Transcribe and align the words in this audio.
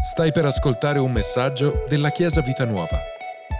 Stai 0.00 0.30
per 0.30 0.46
ascoltare 0.46 1.00
un 1.00 1.10
messaggio 1.10 1.84
della 1.88 2.10
Chiesa 2.10 2.40
Vita 2.40 2.64
Nuova. 2.64 3.00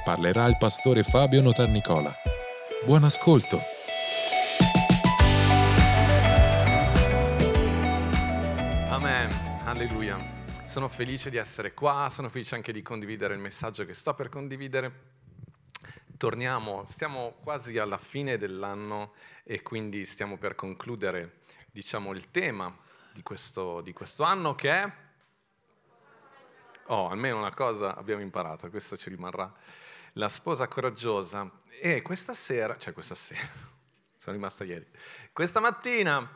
Parlerà 0.05 0.47
il 0.47 0.57
pastore 0.57 1.03
Fabio 1.03 1.43
Notarnicola. 1.43 2.15
Buon 2.85 3.03
ascolto. 3.03 3.61
Amen, 8.89 9.29
alleluia. 9.65 10.17
Sono 10.65 10.89
felice 10.89 11.29
di 11.29 11.39
essere 11.39 11.75
qua, 11.75 12.09
sono 12.09 12.29
felice 12.29 12.55
anche 12.55 12.73
di 12.73 12.83
condividere 12.83 13.35
il 13.35 13.41
messaggio 13.41 13.85
che 13.85 13.93
sto 13.93 14.15
per 14.15 14.29
condividere. 14.29 14.93
Torniamo, 16.17 16.85
stiamo 16.87 17.35
quasi 17.43 17.79
alla 17.79 17.99
fine 17.99 18.39
dell'anno 18.39 19.13
e 19.43 19.63
quindi 19.63 20.07
stiamo 20.07 20.39
per 20.39 20.55
concludere, 20.55 21.39
diciamo, 21.73 22.13
il 22.13 22.31
tema 22.31 22.75
di 23.13 23.23
questo, 23.23 23.81
di 23.81 23.93
questo 23.93 24.23
anno 24.23 24.55
che 24.55 24.71
è... 24.71 25.07
Oh, 26.91 27.11
almeno 27.11 27.37
una 27.37 27.53
cosa 27.53 27.95
abbiamo 27.97 28.23
imparato, 28.23 28.71
questo 28.71 28.97
ci 28.97 29.11
rimarrà. 29.11 29.53
La 30.15 30.29
sposa 30.29 30.69
coraggiosa. 30.69 31.51
E 31.81 32.01
questa 32.01 32.33
sera, 32.33 32.79
cioè 32.79 32.95
questa 32.95 33.15
sera, 33.15 33.47
sono 34.17 34.35
rimasta 34.35 34.65
ieri, 34.65 34.87
questa 35.33 35.61
mattina 35.61 36.27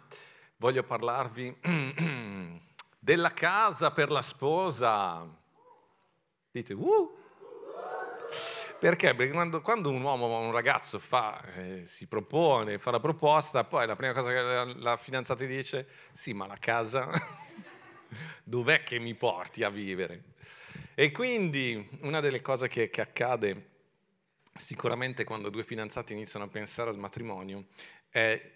voglio 0.56 0.82
parlarvi 0.82 1.56
della 3.00 3.32
casa 3.32 3.92
per 3.92 4.10
la 4.10 4.20
sposa. 4.20 5.26
Dite, 6.50 6.74
uh! 6.74 7.18
Perché? 8.78 9.14
Perché 9.14 9.32
quando, 9.32 9.62
quando 9.62 9.88
un 9.88 10.02
uomo, 10.02 10.38
un 10.38 10.52
ragazzo 10.52 10.98
fa, 10.98 11.42
eh, 11.54 11.86
si 11.86 12.06
propone, 12.08 12.78
fa 12.78 12.90
la 12.90 13.00
proposta, 13.00 13.64
poi 13.64 13.86
la 13.86 13.96
prima 13.96 14.12
cosa 14.12 14.28
che 14.28 14.40
la, 14.40 14.64
la 14.64 14.96
fidanzata 14.98 15.46
dice, 15.46 15.88
sì, 16.12 16.34
ma 16.34 16.46
la 16.46 16.58
casa, 16.58 17.08
dov'è 18.44 18.82
che 18.82 18.98
mi 18.98 19.14
porti 19.14 19.62
a 19.64 19.70
vivere? 19.70 20.22
E 20.94 21.10
quindi 21.10 21.88
una 22.00 22.20
delle 22.20 22.40
cose 22.40 22.68
che, 22.68 22.90
che 22.90 23.00
accade 23.00 23.70
sicuramente 24.54 25.24
quando 25.24 25.48
due 25.48 25.64
fidanzati 25.64 26.12
iniziano 26.12 26.44
a 26.44 26.48
pensare 26.48 26.90
al 26.90 26.98
matrimonio 26.98 27.66
è 28.10 28.52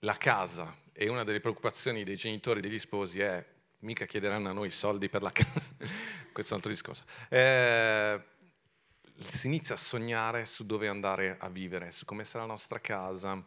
la 0.00 0.16
casa. 0.16 0.76
E 0.92 1.08
una 1.08 1.24
delle 1.24 1.40
preoccupazioni 1.40 2.04
dei 2.04 2.16
genitori 2.16 2.60
degli 2.60 2.78
sposi 2.78 3.20
è, 3.20 3.44
mica 3.80 4.04
chiederanno 4.06 4.48
a 4.48 4.52
noi 4.52 4.70
soldi 4.70 5.08
per 5.08 5.22
la 5.22 5.30
casa, 5.30 5.74
questo 6.32 6.54
è 6.54 6.56
un 6.56 6.62
altro 6.62 6.70
discorso. 6.70 7.04
Eh, 7.28 8.20
si 9.18 9.46
inizia 9.46 9.74
a 9.74 9.78
sognare 9.78 10.44
su 10.44 10.66
dove 10.66 10.88
andare 10.88 11.36
a 11.38 11.48
vivere, 11.48 11.92
su 11.92 12.04
come 12.04 12.24
sarà 12.24 12.44
la 12.44 12.50
nostra 12.50 12.80
casa, 12.80 13.42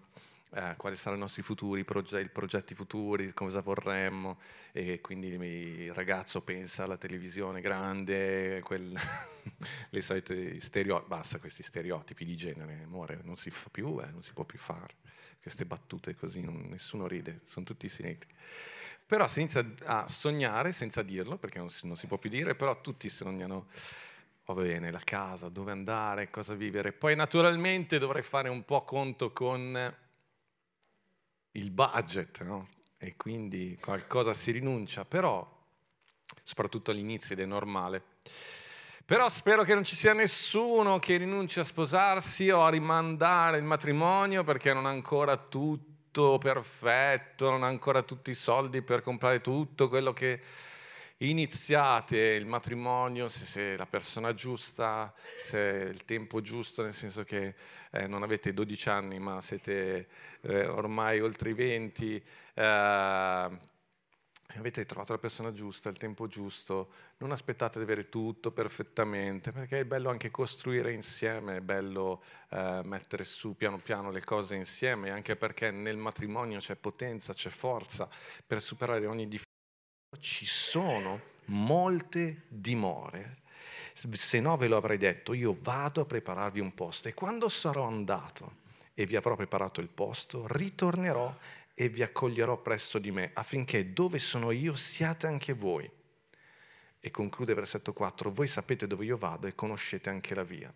eh, 0.53 0.73
quali 0.75 0.95
saranno 0.95 1.19
i 1.19 1.21
nostri 1.21 1.43
futuri 1.43 1.85
progetti, 1.85 2.29
progetti 2.29 2.75
futuri, 2.75 3.33
cosa 3.33 3.61
vorremmo 3.61 4.37
e 4.73 4.99
quindi 4.99 5.29
il 5.29 5.93
ragazzo 5.93 6.41
pensa 6.41 6.83
alla 6.83 6.97
televisione 6.97 7.61
grande, 7.61 8.59
quel, 8.61 8.93
le 9.89 10.01
solite 10.01 10.59
stereotipi, 10.59 11.07
basta 11.07 11.39
questi 11.39 11.63
stereotipi 11.63 12.25
di 12.25 12.35
genere, 12.35 12.81
amore, 12.83 13.21
non 13.23 13.37
si 13.37 13.49
fa 13.49 13.69
più, 13.69 13.99
eh, 14.01 14.11
non 14.11 14.21
si 14.21 14.33
può 14.33 14.43
più 14.43 14.59
fare, 14.59 14.95
queste 15.41 15.65
battute 15.65 16.15
così, 16.15 16.41
non, 16.41 16.67
nessuno 16.69 17.07
ride, 17.07 17.39
sono 17.43 17.65
tutti 17.65 17.87
silenti. 17.87 18.27
Però 19.05 19.27
si 19.27 19.41
inizia 19.41 19.65
a 19.85 20.07
sognare 20.07 20.71
senza 20.71 21.01
dirlo, 21.01 21.37
perché 21.37 21.59
non 21.59 21.69
si, 21.69 21.85
non 21.85 21.95
si 21.95 22.07
può 22.07 22.17
più 22.17 22.29
dire, 22.29 22.55
però 22.55 22.79
tutti 22.79 23.09
sognano 23.09 23.67
va 24.45 24.53
bene, 24.53 24.91
la 24.91 25.01
casa, 25.03 25.49
dove 25.49 25.71
andare, 25.71 26.29
cosa 26.29 26.55
vivere. 26.55 26.93
Poi 26.93 27.15
naturalmente 27.15 27.99
dovrei 27.99 28.23
fare 28.23 28.47
un 28.47 28.63
po' 28.63 28.83
conto 28.83 29.31
con 29.31 29.93
il 31.53 31.71
budget, 31.71 32.43
no? 32.43 32.67
E 32.97 33.15
quindi 33.15 33.77
qualcosa 33.81 34.33
si 34.33 34.51
rinuncia, 34.51 35.05
però, 35.05 35.45
soprattutto 36.43 36.91
all'inizio 36.91 37.35
ed 37.35 37.41
è 37.41 37.45
normale. 37.45 38.03
Però 39.05 39.27
spero 39.27 39.63
che 39.63 39.73
non 39.73 39.83
ci 39.83 39.95
sia 39.95 40.13
nessuno 40.13 40.99
che 40.99 41.17
rinunci 41.17 41.59
a 41.59 41.63
sposarsi 41.63 42.49
o 42.49 42.63
a 42.63 42.69
rimandare 42.69 43.57
il 43.57 43.63
matrimonio 43.63 44.43
perché 44.43 44.71
non 44.71 44.85
ha 44.85 44.89
ancora 44.89 45.35
tutto 45.35 46.37
perfetto, 46.37 47.49
non 47.49 47.63
ha 47.63 47.67
ancora 47.67 48.03
tutti 48.03 48.31
i 48.31 48.35
soldi 48.35 48.81
per 48.81 49.01
comprare 49.01 49.41
tutto 49.41 49.89
quello 49.89 50.13
che 50.13 50.39
iniziate 51.29 52.17
il 52.17 52.45
matrimonio 52.45 53.27
se 53.27 53.45
sei 53.45 53.77
la 53.77 53.85
persona 53.85 54.33
giusta, 54.33 55.13
se 55.37 55.57
è 55.57 55.89
il 55.89 56.05
tempo 56.05 56.41
giusto, 56.41 56.81
nel 56.81 56.93
senso 56.93 57.23
che 57.23 57.55
eh, 57.91 58.07
non 58.07 58.23
avete 58.23 58.53
12 58.53 58.89
anni 58.89 59.19
ma 59.19 59.41
siete 59.41 60.07
eh, 60.41 60.65
ormai 60.67 61.19
oltre 61.21 61.51
i 61.51 61.53
20, 61.53 62.23
eh, 62.55 62.63
avete 64.57 64.85
trovato 64.85 65.13
la 65.13 65.19
persona 65.19 65.53
giusta, 65.53 65.89
il 65.89 65.97
tempo 65.97 66.27
giusto, 66.27 66.91
non 67.17 67.31
aspettate 67.31 67.77
di 67.77 67.83
avere 67.83 68.09
tutto 68.09 68.51
perfettamente, 68.51 69.51
perché 69.51 69.81
è 69.81 69.85
bello 69.85 70.09
anche 70.09 70.31
costruire 70.31 70.91
insieme, 70.91 71.57
è 71.57 71.61
bello 71.61 72.23
eh, 72.49 72.81
mettere 72.83 73.23
su 73.23 73.55
piano 73.55 73.77
piano 73.77 74.11
le 74.11 74.23
cose 74.23 74.55
insieme, 74.55 75.11
anche 75.11 75.35
perché 75.35 75.71
nel 75.71 75.97
matrimonio 75.97 76.59
c'è 76.59 76.75
potenza, 76.75 77.33
c'è 77.33 77.49
forza 77.49 78.09
per 78.45 78.61
superare 78.61 79.05
ogni 79.05 79.27
difficoltà 79.27 79.49
ci 80.19 80.45
sono 80.45 81.21
molte 81.45 82.43
dimore. 82.47 83.39
Se 83.93 84.39
no 84.39 84.57
ve 84.57 84.67
lo 84.67 84.77
avrei 84.77 84.97
detto, 84.97 85.33
io 85.33 85.55
vado 85.59 86.01
a 86.01 86.05
prepararvi 86.05 86.59
un 86.59 86.73
posto 86.73 87.07
e 87.07 87.13
quando 87.13 87.49
sarò 87.49 87.87
andato 87.87 88.59
e 88.93 89.05
vi 89.05 89.15
avrò 89.15 89.35
preparato 89.35 89.81
il 89.81 89.87
posto, 89.87 90.45
ritornerò 90.47 91.35
e 91.73 91.89
vi 91.89 92.03
accoglierò 92.03 92.57
presso 92.57 92.99
di 92.99 93.11
me 93.11 93.31
affinché 93.33 93.93
dove 93.93 94.19
sono 94.19 94.51
io 94.51 94.75
siate 94.75 95.27
anche 95.27 95.53
voi. 95.53 95.89
E 96.99 97.11
conclude 97.11 97.53
versetto 97.53 97.93
4, 97.93 98.31
voi 98.31 98.47
sapete 98.47 98.87
dove 98.87 99.05
io 99.05 99.17
vado 99.17 99.47
e 99.47 99.55
conoscete 99.55 100.09
anche 100.09 100.35
la 100.35 100.43
via. 100.43 100.71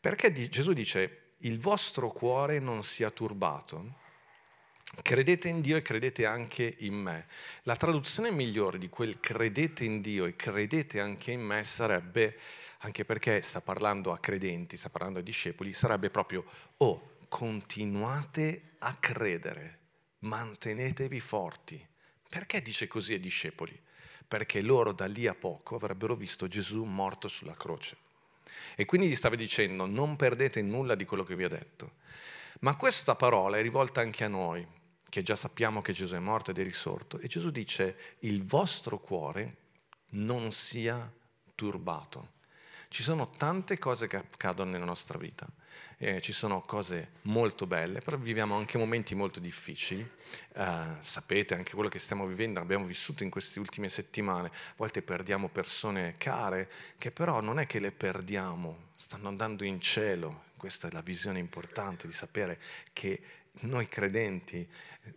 Perché 0.00 0.32
Gesù 0.48 0.72
dice, 0.72 1.34
il 1.38 1.58
vostro 1.58 2.10
cuore 2.10 2.58
non 2.58 2.84
sia 2.84 3.10
turbato 3.10 4.00
Credete 5.00 5.48
in 5.48 5.62
Dio 5.62 5.78
e 5.78 5.82
credete 5.82 6.26
anche 6.26 6.76
in 6.80 6.94
me. 6.94 7.26
La 7.62 7.76
traduzione 7.76 8.30
migliore 8.30 8.76
di 8.76 8.90
quel 8.90 9.20
credete 9.20 9.84
in 9.84 10.02
Dio 10.02 10.26
e 10.26 10.36
credete 10.36 11.00
anche 11.00 11.30
in 11.30 11.40
me 11.40 11.64
sarebbe, 11.64 12.38
anche 12.80 13.06
perché 13.06 13.40
sta 13.40 13.62
parlando 13.62 14.12
a 14.12 14.18
credenti, 14.18 14.76
sta 14.76 14.90
parlando 14.90 15.20
a 15.20 15.22
discepoli, 15.22 15.72
sarebbe 15.72 16.10
proprio, 16.10 16.44
oh, 16.76 17.16
continuate 17.28 18.74
a 18.80 18.94
credere, 18.96 19.78
mantenetevi 20.20 21.20
forti. 21.20 21.84
Perché 22.28 22.60
dice 22.60 22.86
così 22.86 23.14
ai 23.14 23.20
discepoli? 23.20 23.80
Perché 24.28 24.60
loro 24.60 24.92
da 24.92 25.06
lì 25.06 25.26
a 25.26 25.34
poco 25.34 25.76
avrebbero 25.76 26.14
visto 26.14 26.48
Gesù 26.48 26.84
morto 26.84 27.28
sulla 27.28 27.54
croce. 27.54 27.96
E 28.76 28.84
quindi 28.84 29.08
gli 29.08 29.16
stava 29.16 29.36
dicendo, 29.36 29.86
non 29.86 30.16
perdete 30.16 30.60
nulla 30.60 30.94
di 30.94 31.06
quello 31.06 31.24
che 31.24 31.34
vi 31.34 31.44
ho 31.44 31.48
detto. 31.48 31.92
Ma 32.60 32.76
questa 32.76 33.14
parola 33.16 33.56
è 33.56 33.62
rivolta 33.62 34.02
anche 34.02 34.24
a 34.24 34.28
noi 34.28 34.80
che 35.12 35.22
già 35.22 35.36
sappiamo 35.36 35.82
che 35.82 35.92
Gesù 35.92 36.14
è 36.14 36.18
morto 36.20 36.52
ed 36.52 36.58
è 36.58 36.62
risorto, 36.62 37.18
e 37.18 37.28
Gesù 37.28 37.50
dice 37.50 38.16
il 38.20 38.42
vostro 38.44 38.98
cuore 38.98 39.56
non 40.12 40.52
sia 40.52 41.12
turbato. 41.54 42.40
Ci 42.88 43.02
sono 43.02 43.28
tante 43.28 43.78
cose 43.78 44.06
che 44.06 44.16
accadono 44.16 44.70
nella 44.70 44.86
nostra 44.86 45.18
vita, 45.18 45.46
eh, 45.98 46.22
ci 46.22 46.32
sono 46.32 46.62
cose 46.62 47.10
molto 47.24 47.66
belle, 47.66 48.00
però 48.00 48.16
viviamo 48.16 48.56
anche 48.56 48.78
momenti 48.78 49.14
molto 49.14 49.38
difficili. 49.38 50.00
Eh, 50.54 50.96
sapete 51.00 51.54
anche 51.54 51.74
quello 51.74 51.90
che 51.90 51.98
stiamo 51.98 52.24
vivendo, 52.24 52.60
abbiamo 52.60 52.86
vissuto 52.86 53.22
in 53.22 53.28
queste 53.28 53.58
ultime 53.58 53.90
settimane, 53.90 54.48
a 54.48 54.74
volte 54.76 55.02
perdiamo 55.02 55.50
persone 55.50 56.14
care, 56.16 56.70
che 56.96 57.10
però 57.10 57.42
non 57.42 57.58
è 57.58 57.66
che 57.66 57.80
le 57.80 57.92
perdiamo, 57.92 58.92
stanno 58.94 59.28
andando 59.28 59.62
in 59.64 59.78
cielo. 59.78 60.44
Questa 60.56 60.88
è 60.88 60.90
la 60.90 61.02
visione 61.02 61.38
importante 61.38 62.06
di 62.06 62.14
sapere 62.14 62.58
che 62.94 63.20
noi 63.60 63.86
credenti 63.86 64.66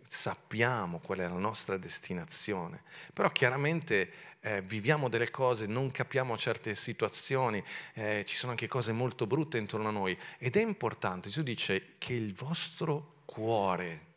sappiamo 0.02 0.98
qual 0.98 1.18
è 1.18 1.28
la 1.28 1.34
nostra 1.34 1.76
destinazione, 1.76 2.82
però 3.12 3.30
chiaramente 3.30 4.10
eh, 4.40 4.62
viviamo 4.62 5.08
delle 5.08 5.30
cose, 5.30 5.66
non 5.66 5.90
capiamo 5.90 6.36
certe 6.36 6.74
situazioni, 6.74 7.62
eh, 7.94 8.24
ci 8.24 8.36
sono 8.36 8.52
anche 8.52 8.68
cose 8.68 8.92
molto 8.92 9.26
brutte 9.26 9.58
intorno 9.58 9.88
a 9.88 9.92
noi 9.92 10.16
ed 10.38 10.56
è 10.56 10.60
importante, 10.60 11.28
Gesù 11.28 11.42
dice 11.42 11.94
che 11.98 12.14
il 12.14 12.34
vostro 12.34 13.22
cuore 13.24 14.14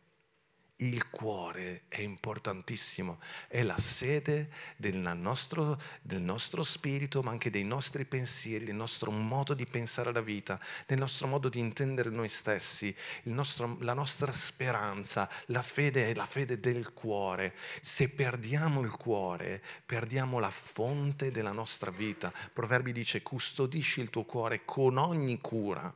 il 0.81 1.09
cuore 1.09 1.83
è 1.87 1.99
importantissimo, 1.99 3.19
è 3.47 3.63
la 3.63 3.77
sede 3.77 4.49
del 4.77 4.97
nostro, 4.97 5.81
del 6.01 6.21
nostro, 6.21 6.63
spirito, 6.63 7.21
ma 7.21 7.31
anche 7.31 7.49
dei 7.49 7.63
nostri 7.63 8.05
pensieri, 8.05 8.65
del 8.65 8.75
nostro 8.75 9.11
modo 9.11 9.53
di 9.53 9.65
pensare 9.65 10.09
alla 10.09 10.21
vita, 10.21 10.59
del 10.85 10.99
nostro 10.99 11.27
modo 11.27 11.49
di 11.49 11.59
intendere 11.59 12.09
noi 12.09 12.29
stessi, 12.29 12.95
nostro, 13.23 13.77
la 13.81 13.93
nostra 13.93 14.31
speranza, 14.31 15.29
la 15.47 15.61
fede 15.61 16.07
è 16.07 16.13
la 16.13 16.25
fede 16.25 16.59
del 16.59 16.93
cuore. 16.93 17.55
Se 17.81 18.09
perdiamo 18.09 18.81
il 18.81 18.91
cuore, 18.91 19.61
perdiamo 19.85 20.39
la 20.39 20.51
fonte 20.51 21.31
della 21.31 21.51
nostra 21.51 21.91
vita. 21.91 22.31
Proverbi 22.53 22.91
dice 22.93 23.21
custodisci 23.21 23.99
il 23.99 24.09
tuo 24.09 24.23
cuore 24.23 24.63
con 24.63 24.97
ogni 24.97 25.39
cura 25.41 25.93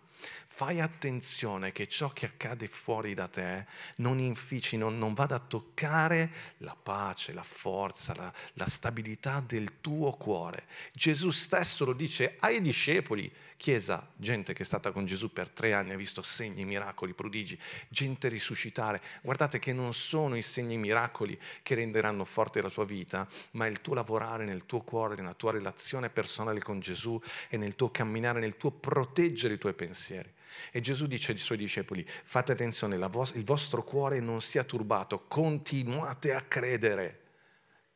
Fai 0.48 0.80
attenzione 0.80 1.72
che 1.72 1.88
ciò 1.88 2.10
che 2.10 2.28
accade 2.28 2.68
fuori 2.68 3.14
da 3.14 3.28
te 3.28 3.66
non 3.98 4.20
infici, 4.20 4.78
non, 4.78 4.98
non 4.98 5.14
vada 5.14 5.36
a 5.36 5.40
toccare 5.40 6.32
la 6.58 6.76
pace, 6.76 7.34
la 7.34 7.44
forza, 7.44 8.14
la, 8.16 8.32
la 8.54 8.68
stabilità 8.68 9.44
del 9.46 9.82
tuo 9.82 10.14
cuore. 10.14 10.66
Gesù 10.94 11.32
stesso 11.32 11.86
lo 11.86 11.94
dice 11.94 12.38
ai 12.40 12.62
discepoli 12.62 13.32
Chiesa, 13.58 14.12
gente 14.16 14.54
che 14.54 14.64
è 14.64 14.66
stata 14.66 14.92
con 14.92 15.06
Gesù 15.06 15.32
per 15.32 15.50
tre 15.50 15.74
anni, 15.74 15.94
ha 15.94 15.98
visto 15.98 16.22
segni, 16.22 16.66
miracoli, 16.66 17.14
prodigi, 17.14 17.58
gente 17.90 18.28
risuscitare. 18.28 19.02
Guardate 19.22 19.60
che 19.60 19.74
non 19.74 19.94
sono 19.94 20.36
i 20.36 20.42
segni 20.42 20.78
miracoli 20.78 21.40
che 21.62 21.76
renderanno 21.76 22.26
forte 22.26 22.62
la 22.62 22.70
tua 22.70 22.86
vita, 22.86 23.28
ma 23.52 23.68
il 23.68 23.82
tuo 23.82 23.94
lavorare 23.94 24.46
nel 24.46 24.66
tuo 24.66 24.82
cuore, 24.82 25.16
nella 25.16 25.34
tua 25.34 25.52
relazione 25.52 26.10
personale 26.10 26.60
con 26.60 26.80
Gesù 26.80 27.20
e 27.50 27.58
nel 27.58 27.76
tuo 27.76 27.90
camminare, 27.90 28.40
nel 28.40 28.58
tuo 28.58 28.72
proteggere 28.72 29.54
i 29.54 29.58
tuoi 29.58 29.74
pensieri. 29.74 30.32
E 30.72 30.82
Gesù 30.82 31.08
dice 31.08 31.32
ai 31.32 31.38
suoi 31.38 31.58
discepoli, 31.58 32.06
fate 32.08 32.52
attenzione, 32.52 32.96
il 32.96 33.44
vostro 33.44 33.84
cuore 33.84 34.20
non 34.20 34.42
sia 34.42 34.64
turbato, 34.64 35.26
continuate 35.28 36.34
a 36.34 36.42
credere 36.42 37.22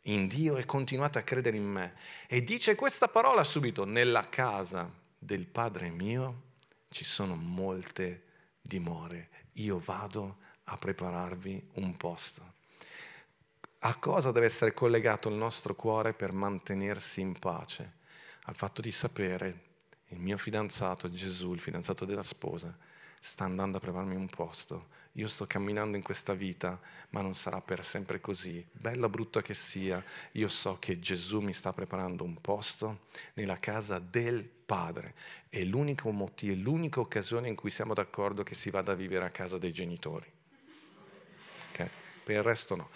in 0.03 0.27
Dio 0.27 0.57
e 0.57 0.65
continuate 0.65 1.19
a 1.19 1.23
credere 1.23 1.57
in 1.57 1.65
me. 1.65 1.93
E 2.27 2.43
dice 2.43 2.75
questa 2.75 3.07
parola 3.07 3.43
subito, 3.43 3.85
nella 3.85 4.27
casa 4.29 5.05
del 5.27 5.45
Padre 5.45 5.89
mio 5.89 6.43
ci 6.87 7.03
sono 7.03 7.35
molte 7.35 8.23
dimore. 8.61 9.27
Io 9.55 9.77
vado 9.77 10.37
a 10.63 10.77
prepararvi 10.77 11.71
un 11.73 11.97
posto. 11.97 12.53
A 13.79 13.97
cosa 13.97 14.31
deve 14.31 14.45
essere 14.45 14.73
collegato 14.73 15.27
il 15.27 15.35
nostro 15.35 15.75
cuore 15.75 16.13
per 16.13 16.31
mantenersi 16.31 17.19
in 17.19 17.37
pace? 17.39 17.95
Al 18.43 18.55
fatto 18.55 18.79
di 18.81 18.89
sapere 18.89 19.65
il 20.07 20.19
mio 20.21 20.37
fidanzato 20.37 21.11
Gesù, 21.11 21.51
il 21.51 21.59
fidanzato 21.59 22.05
della 22.05 22.23
sposa, 22.23 22.73
sta 23.19 23.43
andando 23.43 23.77
a 23.77 23.81
prepararmi 23.81 24.15
un 24.15 24.27
posto. 24.27 24.87
Io 25.17 25.27
sto 25.27 25.47
camminando 25.47 25.97
in 25.97 26.03
questa 26.03 26.33
vita, 26.33 26.79
ma 27.09 27.21
non 27.21 27.33
sarà 27.33 27.59
per 27.59 27.83
sempre 27.83 28.21
così. 28.21 28.63
Bello 28.71 29.07
o 29.07 29.09
brutto 29.09 29.41
che 29.41 29.55
sia, 29.55 30.03
io 30.33 30.47
so 30.47 30.77
che 30.79 30.99
Gesù 30.99 31.39
mi 31.39 31.53
sta 31.53 31.73
preparando 31.73 32.23
un 32.23 32.39
posto 32.39 33.05
nella 33.33 33.57
casa 33.57 33.97
del 33.97 34.43
Padre. 34.43 35.15
È 35.49 35.63
l'unico 35.63 36.11
motivo, 36.11 36.53
è 36.53 36.55
l'unica 36.55 36.99
occasione 36.99 37.47
in 37.47 37.55
cui 37.55 37.71
siamo 37.71 37.95
d'accordo 37.95 38.43
che 38.43 38.53
si 38.53 38.69
vada 38.69 38.91
a 38.91 38.95
vivere 38.95 39.25
a 39.25 39.29
casa 39.31 39.57
dei 39.57 39.73
genitori. 39.73 40.31
Okay? 41.71 41.89
Per 42.23 42.35
il 42.35 42.43
resto 42.43 42.75
no. 42.75 42.89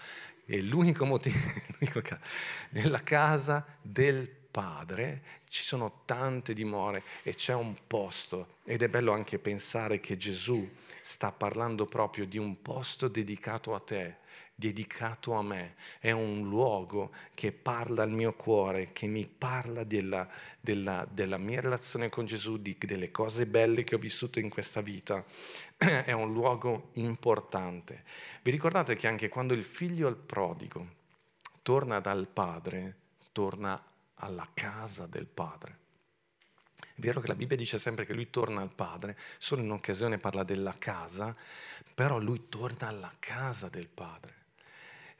È 0.45 0.57
l'unico 0.57 1.05
motivo, 1.05 1.37
nella 2.69 3.01
casa 3.01 3.65
del 3.81 4.27
Padre 4.27 4.40
Padre 4.51 5.23
ci 5.47 5.63
sono 5.63 6.01
tante 6.05 6.53
dimore 6.53 7.03
e 7.23 7.33
c'è 7.33 7.53
un 7.53 7.75
posto 7.87 8.55
ed 8.65 8.83
è 8.83 8.89
bello 8.89 9.13
anche 9.13 9.39
pensare 9.39 9.99
che 9.99 10.17
Gesù 10.17 10.69
sta 11.01 11.31
parlando 11.31 11.85
proprio 11.85 12.25
di 12.25 12.37
un 12.37 12.61
posto 12.61 13.07
dedicato 13.07 13.73
a 13.73 13.79
te, 13.79 14.17
dedicato 14.53 15.33
a 15.33 15.41
me, 15.41 15.75
è 15.99 16.11
un 16.11 16.47
luogo 16.47 17.11
che 17.33 17.51
parla 17.51 18.03
al 18.03 18.11
mio 18.11 18.33
cuore, 18.35 18.91
che 18.93 19.07
mi 19.07 19.27
parla 19.27 19.83
della, 19.83 20.27
della, 20.59 21.07
della 21.09 21.39
mia 21.39 21.61
relazione 21.61 22.09
con 22.09 22.25
Gesù, 22.25 22.57
di, 22.57 22.77
delle 22.79 23.09
cose 23.09 23.47
belle 23.47 23.83
che 23.83 23.95
ho 23.95 23.97
vissuto 23.97 24.39
in 24.39 24.49
questa 24.49 24.81
vita, 24.81 25.25
è 25.77 26.11
un 26.11 26.31
luogo 26.31 26.89
importante. 26.93 28.03
Vi 28.43 28.51
ricordate 28.51 28.95
che 28.95 29.07
anche 29.07 29.29
quando 29.29 29.55
il 29.55 29.63
figlio 29.63 30.07
il 30.07 30.17
prodigo 30.17 30.99
torna 31.63 31.99
dal 31.99 32.27
padre, 32.27 32.97
torna 33.31 33.81
alla 34.21 34.47
casa 34.53 35.05
del 35.05 35.27
Padre. 35.27 35.79
È 36.79 36.99
vero 36.99 37.19
che 37.19 37.27
la 37.27 37.35
Bibbia 37.35 37.57
dice 37.57 37.79
sempre 37.79 38.05
che 38.05 38.13
lui 38.13 38.29
torna 38.29 38.61
al 38.61 38.73
Padre, 38.73 39.17
solo 39.37 39.61
in 39.61 39.71
occasione 39.71 40.17
parla 40.17 40.43
della 40.43 40.75
casa, 40.77 41.35
però 41.93 42.19
lui 42.19 42.47
torna 42.49 42.87
alla 42.87 43.11
casa 43.19 43.69
del 43.69 43.87
Padre. 43.87 44.39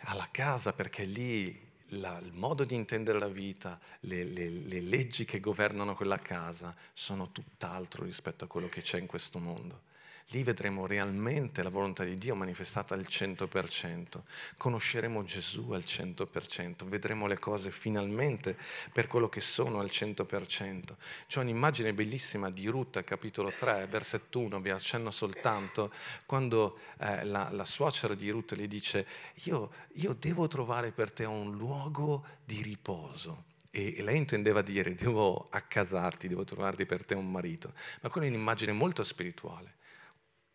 Alla 0.06 0.28
casa 0.32 0.74
perché 0.74 1.04
lì 1.04 1.70
la, 1.90 2.18
il 2.20 2.34
modo 2.34 2.64
di 2.64 2.76
intendere 2.76 3.20
la 3.20 3.28
vita, 3.28 3.80
le, 4.02 4.24
le, 4.24 4.50
le 4.50 4.82
leggi 4.82 5.26
che 5.26 5.40
governano 5.40 5.96
quella 5.96 6.18
casa 6.18 6.76
sono 6.94 7.32
tutt'altro 7.32 8.04
rispetto 8.04 8.46
a 8.46 8.48
quello 8.48 8.70
che 8.70 8.82
c'è 8.82 9.00
in 9.00 9.08
questo 9.08 9.40
mondo. 9.40 9.90
Lì 10.30 10.44
vedremo 10.44 10.88
realmente 10.88 11.62
la 11.64 11.70
volontà 11.70 12.04
di 12.04 12.18
Dio 12.18 12.36
manifestata 12.36 12.94
al 12.94 13.06
100%, 13.08 14.22
conosceremo 14.58 15.24
Gesù 15.24 15.72
al 15.72 15.84
100%, 15.86 16.86
vedremo 16.86 17.28
le 17.28 17.38
cose 17.38 17.72
finalmente 17.72 18.58
per 18.94 19.08
quello 19.08 19.28
che 19.28 19.42
sono 19.42 19.80
al 19.80 19.90
100%. 19.92 20.84
C'è 21.28 21.40
un'immagine 21.40 21.94
bellissima 21.94 22.50
di 22.50 22.68
Ruth, 22.68 23.04
capitolo 23.04 23.52
3, 23.52 23.88
versetto 23.88 24.40
1, 24.40 24.62
vi 24.62 24.70
accenno 24.70 25.12
soltanto, 25.12 25.92
quando 26.26 26.80
eh, 27.00 27.26
la, 27.26 27.50
la, 27.52 27.66
suocera 27.66 28.16
di 28.16 28.30
Ruth 28.30 28.54
le 28.54 28.68
dice, 28.68 29.06
io, 29.44 29.72
io 29.96 30.16
devo 30.18 30.48
trovare 30.48 30.92
per 30.92 31.12
te 31.12 31.26
un 31.26 31.56
luogo 31.58 32.26
di 32.46 32.62
riposo. 32.62 33.50
E 33.74 34.02
lei 34.02 34.18
intendeva 34.18 34.62
dire, 34.62 34.94
devo 34.94 35.48
accasarti, 35.50 36.28
devo 36.28 36.44
trovarti 36.44 36.86
per 36.86 37.06
te 37.06 37.16
un 37.16 37.32
marito, 37.32 37.74
ma 38.02 38.10
quella 38.10 38.28
è 38.28 38.30
un'immagine 38.30 38.74
molto 38.74 39.02
spirituale. 39.04 39.80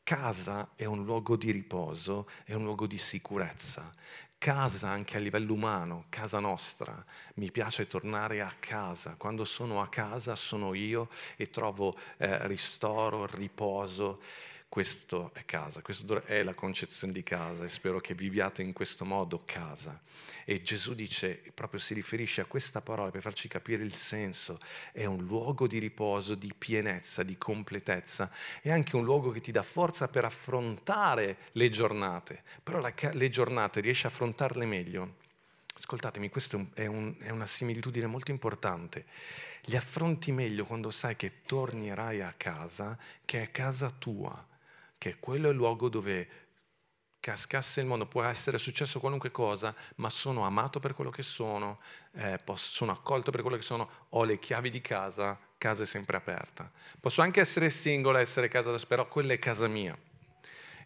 Casa 0.08 0.70
è 0.76 0.84
un 0.84 1.02
luogo 1.02 1.34
di 1.34 1.50
riposo, 1.50 2.28
è 2.44 2.54
un 2.54 2.62
luogo 2.62 2.86
di 2.86 2.96
sicurezza. 2.96 3.90
Casa 4.38 4.88
anche 4.88 5.16
a 5.16 5.18
livello 5.18 5.52
umano, 5.52 6.04
casa 6.10 6.38
nostra. 6.38 7.04
Mi 7.34 7.50
piace 7.50 7.88
tornare 7.88 8.40
a 8.40 8.54
casa. 8.60 9.16
Quando 9.18 9.44
sono 9.44 9.80
a 9.80 9.88
casa 9.88 10.36
sono 10.36 10.74
io 10.74 11.08
e 11.34 11.50
trovo 11.50 11.92
eh, 12.18 12.46
ristoro, 12.46 13.26
riposo. 13.26 14.20
Questo 14.76 15.31
è 15.32 15.46
casa, 15.46 15.81
questa 15.81 16.23
è 16.25 16.43
la 16.43 16.52
concezione 16.52 17.11
di 17.11 17.23
casa 17.23 17.64
e 17.64 17.70
spero 17.70 17.99
che 17.99 18.12
viviate 18.12 18.61
in 18.61 18.75
questo 18.75 19.06
modo 19.06 19.40
casa. 19.46 19.99
E 20.44 20.61
Gesù 20.61 20.93
dice, 20.93 21.40
proprio 21.55 21.81
si 21.81 21.94
riferisce 21.94 22.43
a 22.43 22.44
questa 22.44 22.82
parola 22.82 23.11
per 23.11 23.23
farci 23.23 23.49
capire 23.49 23.82
il 23.82 23.94
senso, 23.94 24.61
è 24.93 25.06
un 25.06 25.25
luogo 25.25 25.67
di 25.67 25.78
riposo, 25.78 26.34
di 26.34 26.52
pienezza, 26.52 27.23
di 27.23 27.38
completezza, 27.38 28.31
è 28.61 28.70
anche 28.70 28.96
un 28.96 29.05
luogo 29.05 29.31
che 29.31 29.40
ti 29.40 29.50
dà 29.50 29.62
forza 29.62 30.08
per 30.08 30.26
affrontare 30.26 31.38
le 31.52 31.70
giornate, 31.70 32.43
però 32.62 32.78
la, 32.78 32.93
le 33.12 33.28
giornate 33.31 33.81
riesci 33.81 34.05
a 34.05 34.11
affrontarle 34.11 34.67
meglio. 34.67 35.14
Ascoltatemi, 35.75 36.28
questa 36.28 36.62
è, 36.75 36.84
un, 36.84 37.17
è 37.20 37.31
una 37.31 37.46
similitudine 37.46 38.05
molto 38.05 38.31
importante. 38.31 39.06
Li 39.69 39.76
affronti 39.76 40.32
meglio 40.32 40.67
quando 40.67 40.90
sai 40.90 41.17
che 41.17 41.40
tornerai 41.46 42.20
a 42.20 42.34
casa, 42.37 42.99
che 43.25 43.40
è 43.40 43.50
casa 43.50 43.88
tua, 43.90 44.45
che 44.98 45.19
quello 45.19 45.48
è 45.48 45.50
il 45.50 45.56
luogo 45.56 45.88
dove 45.88 46.44
cascasse 47.26 47.81
il 47.81 47.87
mondo, 47.87 48.06
può 48.06 48.22
essere 48.22 48.56
successo 48.56 49.00
qualunque 49.00 49.32
cosa, 49.32 49.75
ma 49.96 50.08
sono 50.08 50.44
amato 50.44 50.78
per 50.78 50.94
quello 50.94 51.10
che 51.10 51.25
sono, 51.25 51.81
eh, 52.12 52.38
posso, 52.38 52.70
sono 52.70 52.93
accolto 52.93 53.32
per 53.32 53.40
quello 53.40 53.56
che 53.56 53.64
sono, 53.64 53.90
ho 54.11 54.23
le 54.23 54.38
chiavi 54.38 54.70
di 54.70 54.80
casa, 54.80 55.37
casa 55.59 55.82
è 55.82 55.87
sempre 55.87 56.16
aperta. 56.16 56.70
Posso 57.00 57.23
anche 57.23 57.40
essere 57.40 57.68
singola, 57.68 58.20
essere 58.20 58.47
casa 58.47 58.73
però 58.87 59.09
quella 59.09 59.32
è 59.32 59.40
casa 59.40 59.66
mia. 59.66 59.99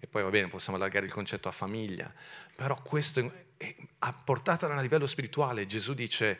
E 0.00 0.06
poi 0.06 0.22
va 0.22 0.30
bene, 0.30 0.48
possiamo 0.48 0.78
allargare 0.78 1.04
il 1.04 1.12
concetto 1.12 1.48
a 1.48 1.52
famiglia, 1.52 2.10
però 2.56 2.80
questo 2.80 3.20
è, 3.20 3.44
è, 3.58 3.76
a 3.98 4.14
a 4.24 4.80
livello 4.80 5.06
spirituale, 5.06 5.66
Gesù 5.66 5.92
dice 5.92 6.38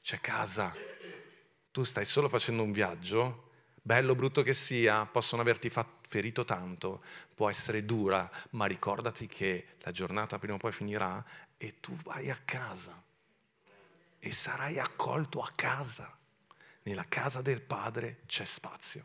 c'è 0.00 0.20
casa, 0.20 0.72
tu 1.72 1.82
stai 1.82 2.04
solo 2.04 2.28
facendo 2.28 2.62
un 2.62 2.70
viaggio, 2.70 3.50
bello 3.82 4.12
o 4.12 4.14
brutto 4.14 4.42
che 4.42 4.54
sia, 4.54 5.04
possono 5.06 5.42
averti 5.42 5.68
fatto 5.68 6.08
ferito 6.08 6.44
tanto, 6.44 7.02
può 7.34 7.50
essere 7.50 7.84
dura, 7.84 8.30
ma 8.50 8.66
ricordati 8.66 9.26
che 9.26 9.74
la 9.80 9.90
giornata 9.90 10.38
prima 10.38 10.54
o 10.54 10.58
poi 10.58 10.72
finirà 10.72 11.24
e 11.56 11.80
tu 11.80 11.94
vai 11.96 12.30
a 12.30 12.38
casa 12.44 13.02
e 14.18 14.30
sarai 14.30 14.78
accolto 14.78 15.40
a 15.40 15.50
casa. 15.54 16.16
Nella 16.84 17.06
casa 17.08 17.42
del 17.42 17.60
Padre 17.60 18.20
c'è 18.26 18.44
spazio. 18.44 19.04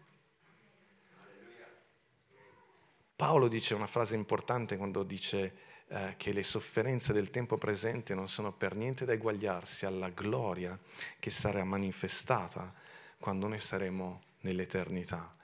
Paolo 3.16 3.48
dice 3.48 3.74
una 3.74 3.88
frase 3.88 4.16
importante 4.16 4.78
quando 4.78 5.02
dice 5.02 5.56
eh, 5.88 6.14
che 6.18 6.34
le 6.34 6.44
sofferenze 6.44 7.14
del 7.14 7.32
tempo 7.32 7.58
presente 7.58 8.14
non 8.14 8.30
sono 8.30 8.52
per 8.52 8.76
niente 8.76 9.06
da 9.06 9.14
eguagliarsi 9.14 9.88
alla 9.88 10.10
gloria 10.10 10.78
che 11.18 11.32
sarà 11.32 11.64
manifestata 11.64 12.72
quando 13.18 13.48
noi 13.48 13.60
saremo 13.60 14.22
nell'eternità. 14.42 15.36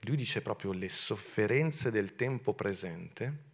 Lui 0.00 0.16
dice 0.16 0.42
proprio 0.42 0.72
le 0.72 0.88
sofferenze 0.88 1.90
del 1.90 2.14
tempo 2.14 2.52
presente. 2.52 3.52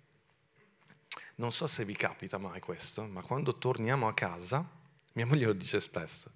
Non 1.36 1.52
so 1.52 1.66
se 1.66 1.84
vi 1.84 1.94
capita 1.94 2.38
mai 2.38 2.60
questo, 2.60 3.04
ma 3.04 3.22
quando 3.22 3.56
torniamo 3.56 4.08
a 4.08 4.14
casa, 4.14 4.68
mia 5.12 5.26
moglie 5.26 5.46
lo 5.46 5.52
dice 5.52 5.80
spesso, 5.80 6.30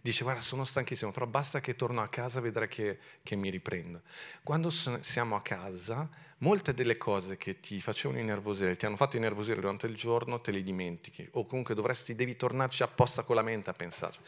dice 0.00 0.24
guarda 0.24 0.42
sono 0.42 0.64
stanchissimo, 0.64 1.10
però 1.12 1.26
basta 1.26 1.60
che 1.60 1.74
torno 1.74 2.02
a 2.02 2.08
casa 2.08 2.40
e 2.40 2.42
vedrai 2.42 2.68
che, 2.68 2.98
che 3.22 3.36
mi 3.36 3.50
riprendo. 3.50 4.02
Quando 4.42 4.68
siamo 4.68 5.36
a 5.36 5.42
casa, 5.42 6.08
molte 6.38 6.74
delle 6.74 6.96
cose 6.96 7.36
che 7.36 7.60
ti 7.60 7.80
facevano 7.80 8.20
innervosire, 8.20 8.76
ti 8.76 8.84
hanno 8.84 8.96
fatto 8.96 9.16
innervosire 9.16 9.60
durante 9.60 9.86
il 9.86 9.94
giorno, 9.94 10.40
te 10.40 10.50
le 10.50 10.62
dimentichi, 10.62 11.26
o 11.32 11.46
comunque 11.46 11.74
dovresti, 11.74 12.14
devi 12.14 12.36
tornarci 12.36 12.82
apposta 12.82 13.22
con 13.22 13.36
la 13.36 13.42
mente 13.42 13.70
a 13.70 13.74
pensarci. 13.74 14.20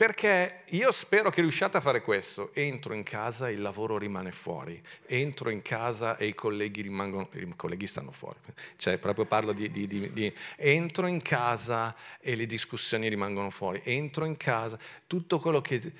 Perché 0.00 0.62
io 0.70 0.92
spero 0.92 1.28
che 1.28 1.42
riusciate 1.42 1.76
a 1.76 1.80
fare 1.82 2.00
questo. 2.00 2.54
Entro 2.54 2.94
in 2.94 3.02
casa 3.02 3.50
e 3.50 3.52
il 3.52 3.60
lavoro 3.60 3.98
rimane 3.98 4.32
fuori. 4.32 4.82
Entro 5.04 5.50
in 5.50 5.60
casa 5.60 6.16
e 6.16 6.24
i 6.24 6.34
colleghi 6.34 6.80
rimangono, 6.80 7.28
i 7.34 7.52
colleghi 7.54 7.86
stanno 7.86 8.10
fuori. 8.10 8.38
Cioè, 8.76 8.96
proprio 8.96 9.26
parlo 9.26 9.52
di, 9.52 9.70
di, 9.70 9.86
di, 9.86 10.10
di 10.10 10.34
entro 10.56 11.06
in 11.06 11.20
casa 11.20 11.94
e 12.18 12.34
le 12.34 12.46
discussioni 12.46 13.08
rimangono 13.08 13.50
fuori. 13.50 13.82
Entro 13.84 14.24
in 14.24 14.38
casa, 14.38 14.78
tutto 15.06 15.38
quello 15.38 15.60
che... 15.60 15.92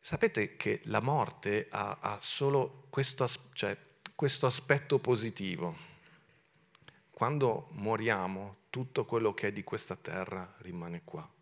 Sapete 0.00 0.56
che 0.56 0.80
la 0.86 1.00
morte 1.00 1.68
ha, 1.70 1.98
ha 2.00 2.18
solo 2.20 2.86
questo, 2.90 3.28
cioè, 3.52 3.76
questo 4.16 4.46
aspetto 4.46 4.98
positivo. 4.98 5.76
Quando 7.12 7.68
moriamo, 7.74 8.56
tutto 8.70 9.04
quello 9.04 9.32
che 9.34 9.46
è 9.46 9.52
di 9.52 9.62
questa 9.62 9.94
terra 9.94 10.52
rimane 10.62 11.02
qua 11.04 11.36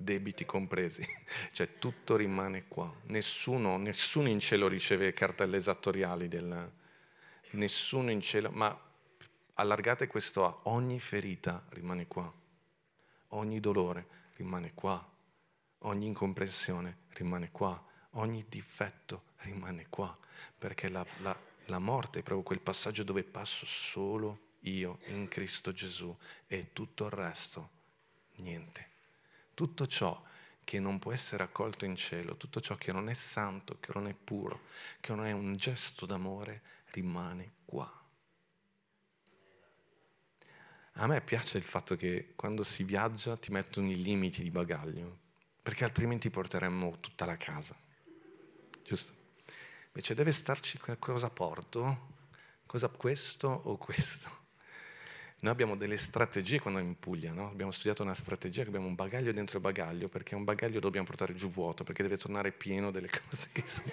debiti 0.00 0.44
compresi, 0.46 1.04
cioè 1.50 1.78
tutto 1.78 2.14
rimane 2.14 2.68
qua, 2.68 2.90
nessuno, 3.06 3.76
nessuno 3.76 4.28
in 4.28 4.38
cielo 4.38 4.68
riceve 4.68 5.12
cartelle 5.12 5.56
esattoriali, 5.56 6.28
del, 6.28 6.72
nessuno 7.50 8.10
in 8.12 8.20
cielo, 8.20 8.50
ma 8.50 8.80
allargate 9.54 10.06
questo 10.06 10.46
a 10.46 10.70
ogni 10.70 11.00
ferita 11.00 11.64
rimane 11.70 12.06
qua, 12.06 12.32
ogni 13.30 13.58
dolore 13.58 14.06
rimane 14.36 14.72
qua, 14.72 15.04
ogni 15.80 16.06
incomprensione 16.06 16.98
rimane 17.14 17.50
qua, 17.50 17.84
ogni 18.12 18.46
difetto 18.48 19.24
rimane 19.38 19.86
qua, 19.88 20.16
perché 20.56 20.88
la, 20.88 21.04
la, 21.22 21.36
la 21.66 21.78
morte 21.80 22.20
è 22.20 22.22
proprio 22.22 22.46
quel 22.46 22.60
passaggio 22.60 23.02
dove 23.02 23.24
passo 23.24 23.66
solo 23.66 24.46
io 24.60 25.00
in 25.06 25.26
Cristo 25.26 25.72
Gesù 25.72 26.16
e 26.46 26.72
tutto 26.72 27.06
il 27.06 27.10
resto, 27.10 27.70
niente. 28.36 28.87
Tutto 29.58 29.88
ciò 29.88 30.22
che 30.62 30.78
non 30.78 31.00
può 31.00 31.10
essere 31.10 31.42
accolto 31.42 31.84
in 31.84 31.96
cielo, 31.96 32.36
tutto 32.36 32.60
ciò 32.60 32.76
che 32.76 32.92
non 32.92 33.08
è 33.08 33.12
santo, 33.12 33.78
che 33.80 33.90
non 33.92 34.06
è 34.06 34.14
puro, 34.14 34.60
che 35.00 35.12
non 35.12 35.26
è 35.26 35.32
un 35.32 35.56
gesto 35.56 36.06
d'amore, 36.06 36.62
rimane 36.92 37.54
qua. 37.64 37.92
A 40.92 41.06
me 41.08 41.20
piace 41.22 41.58
il 41.58 41.64
fatto 41.64 41.96
che 41.96 42.34
quando 42.36 42.62
si 42.62 42.84
viaggia 42.84 43.36
ti 43.36 43.50
mettono 43.50 43.90
i 43.90 44.00
limiti 44.00 44.44
di 44.44 44.50
bagaglio, 44.52 45.18
perché 45.60 45.82
altrimenti 45.82 46.30
porteremmo 46.30 47.00
tutta 47.00 47.26
la 47.26 47.36
casa. 47.36 47.74
Giusto? 48.84 49.12
Invece 49.86 50.14
deve 50.14 50.30
starci 50.30 50.78
cosa 51.00 51.30
porto? 51.30 52.14
Cosa 52.64 52.86
questo 52.90 53.48
o 53.48 53.76
questo? 53.76 54.37
Noi 55.40 55.52
abbiamo 55.52 55.76
delle 55.76 55.96
strategie 55.96 56.58
quando 56.58 56.80
in 56.80 56.98
Puglia, 56.98 57.32
no? 57.32 57.48
abbiamo 57.48 57.70
studiato 57.70 58.02
una 58.02 58.14
strategia 58.14 58.62
che 58.62 58.68
abbiamo 58.68 58.88
un 58.88 58.96
bagaglio 58.96 59.30
dentro 59.32 59.58
il 59.58 59.62
bagaglio, 59.62 60.08
perché 60.08 60.34
un 60.34 60.42
bagaglio 60.42 60.80
dobbiamo 60.80 61.06
portare 61.06 61.32
giù 61.34 61.48
vuoto, 61.48 61.84
perché 61.84 62.02
deve 62.02 62.16
tornare 62.16 62.50
pieno 62.50 62.90
delle 62.90 63.08
cose 63.28 63.50
che 63.52 63.64
sono... 63.64 63.92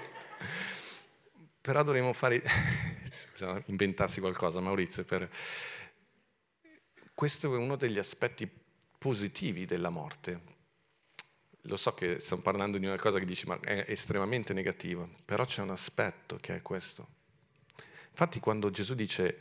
Però 1.61 1.83
dovremmo 1.83 2.13
fare... 2.13 2.41
bisogna 3.31 3.61
inventarsi 3.67 4.19
qualcosa, 4.21 4.59
Maurizio, 4.59 5.03
per... 5.03 5.29
Questo 7.13 7.53
è 7.53 7.57
uno 7.57 7.75
degli 7.75 7.99
aspetti 7.99 8.49
positivi 8.97 9.65
della 9.65 9.89
morte. 9.89 10.53
Lo 11.61 11.77
so 11.77 11.93
che 11.93 12.19
stiamo 12.19 12.41
parlando 12.41 12.79
di 12.79 12.87
una 12.87 12.97
cosa 12.97 13.19
che 13.19 13.25
dici, 13.25 13.45
ma 13.45 13.59
è 13.59 13.85
estremamente 13.87 14.51
negativa, 14.53 15.07
però 15.23 15.45
c'è 15.45 15.61
un 15.61 15.69
aspetto 15.69 16.37
che 16.41 16.55
è 16.55 16.61
questo. 16.63 17.14
Infatti 18.15 18.39
quando 18.39 18.69
Gesù 18.69 18.95
dice, 18.95 19.38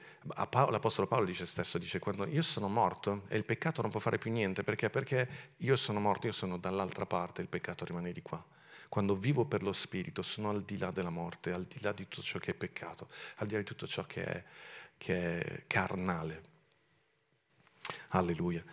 Paolo, 0.50 0.72
l'Apostolo 0.72 1.06
Paolo 1.06 1.26
dice 1.26 1.46
stesso, 1.46 1.78
dice 1.78 2.00
quando 2.00 2.26
io 2.26 2.42
sono 2.42 2.66
morto 2.66 3.22
e 3.28 3.36
il 3.36 3.44
peccato 3.44 3.82
non 3.82 3.90
può 3.92 4.00
fare 4.00 4.18
più 4.18 4.32
niente, 4.32 4.64
perché? 4.64 4.90
Perché 4.90 5.28
io 5.58 5.76
sono 5.76 6.00
morto, 6.00 6.26
io 6.26 6.32
sono 6.32 6.58
dall'altra 6.58 7.06
parte, 7.06 7.40
il 7.40 7.46
peccato 7.46 7.84
rimane 7.84 8.10
di 8.10 8.20
qua. 8.20 8.44
Quando 8.88 9.14
vivo 9.14 9.44
per 9.44 9.62
lo 9.62 9.72
Spirito 9.72 10.22
sono 10.22 10.50
al 10.50 10.62
di 10.62 10.76
là 10.76 10.90
della 10.90 11.10
morte, 11.10 11.52
al 11.52 11.66
di 11.66 11.78
là 11.82 11.92
di 11.92 12.08
tutto 12.08 12.22
ciò 12.22 12.40
che 12.40 12.50
è 12.50 12.54
peccato, 12.54 13.06
al 13.36 13.46
di 13.46 13.52
là 13.52 13.60
di 13.60 13.64
tutto 13.64 13.86
ciò 13.86 14.02
che 14.06 14.24
è, 14.24 14.44
che 14.98 15.38
è 15.38 15.64
carnale. 15.68 16.42
Alleluia. 18.08 18.64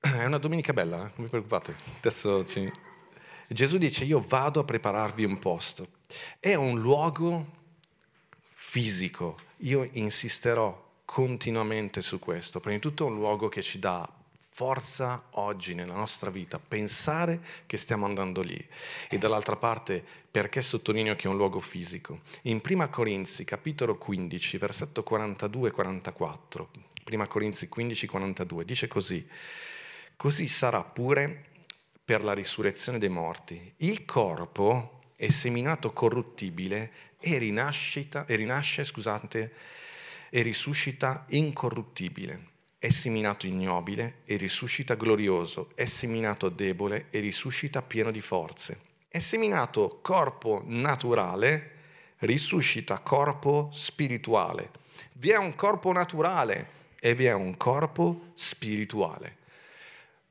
È 0.00 0.24
una 0.24 0.38
domenica 0.38 0.72
bella, 0.72 0.96
eh? 0.96 1.00
non 1.00 1.12
vi 1.16 1.28
preoccupate. 1.28 1.76
Adesso 1.98 2.46
ci... 2.46 2.72
Gesù 3.46 3.76
dice 3.76 4.04
io 4.04 4.24
vado 4.26 4.60
a 4.60 4.64
prepararvi 4.64 5.24
un 5.24 5.38
posto. 5.38 5.86
È 6.40 6.54
un 6.54 6.80
luogo 6.80 7.60
fisico. 8.72 9.38
Io 9.58 9.86
insisterò 9.92 10.92
continuamente 11.04 12.00
su 12.00 12.18
questo. 12.18 12.58
Prima 12.58 12.76
di 12.76 12.80
tutto 12.80 13.04
è 13.04 13.10
un 13.10 13.16
luogo 13.16 13.50
che 13.50 13.60
ci 13.60 13.78
dà 13.78 14.10
forza 14.38 15.24
oggi 15.32 15.74
nella 15.74 15.92
nostra 15.92 16.30
vita, 16.30 16.58
pensare 16.58 17.38
che 17.66 17.76
stiamo 17.76 18.06
andando 18.06 18.40
lì. 18.40 18.66
E 19.10 19.18
dall'altra 19.18 19.56
parte, 19.56 20.02
perché 20.30 20.62
sottolineo 20.62 21.14
che 21.16 21.26
è 21.26 21.30
un 21.30 21.36
luogo 21.36 21.60
fisico? 21.60 22.20
In 22.44 22.62
1 22.66 22.88
Corinzi, 22.88 23.44
capitolo 23.44 23.98
15, 23.98 24.56
versetto 24.56 25.04
42-44, 25.06 26.66
1 27.12 27.26
Corinzi 27.26 27.68
15, 27.68 28.06
42, 28.06 28.64
dice 28.64 28.88
così, 28.88 29.28
così 30.16 30.48
sarà 30.48 30.82
pure 30.82 31.44
per 32.02 32.24
la 32.24 32.32
risurrezione 32.32 32.96
dei 32.96 33.10
morti. 33.10 33.74
Il 33.78 34.06
corpo 34.06 35.00
è 35.14 35.28
seminato 35.28 35.92
corruttibile 35.92 37.11
e, 37.22 37.36
e 38.26 38.36
rinasce 38.36 38.84
scusate, 38.84 39.52
e 40.30 40.42
risuscita 40.42 41.24
incorruttibile. 41.28 42.50
È 42.78 42.88
seminato 42.88 43.46
ignobile 43.46 44.22
e 44.24 44.36
risuscita 44.36 44.94
glorioso. 44.94 45.70
È 45.74 45.84
seminato 45.84 46.48
debole 46.48 47.06
e 47.10 47.20
risuscita 47.20 47.80
pieno 47.80 48.10
di 48.10 48.20
forze. 48.20 48.80
È 49.06 49.18
seminato 49.20 50.00
corpo 50.02 50.62
naturale, 50.66 51.70
risuscita 52.18 52.98
corpo 52.98 53.70
spirituale. 53.72 54.70
Vi 55.12 55.30
è 55.30 55.36
un 55.36 55.54
corpo 55.54 55.92
naturale 55.92 56.70
e 56.98 57.14
vi 57.14 57.26
è 57.26 57.32
un 57.32 57.56
corpo 57.56 58.32
spirituale. 58.34 59.36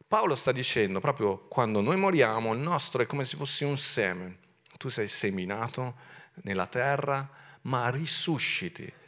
Paolo 0.08 0.36
sta 0.36 0.52
dicendo 0.52 1.00
proprio 1.00 1.46
quando 1.48 1.80
noi 1.80 1.96
moriamo, 1.96 2.54
il 2.54 2.60
nostro 2.60 3.02
è 3.02 3.06
come 3.06 3.24
se 3.24 3.38
fosse 3.38 3.64
un 3.64 3.78
seme. 3.78 4.40
Tu 4.78 4.90
sei 4.90 5.08
seminato, 5.08 5.96
nella 6.44 6.68
terra, 6.68 7.30
ma 7.64 7.90
risusciti. 7.90 9.00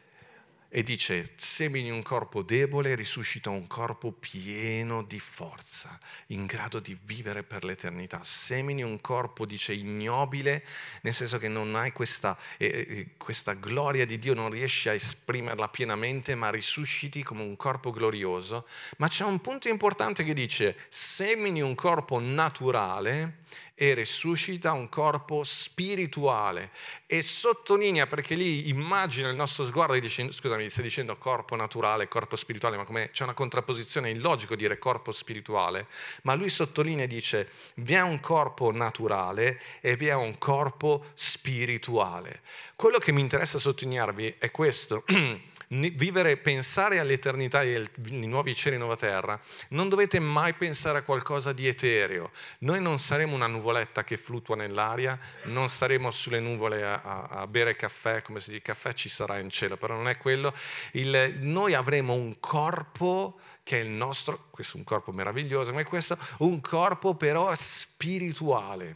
E 0.76 0.82
dice, 0.82 1.34
semini 1.36 1.92
un 1.92 2.02
corpo 2.02 2.42
debole, 2.42 2.96
risuscita 2.96 3.52
un 3.52 3.68
corpo 3.68 4.12
pieno 4.12 5.04
di 5.04 5.20
forza, 5.20 6.00
in 6.30 6.48
grado 6.48 6.80
di 6.80 6.98
vivere 7.04 7.44
per 7.44 7.64
l'eternità. 7.64 8.22
Semini 8.24 8.82
un 8.82 9.00
corpo, 9.00 9.46
dice, 9.46 9.74
ignobile, 9.74 10.66
nel 11.02 11.14
senso 11.14 11.38
che 11.38 11.48
non 11.48 11.76
hai 11.76 11.92
questa, 11.92 12.36
eh, 12.58 12.66
eh, 12.66 13.10
questa 13.18 13.54
gloria 13.54 14.04
di 14.08 14.18
Dio, 14.18 14.34
non 14.34 14.50
riesci 14.50 14.90
a 14.90 14.94
esprimerla 14.94 15.70
pienamente, 15.70 16.34
ma 16.34 16.50
risusciti 16.50 17.22
come 17.22 17.44
un 17.44 17.56
corpo 17.56 17.92
glorioso. 17.92 18.68
Ma 18.98 19.08
c'è 19.08 19.26
un 19.26 19.42
punto 19.42 19.70
importante 19.70 20.24
che 20.24 20.34
dice, 20.34 20.76
semini 20.90 21.62
un 21.62 21.76
corpo 21.76 22.20
naturale, 22.20 23.42
e 23.76 23.94
risuscita 23.94 24.72
un 24.72 24.88
corpo 24.88 25.44
spirituale. 25.44 26.72
E 27.08 27.22
sottolinea 27.22 28.08
perché 28.08 28.36
lì 28.36 28.70
immagina 28.70 29.30
il 29.30 29.36
nostro 29.36 29.66
sguardo 29.66 29.98
dice 30.00 30.32
scusami 30.32 30.70
stai 30.70 30.84
dicendo 30.84 31.18
corpo 31.18 31.56
naturale 31.56 32.08
corpo 32.08 32.36
spirituale 32.36 32.78
ma 32.78 32.86
come 32.86 33.10
c'è 33.12 33.24
una 33.24 33.34
contrapposizione 33.34 34.10
è 34.10 34.14
illogico 34.14 34.56
dire 34.56 34.78
corpo 34.78 35.12
spirituale 35.12 35.88
ma 36.24 36.34
lui 36.36 36.50
sottolinea 36.50 37.06
e 37.06 37.08
dice 37.08 37.50
vi 37.76 37.94
è 37.94 38.02
un 38.02 38.20
corpo 38.20 38.72
naturale 38.72 39.60
e 39.82 39.96
vi 39.96 40.08
è 40.08 40.14
un 40.14 40.38
corpo 40.38 41.06
spirituale. 41.14 42.42
Quello 42.76 43.00
che 43.00 43.12
mi 43.12 43.22
interessa 43.22 43.60
sottolinearvi 43.60 44.36
è 44.38 44.52
questo 44.52 45.04
vivere, 45.80 46.38
pensare 46.38 47.00
all'eternità 47.00 47.62
e 47.62 47.76
ai 47.76 48.28
nuovi 48.28 48.54
cieli 48.56 48.76
e 48.76 48.80
nuova 48.80 48.96
terra, 48.96 49.40
non 49.70 49.90
dovete 49.90 50.20
mai 50.20 50.54
pensare 50.54 51.00
a 51.00 51.02
qualcosa 51.04 51.54
di 51.54 51.68
etereo. 51.68 52.32
Noi 52.60 52.82
non 52.82 53.00
saremo 53.00 53.36
una 53.36 53.48
nuvoletta 53.48 54.04
che 54.04 54.18
fluttua 54.18 54.56
nell'aria, 54.56 55.18
non 55.44 55.70
staremo 55.70 56.12
sulle 56.12 56.40
nuvole 56.40 56.84
a, 56.84 57.02
a, 57.02 57.22
a 57.42 57.48
bere 57.48 57.76
caffè, 57.76 58.22
come 58.22 58.40
si 58.40 58.52
dice, 58.52 58.62
caffè 58.62 58.94
ci 58.94 59.10
sarà 59.10 59.40
in 59.40 59.50
cielo, 59.50 59.78
però 59.78 59.96
non 59.96 60.08
è 60.08 60.18
quello. 60.18 60.54
Il, 60.94 61.38
noi 61.40 61.74
avremo 61.74 62.14
un 62.14 62.40
corpo 62.40 63.40
che 63.64 63.80
è 63.80 63.84
il 63.84 63.90
nostro, 63.90 64.48
questo 64.50 64.76
è 64.76 64.80
un 64.80 64.86
corpo 64.86 65.12
meraviglioso, 65.12 65.72
ma 65.74 65.80
è 65.80 65.86
questo 65.86 66.18
un 66.40 66.60
corpo 66.60 67.16
però 67.16 67.54
spirituale 67.56 68.04
spirituale, 68.04 68.96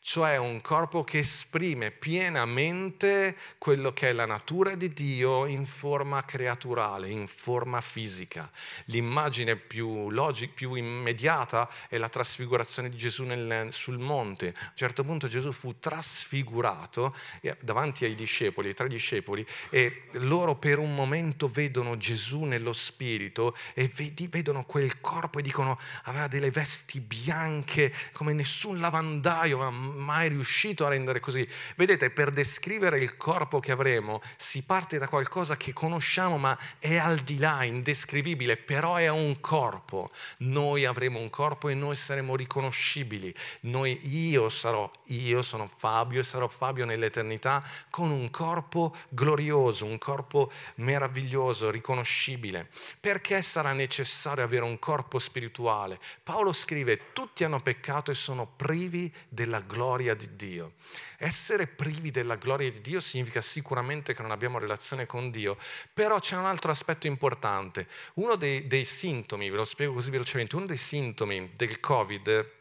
cioè 0.00 0.36
un 0.36 0.60
corpo 0.60 1.02
che 1.02 1.18
esprime 1.18 1.90
pienamente 1.90 3.36
quello 3.58 3.92
che 3.92 4.10
è 4.10 4.12
la 4.12 4.26
natura 4.26 4.76
di 4.76 4.92
Dio 4.92 5.46
in 5.46 5.66
forma 5.66 6.24
creaturale, 6.24 7.08
in 7.08 7.26
forma 7.26 7.80
fisica. 7.80 8.48
L'immagine 8.86 9.56
più, 9.56 10.10
logica, 10.10 10.52
più 10.54 10.74
immediata 10.74 11.68
è 11.88 11.98
la 11.98 12.08
trasfigurazione 12.08 12.88
di 12.88 12.96
Gesù 12.96 13.24
nel, 13.24 13.72
sul 13.72 13.98
monte. 13.98 14.54
A 14.56 14.64
un 14.66 14.72
certo 14.74 15.02
punto 15.02 15.26
Gesù 15.26 15.50
fu 15.50 15.78
trasfigurato 15.80 17.14
davanti 17.60 18.04
ai 18.04 18.14
discepoli, 18.14 18.68
ai 18.68 18.74
tre 18.74 18.88
discepoli, 18.88 19.44
e 19.70 20.04
loro 20.12 20.54
per 20.54 20.78
un 20.78 20.94
momento 20.94 21.48
vedono 21.48 21.96
Gesù 21.96 22.44
nello 22.44 22.72
spirito 22.72 23.56
e 23.74 23.90
vedono 24.30 24.64
quel 24.64 25.00
corpo 25.00 25.40
e 25.40 25.42
dicono 25.42 25.76
aveva 26.04 26.28
delle 26.28 26.50
vesti 26.52 27.00
bianche 27.00 27.92
come 28.12 28.26
come 28.28 28.34
nessun 28.68 28.80
lavandaio 28.80 29.62
ha 29.62 29.70
mai 29.70 30.28
riuscito 30.28 30.84
a 30.84 30.90
rendere 30.90 31.20
così. 31.20 31.46
Vedete, 31.76 32.10
per 32.10 32.30
descrivere 32.30 32.98
il 32.98 33.16
corpo 33.16 33.60
che 33.60 33.72
avremo 33.72 34.20
si 34.36 34.64
parte 34.64 34.98
da 34.98 35.08
qualcosa 35.08 35.56
che 35.56 35.72
conosciamo 35.72 36.36
ma 36.36 36.56
è 36.78 36.96
al 36.96 37.18
di 37.18 37.38
là, 37.38 37.64
indescrivibile, 37.64 38.56
però 38.56 38.96
è 38.96 39.08
un 39.08 39.40
corpo. 39.40 40.10
Noi 40.38 40.84
avremo 40.84 41.18
un 41.18 41.30
corpo 41.30 41.68
e 41.68 41.74
noi 41.74 41.96
saremo 41.96 42.36
riconoscibili. 42.36 43.34
Noi, 43.60 43.98
io 44.08 44.48
sarò, 44.48 44.90
io 45.06 45.42
sono 45.42 45.66
Fabio 45.66 46.20
e 46.20 46.24
sarò 46.24 46.48
Fabio 46.48 46.84
nell'eternità 46.84 47.64
con 47.90 48.10
un 48.10 48.30
corpo 48.30 48.94
glorioso, 49.08 49.86
un 49.86 49.98
corpo 49.98 50.50
meraviglioso, 50.76 51.70
riconoscibile. 51.70 52.68
Perché 53.00 53.40
sarà 53.42 53.72
necessario 53.72 54.44
avere 54.44 54.64
un 54.64 54.78
corpo 54.78 55.18
spirituale? 55.18 55.98
Paolo 56.22 56.52
scrive, 56.52 57.12
tutti 57.12 57.44
hanno 57.44 57.60
peccato 57.60 58.10
e 58.10 58.14
sono 58.14 58.46
privi 58.58 59.10
della 59.28 59.60
gloria 59.60 60.14
di 60.14 60.34
Dio. 60.34 60.74
Essere 61.16 61.68
privi 61.68 62.10
della 62.10 62.34
gloria 62.34 62.68
di 62.68 62.80
Dio 62.80 62.98
significa 62.98 63.40
sicuramente 63.40 64.14
che 64.14 64.22
non 64.22 64.32
abbiamo 64.32 64.58
relazione 64.58 65.06
con 65.06 65.30
Dio, 65.30 65.56
però 65.94 66.18
c'è 66.18 66.36
un 66.36 66.44
altro 66.44 66.72
aspetto 66.72 67.06
importante. 67.06 67.86
Uno 68.14 68.34
dei, 68.34 68.66
dei 68.66 68.84
sintomi, 68.84 69.48
ve 69.48 69.56
lo 69.56 69.64
spiego 69.64 69.92
così 69.94 70.10
velocemente, 70.10 70.56
uno 70.56 70.66
dei 70.66 70.76
sintomi 70.76 71.50
del 71.54 71.78
Covid 71.78 72.56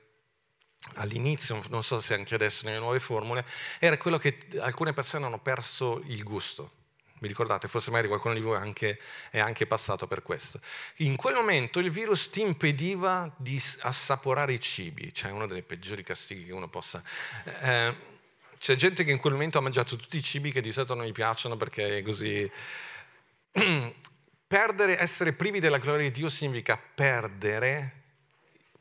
all'inizio, 0.94 1.62
non 1.70 1.84
so 1.84 2.00
se 2.00 2.14
anche 2.14 2.36
adesso 2.36 2.66
nelle 2.66 2.80
nuove 2.80 3.00
formule, 3.00 3.44
era 3.80 3.98
quello 3.98 4.20
che 4.20 4.38
alcune 4.60 4.94
persone 4.94 5.26
hanno 5.26 5.40
perso 5.40 6.02
il 6.06 6.24
gusto. 6.24 6.77
Vi 7.20 7.28
ricordate? 7.28 7.68
Forse 7.68 7.90
magari 7.90 8.08
qualcuno 8.08 8.36
di 8.36 8.42
voi 8.42 8.58
anche, 8.58 9.00
è 9.32 9.40
anche 9.40 9.66
passato 9.66 10.06
per 10.06 10.22
questo. 10.22 10.60
In 10.98 11.16
quel 11.16 11.34
momento 11.34 11.80
il 11.80 11.90
virus 11.90 12.30
ti 12.30 12.42
impediva 12.42 13.34
di 13.38 13.62
assaporare 13.80 14.54
i 14.54 14.60
cibi, 14.60 15.14
cioè 15.14 15.32
uno 15.32 15.48
dei 15.48 15.64
peggiori 15.64 16.04
castighi 16.04 16.46
che 16.46 16.54
uno 16.54 16.68
possa... 16.68 17.02
Eh, 17.62 18.16
c'è 18.60 18.76
gente 18.76 19.04
che 19.04 19.12
in 19.12 19.20
quel 19.20 19.34
momento 19.34 19.58
ha 19.58 19.62
mangiato 19.62 19.96
tutti 19.96 20.18
i 20.18 20.22
cibi 20.22 20.52
che 20.52 20.62
di 20.62 20.72
solito 20.72 20.94
non 20.94 21.06
gli 21.06 21.12
piacciono 21.12 21.58
perché 21.58 21.98
è 21.98 22.02
così... 22.04 22.50
Perdere, 24.48 24.98
essere 24.98 25.34
privi 25.34 25.60
della 25.60 25.78
gloria 25.78 26.10
di 26.10 26.12
Dio 26.12 26.30
significa 26.30 26.82
perdere, 26.96 27.97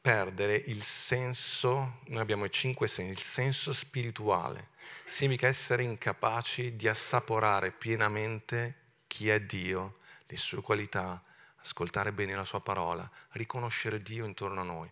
perdere 0.06 0.54
il 0.66 0.84
senso, 0.84 1.98
noi 2.04 2.20
abbiamo 2.20 2.44
i 2.44 2.50
cinque 2.52 2.86
sensi, 2.86 3.10
il 3.10 3.18
senso 3.18 3.72
spirituale 3.72 4.68
significa 5.04 5.48
essere 5.48 5.82
incapaci 5.82 6.76
di 6.76 6.86
assaporare 6.86 7.72
pienamente 7.72 8.82
chi 9.08 9.30
è 9.30 9.40
Dio, 9.40 9.96
le 10.25 10.36
sue 10.36 10.62
qualità, 10.62 11.20
ascoltare 11.56 12.12
bene 12.12 12.36
la 12.36 12.44
sua 12.44 12.60
parola, 12.60 13.10
riconoscere 13.30 14.00
Dio 14.00 14.25
intorno 14.25 14.60
a 14.60 14.64
noi. 14.64 14.88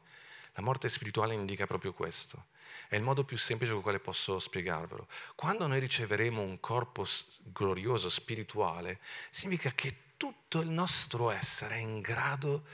La 0.55 0.63
morte 0.63 0.89
spirituale 0.89 1.33
indica 1.35 1.65
proprio 1.65 1.93
questo. 1.93 2.47
È 2.89 2.97
il 2.97 3.03
modo 3.03 3.23
più 3.23 3.39
semplice 3.39 3.71
con 3.71 3.79
il 3.79 3.85
quale 3.85 4.01
posso 4.01 4.41
spiegarvelo. 4.41 5.07
Quando 5.37 5.69
noi 5.69 5.79
riceveremo 5.79 6.43
un 6.43 6.59
corpo 6.59 7.07
glorioso, 7.45 8.11
spirituale, 8.11 8.99
significa 9.31 9.71
che 9.71 9.97
tutto 10.17 10.61
il 10.61 10.71
nostro 10.71 11.31
essere 11.31 11.77
è 11.77 11.79
in 11.79 12.01
grado, 12.01 12.65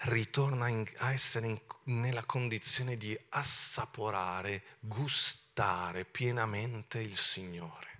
ritorna 0.00 0.66
a 0.98 1.12
essere 1.12 1.46
in, 1.46 1.58
nella 1.84 2.24
condizione 2.24 2.96
di 2.96 3.18
assaporare, 3.30 4.62
gustare 4.80 6.04
pienamente 6.04 7.00
il 7.00 7.16
Signore. 7.16 7.92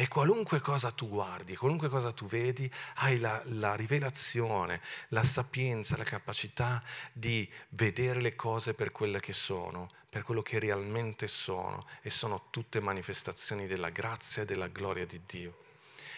E 0.00 0.08
qualunque 0.08 0.60
cosa 0.60 0.90
tu 0.92 1.10
guardi, 1.10 1.54
qualunque 1.54 1.90
cosa 1.90 2.10
tu 2.10 2.24
vedi, 2.26 2.70
hai 2.96 3.18
la, 3.18 3.38
la, 3.44 3.74
rivelazione, 3.74 4.80
la 5.08 5.22
sapienza, 5.22 5.98
la 5.98 6.04
capacità 6.04 6.82
di 7.12 7.46
vedere 7.70 8.18
le 8.18 8.34
cose 8.34 8.72
per 8.72 8.92
quelle 8.92 9.20
che 9.20 9.34
sono, 9.34 9.88
per 10.08 10.22
quello 10.22 10.40
che 10.40 10.58
realmente 10.58 11.28
sono, 11.28 11.86
e 12.00 12.08
sono 12.08 12.46
tutte 12.48 12.80
manifestazioni 12.80 13.66
della 13.66 13.90
grazia 13.90 14.40
e 14.42 14.46
della 14.46 14.68
gloria 14.68 15.04
di 15.04 15.20
Dio. 15.26 15.64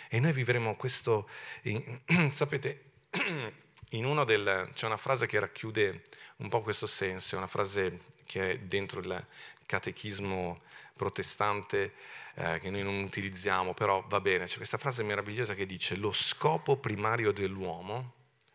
E 0.08 0.20
noi 0.20 0.32
vivremo 0.32 0.76
questo, 0.76 1.28
in, 1.62 2.00
sapete, 2.30 2.84
in 3.94 4.04
uno 4.04 4.24
del, 4.24 4.68
c'è 4.74 4.86
una 4.86 4.96
frase 4.96 5.26
che 5.26 5.40
racchiude 5.40 6.02
un 6.36 6.48
po' 6.48 6.60
questo 6.60 6.86
senso, 6.86 7.34
è 7.34 7.38
una 7.38 7.46
frase 7.46 8.00
che 8.24 8.52
è 8.52 8.58
dentro 8.58 9.00
il, 9.00 9.26
catechismo 9.72 10.60
protestante 10.94 11.94
eh, 12.34 12.58
che 12.58 12.68
noi 12.68 12.82
non 12.82 13.02
utilizziamo, 13.02 13.72
però 13.72 14.04
va 14.06 14.20
bene, 14.20 14.44
c'è 14.44 14.58
questa 14.58 14.76
frase 14.76 15.02
meravigliosa 15.02 15.54
che 15.54 15.64
dice 15.64 15.96
lo 15.96 16.12
scopo 16.12 16.76
primario 16.76 17.32
dell'uomo, 17.32 18.14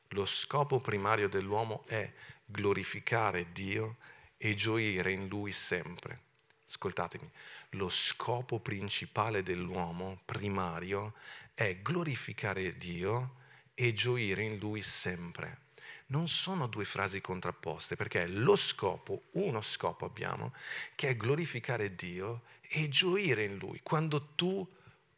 lo 0.10 0.26
scopo 0.26 0.80
primario 0.80 1.28
dell'uomo 1.28 1.84
è 1.88 2.12
glorificare 2.45 3.52
Dio 3.52 3.97
e 4.38 4.54
gioire 4.54 5.12
in 5.12 5.28
Lui 5.28 5.52
sempre. 5.52 6.26
Ascoltatemi, 6.67 7.30
lo 7.71 7.89
scopo 7.89 8.60
principale 8.60 9.41
dell'uomo 9.41 10.19
primario 10.26 11.15
è 11.54 11.78
glorificare 11.82 12.76
Dio 12.76 13.36
e 13.80 13.94
gioire 13.94 14.42
in 14.42 14.58
Lui 14.58 14.82
sempre 14.82 15.66
non 16.08 16.28
sono 16.28 16.68
due 16.68 16.86
frasi 16.86 17.22
contrapposte, 17.22 17.96
perché 17.96 18.28
lo 18.28 18.56
scopo, 18.56 19.24
uno 19.34 19.62
scopo 19.62 20.06
abbiamo, 20.06 20.54
che 20.96 21.10
è 21.10 21.18
glorificare 21.18 21.96
Dio 21.96 22.44
e 22.62 22.88
gioire 22.90 23.44
in 23.44 23.58
Lui. 23.58 23.82
Quando 23.82 24.34
tu 24.36 24.66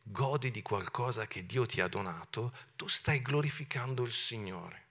godi 0.01 0.49
di 0.51 0.61
qualcosa 0.61 1.27
che 1.27 1.45
Dio 1.45 1.65
ti 1.65 1.81
ha 1.81 1.87
donato, 1.87 2.53
tu 2.75 2.87
stai 2.87 3.21
glorificando 3.21 4.03
il 4.03 4.13
Signore. 4.13 4.87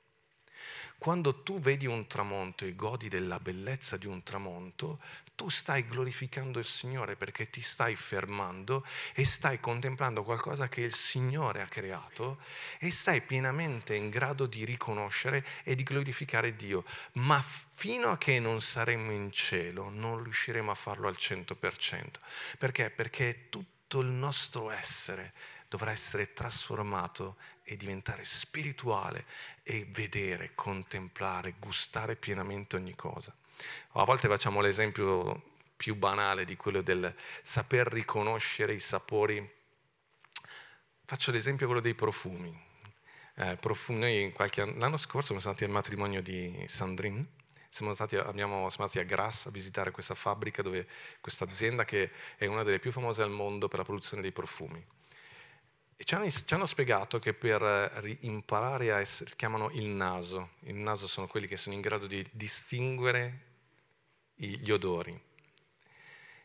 Quando 0.98 1.44
tu 1.44 1.60
vedi 1.60 1.86
un 1.86 2.08
tramonto 2.08 2.64
e 2.64 2.74
godi 2.74 3.08
della 3.08 3.38
bellezza 3.38 3.96
di 3.96 4.06
un 4.06 4.24
tramonto, 4.24 4.98
tu 5.36 5.48
stai 5.48 5.86
glorificando 5.86 6.58
il 6.58 6.64
Signore 6.64 7.14
perché 7.14 7.48
ti 7.48 7.60
stai 7.60 7.94
fermando 7.94 8.84
e 9.14 9.24
stai 9.24 9.60
contemplando 9.60 10.24
qualcosa 10.24 10.68
che 10.68 10.80
il 10.80 10.92
Signore 10.92 11.62
ha 11.62 11.66
creato 11.66 12.40
e 12.80 12.90
sei 12.90 13.20
pienamente 13.20 13.94
in 13.94 14.10
grado 14.10 14.46
di 14.46 14.64
riconoscere 14.64 15.46
e 15.62 15.76
di 15.76 15.84
glorificare 15.84 16.56
Dio. 16.56 16.84
Ma 17.12 17.40
fino 17.40 18.08
a 18.08 18.18
che 18.18 18.40
non 18.40 18.60
saremo 18.60 19.12
in 19.12 19.30
cielo 19.30 19.90
non 19.90 20.20
riusciremo 20.24 20.72
a 20.72 20.74
farlo 20.74 21.06
al 21.06 21.16
100%. 21.16 22.06
Perché? 22.58 22.90
Perché 22.90 23.46
tutto 23.48 24.00
il 24.00 24.08
nostro 24.08 24.72
essere 24.72 25.32
dovrà 25.68 25.92
essere 25.92 26.32
trasformato 26.32 27.36
e 27.70 27.76
diventare 27.76 28.24
spirituale 28.24 29.26
e 29.62 29.86
vedere, 29.90 30.52
contemplare, 30.54 31.56
gustare 31.58 32.16
pienamente 32.16 32.76
ogni 32.76 32.94
cosa. 32.94 33.34
A 33.92 34.04
volte 34.04 34.26
facciamo 34.26 34.62
l'esempio 34.62 35.56
più 35.76 35.94
banale 35.94 36.46
di 36.46 36.56
quello 36.56 36.80
del 36.80 37.14
saper 37.42 37.88
riconoscere 37.88 38.72
i 38.72 38.80
sapori. 38.80 39.56
Faccio 41.04 41.30
l'esempio 41.30 41.66
quello 41.66 41.82
dei 41.82 41.94
profumi. 41.94 42.58
Eh, 43.34 43.58
profumi 43.58 43.98
noi 43.98 44.32
qualche, 44.32 44.64
l'anno 44.64 44.96
scorso 44.96 45.26
siamo 45.26 45.40
stati 45.40 45.64
al 45.64 45.70
matrimonio 45.70 46.22
di 46.22 46.64
Sandrine, 46.66 47.24
siamo, 47.68 47.92
stati, 47.92 48.16
abbiamo, 48.16 48.70
siamo 48.70 48.84
andati 48.84 48.98
a 48.98 49.04
Grasse 49.04 49.50
a 49.50 49.52
visitare 49.52 49.90
questa 49.90 50.14
fabbrica, 50.14 50.62
dove, 50.62 50.88
questa 51.20 51.44
azienda 51.44 51.84
che 51.84 52.10
è 52.36 52.46
una 52.46 52.62
delle 52.62 52.78
più 52.78 52.92
famose 52.92 53.20
al 53.20 53.30
mondo 53.30 53.68
per 53.68 53.80
la 53.80 53.84
produzione 53.84 54.22
dei 54.22 54.32
profumi. 54.32 54.82
E 56.00 56.04
ci 56.04 56.14
hanno, 56.14 56.30
ci 56.30 56.54
hanno, 56.54 56.64
spiegato 56.64 57.18
che 57.18 57.34
per 57.34 57.60
eh, 57.60 58.18
imparare 58.20 58.92
a 58.92 59.00
essere, 59.00 59.32
chiamano 59.34 59.68
il 59.70 59.86
naso, 59.86 60.50
il 60.60 60.76
naso 60.76 61.08
sono 61.08 61.26
quelli 61.26 61.48
che 61.48 61.56
sono 61.56 61.74
in 61.74 61.80
grado 61.80 62.06
di 62.06 62.24
distinguere 62.30 63.46
gli 64.36 64.70
odori. 64.70 65.20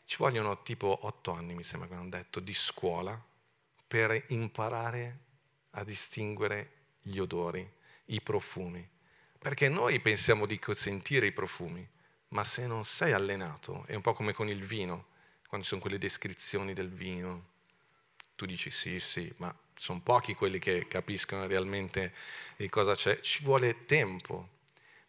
Ci 0.06 0.18
vogliono 0.18 0.63
tipo 0.63 0.98
otto 1.04 1.34
anni, 1.34 1.54
mi 1.54 1.62
sembra 1.62 1.88
che 1.88 1.94
hanno 1.94 2.10
detto, 2.10 2.39
di 2.39 2.54
scuola 2.56 3.24
per 3.86 4.24
imparare 4.30 5.20
a 5.70 5.84
distinguere 5.84 6.72
gli 7.04 7.20
odori, 7.20 7.72
i 8.06 8.22
profumi. 8.22 8.89
Perché 9.38 9.70
noi 9.70 10.00
pensiamo 10.00 10.48
di 10.48 10.60
sentire 10.72 11.28
i 11.28 11.32
profumi, 11.32 11.88
ma 12.30 12.44
se 12.44 12.66
non 12.66 12.86
sei 12.86 13.12
allenato, 13.12 13.84
è 13.86 13.94
un 13.94 14.02
po' 14.02 14.13
come 14.13 14.34
con 14.34 14.50
il 14.50 14.63
vino, 14.63 15.10
quando 15.48 15.63
ci 15.63 15.74
sono 15.74 15.82
quelle 15.82 16.00
descrizioni 16.00 16.74
del 16.74 16.89
vino, 16.89 17.52
tu 18.36 18.46
dici 18.46 18.69
sì, 18.72 19.00
sì, 19.00 19.32
ma 19.38 19.56
sono 19.76 20.02
pochi 20.02 20.34
quelli 20.34 20.60
che 20.60 20.88
capiscono 20.88 21.46
realmente 21.48 22.13
di 22.58 22.69
cosa 22.69 22.96
c'è, 22.96 23.19
ci 23.19 23.43
vuole 23.43 23.86
tempo. 23.86 24.60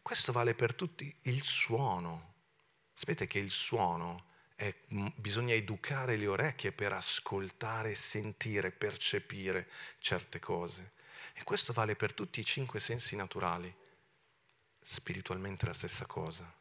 Questo 0.03 0.33
vale 0.33 0.55
per 0.55 0.75
tutti, 0.75 1.15
il 1.23 1.43
suono. 1.43 2.35
Sapete 2.93 3.27
che 3.27 3.39
il 3.39 3.51
suono 3.51 4.33
è, 4.55 4.73
bisogna 5.17 5.55
educare 5.55 6.17
le 6.17 6.27
orecchie 6.27 6.73
per 6.73 6.93
ascoltare, 6.93 7.95
sentire, 7.95 8.71
percepire 8.71 9.69
certe 9.99 10.39
cose. 10.39 10.93
E 11.35 11.43
questo 11.45 11.73
vale 11.73 11.97
per 11.97 12.13
tutti 12.13 12.41
i 12.41 12.45
cinque 12.45 12.81
sensi 12.81 13.17
naturali. 13.17 13.75
Spiritualmente 14.81 15.67
la 15.67 15.73
stessa 15.73 16.07
cosa. 16.07 16.53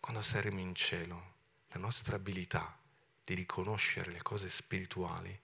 Quando 0.00 0.22
saremo 0.22 0.58
in 0.58 0.74
cielo, 0.74 1.34
la 1.68 1.78
nostra 1.78 2.16
abilità 2.16 2.78
di 3.24 3.34
riconoscere 3.34 4.10
le 4.10 4.20
cose 4.20 4.48
spirituali 4.48 5.40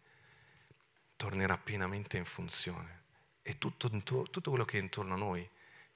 tornerà 1.18 1.58
pienamente 1.58 2.16
in 2.16 2.24
funzione 2.24 3.02
e 3.42 3.58
tutto, 3.58 3.90
tutto 3.90 4.50
quello 4.50 4.64
che 4.64 4.78
è 4.78 4.80
intorno 4.80 5.14
a 5.14 5.18
noi 5.18 5.46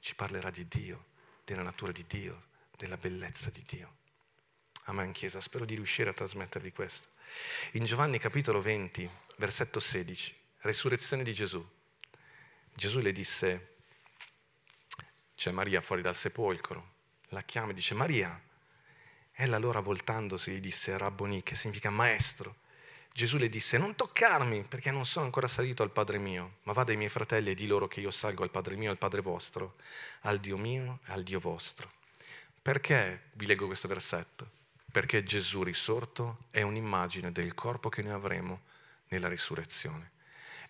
ci 0.01 0.17
parlerà 0.17 0.51
di 0.51 0.67
Dio, 0.67 1.07
della 1.45 1.63
natura 1.63 1.93
di 1.93 2.05
Dio, 2.09 2.39
della 2.77 2.97
bellezza 2.97 3.49
di 3.51 3.63
Dio. 3.65 4.01
Amen, 4.87 5.13
Chiesa, 5.13 5.41
spero 5.41 5.65
di 5.65 5.77
riuscire 5.77 6.11
a 6.11 6.13
trasmettervi 6.13 6.73
questo. 6.73 7.11
In 7.73 7.85
Giovanni 7.85 8.19
capitolo 8.19 8.61
20, 8.61 9.09
versetto 9.37 9.79
16, 9.79 10.37
resurrezione 10.63 11.23
di 11.23 11.33
Gesù. 11.33 11.65
Gesù 12.75 12.99
le 12.99 13.13
disse, 13.13 13.77
c'è 15.37 15.53
Maria 15.53 15.81
fuori 15.81 16.03
dal 16.03 16.17
sepolcro, 16.17 16.95
la 17.29 17.43
chiama 17.43 17.71
e 17.71 17.75
dice 17.75 17.95
Maria. 17.95 18.43
Ella 19.35 19.55
allora 19.55 19.79
voltandosi 19.79 20.51
gli 20.51 20.61
disse 20.61 20.99
Rabboni, 20.99 21.45
che 21.45 21.55
significa 21.55 21.91
maestro. 21.91 22.57
Gesù 23.15 23.37
le 23.37 23.49
disse, 23.49 23.77
non 23.77 23.95
toccarmi 23.95 24.63
perché 24.63 24.91
non 24.91 25.05
sono 25.05 25.27
ancora 25.27 25.47
salito 25.47 25.83
al 25.83 25.91
Padre 25.91 26.19
mio, 26.19 26.57
ma 26.63 26.73
vada 26.73 26.93
ai 26.93 26.97
miei 26.97 27.11
fratelli 27.11 27.51
e 27.51 27.55
di 27.55 27.67
loro 27.67 27.87
che 27.87 28.01
io 28.01 28.11
salgo 28.11 28.43
al 28.43 28.51
Padre 28.51 28.75
mio 28.77 28.89
e 28.89 28.93
al 28.93 28.99
Padre 28.99 29.21
vostro, 29.21 29.75
al 30.23 30.39
Dio 30.39 30.57
mio 30.57 31.01
e 31.07 31.13
al 31.13 31.23
Dio 31.23 31.39
vostro. 31.39 31.91
Perché 32.63 33.25
vi 33.33 33.47
leggo 33.47 33.67
questo 33.67 33.89
versetto? 33.89 34.49
Perché 34.91 35.25
Gesù 35.25 35.63
risorto 35.63 36.45
è 36.51 36.63
un'immagine 36.63 37.33
del 37.33 37.55
corpo 37.55 37.89
che 37.89 38.03
noi 38.03 38.13
avremo 38.13 38.63
nella 39.09 39.29
risurrezione. 39.29 40.13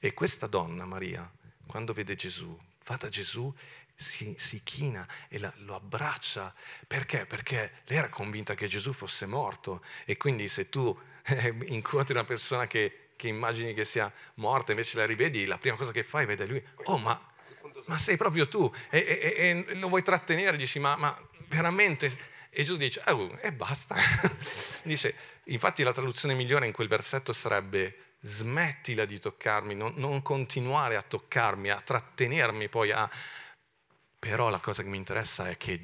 E 0.01 0.15
questa 0.15 0.47
donna, 0.49 0.85
Maria, 0.85 1.31
quando 1.67 1.93
vede 1.93 2.17
Gesù, 2.17 2.59
va 2.87 2.97
da 2.97 3.09
Gesù 3.09 3.55
si, 4.03 4.35
si, 4.37 4.63
china 4.63 5.07
e 5.29 5.39
la, 5.39 5.53
lo 5.59 5.75
abbraccia. 5.77 6.53
Perché? 6.87 7.25
Perché 7.25 7.73
lei 7.87 7.99
era 7.99 8.09
convinta 8.09 8.55
che 8.55 8.67
Gesù 8.67 8.93
fosse 8.93 9.27
morto 9.27 9.83
e 10.05 10.17
quindi 10.19 10.49
se 10.49 10.69
tu 10.69 10.97
eh, 11.25 11.55
incontri 11.67 12.15
una 12.15 12.25
persona 12.25 12.67
che, 12.67 13.11
che, 13.17 13.29
immagini 13.29 13.73
che 13.73 13.85
sia 13.85 14.13
morta, 14.35 14.73
invece 14.73 14.99
la 14.99 15.07
rivedi, 15.07 15.47
la 15.47 15.59
prima 15.59 15.77
cosa 15.77 15.93
che 15.93 16.03
fai, 16.03 16.27
vede 16.27 16.47
lui, 16.47 16.63
oh 16.85 16.99
ma, 16.99 17.19
ma 17.87 17.97
sei 17.97 18.17
proprio 18.17 18.49
tu, 18.49 18.71
e, 18.91 18.99
e, 18.99 19.65
e, 19.69 19.75
lo 19.77 19.89
vuoi 19.89 20.03
trattenere, 20.03 20.57
dici 20.57 20.79
ma, 20.79 20.97
ma 20.97 21.29
veramente... 21.49 22.31
E 22.55 22.65
Gesù 22.65 22.77
dice, 22.77 23.01
oh, 23.07 23.35
e 23.41 23.51
basta. 23.51 23.97
dice, 24.85 25.15
infatti 25.45 25.83
la 25.83 25.93
traduzione 25.95 26.35
migliore 26.35 26.67
in 26.67 26.73
quel 26.73 26.87
versetto 26.87 27.33
sarebbe 27.33 28.13
smettila 28.21 29.05
di 29.05 29.19
toccarmi, 29.19 29.75
non, 29.75 29.95
non 29.97 30.23
continuare 30.23 30.97
a 30.97 31.03
toccarmi, 31.03 31.71
a 31.71 31.81
trattenermi 31.81 32.69
poi 32.69 32.93
a... 32.93 33.09
Però 34.23 34.51
la 34.51 34.61
cosa 34.61 34.85
che 34.85 34.89
mi 34.89 34.99
interessa 34.99 35.49
è 35.49 35.57
che 35.57 35.83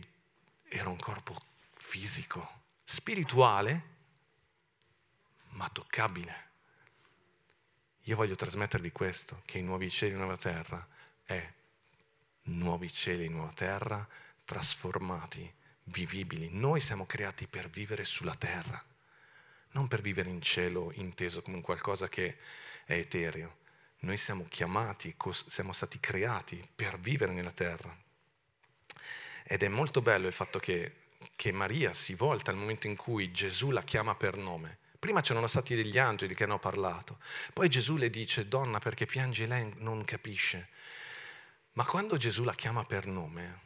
era 0.68 0.88
un 0.88 1.00
corpo 1.00 1.36
fisico, 1.76 2.48
spirituale, 2.84 3.82
ma 5.54 5.68
toccabile. 5.68 6.50
Io 8.02 8.14
voglio 8.14 8.36
trasmettervi 8.36 8.92
questo, 8.92 9.42
che 9.44 9.58
i 9.58 9.62
nuovi 9.62 9.90
cieli 9.90 10.12
e 10.14 10.16
nuova 10.18 10.36
terra 10.36 10.86
è 11.26 11.52
nuovi 12.42 12.88
cieli 12.88 13.24
e 13.24 13.28
nuova 13.28 13.50
terra 13.52 14.06
trasformati, 14.44 15.52
vivibili. 15.84 16.48
Noi 16.52 16.78
siamo 16.78 17.06
creati 17.06 17.48
per 17.48 17.68
vivere 17.68 18.04
sulla 18.04 18.36
terra, 18.36 18.80
non 19.72 19.88
per 19.88 20.00
vivere 20.00 20.30
in 20.30 20.40
cielo 20.40 20.92
inteso 20.92 21.42
come 21.42 21.60
qualcosa 21.60 22.08
che 22.08 22.38
è 22.84 22.92
etereo. 22.92 23.56
Noi 24.02 24.16
siamo 24.16 24.44
chiamati, 24.44 25.16
siamo 25.32 25.72
stati 25.72 25.98
creati 25.98 26.64
per 26.72 27.00
vivere 27.00 27.32
nella 27.32 27.50
terra. 27.50 28.06
Ed 29.50 29.62
è 29.62 29.68
molto 29.68 30.02
bello 30.02 30.26
il 30.26 30.32
fatto 30.32 30.58
che, 30.58 30.94
che 31.34 31.52
Maria 31.52 31.92
si 31.92 32.14
volta 32.14 32.50
al 32.50 32.56
momento 32.56 32.86
in 32.86 32.96
cui 32.96 33.32
Gesù 33.32 33.70
la 33.70 33.82
chiama 33.82 34.14
per 34.14 34.36
nome 34.36 34.78
Prima 34.98 35.20
c'erano 35.20 35.46
stati 35.46 35.76
degli 35.76 35.96
angeli 35.96 36.34
che 36.34 36.42
hanno 36.42 36.58
parlato, 36.58 37.20
poi 37.52 37.68
Gesù 37.68 37.96
le 37.96 38.10
dice, 38.10 38.48
donna 38.48 38.80
perché 38.80 39.06
piange 39.06 39.46
lei 39.46 39.72
non 39.76 40.04
capisce. 40.04 40.70
Ma 41.74 41.84
quando 41.84 42.16
Gesù 42.16 42.42
la 42.42 42.54
chiama 42.54 42.82
per 42.82 43.06
nome, 43.06 43.60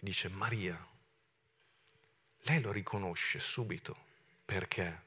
dice 0.00 0.28
Maria, 0.28 0.76
lei 2.42 2.60
lo 2.60 2.72
riconosce 2.72 3.38
subito. 3.38 3.96
Perché? 4.44 5.02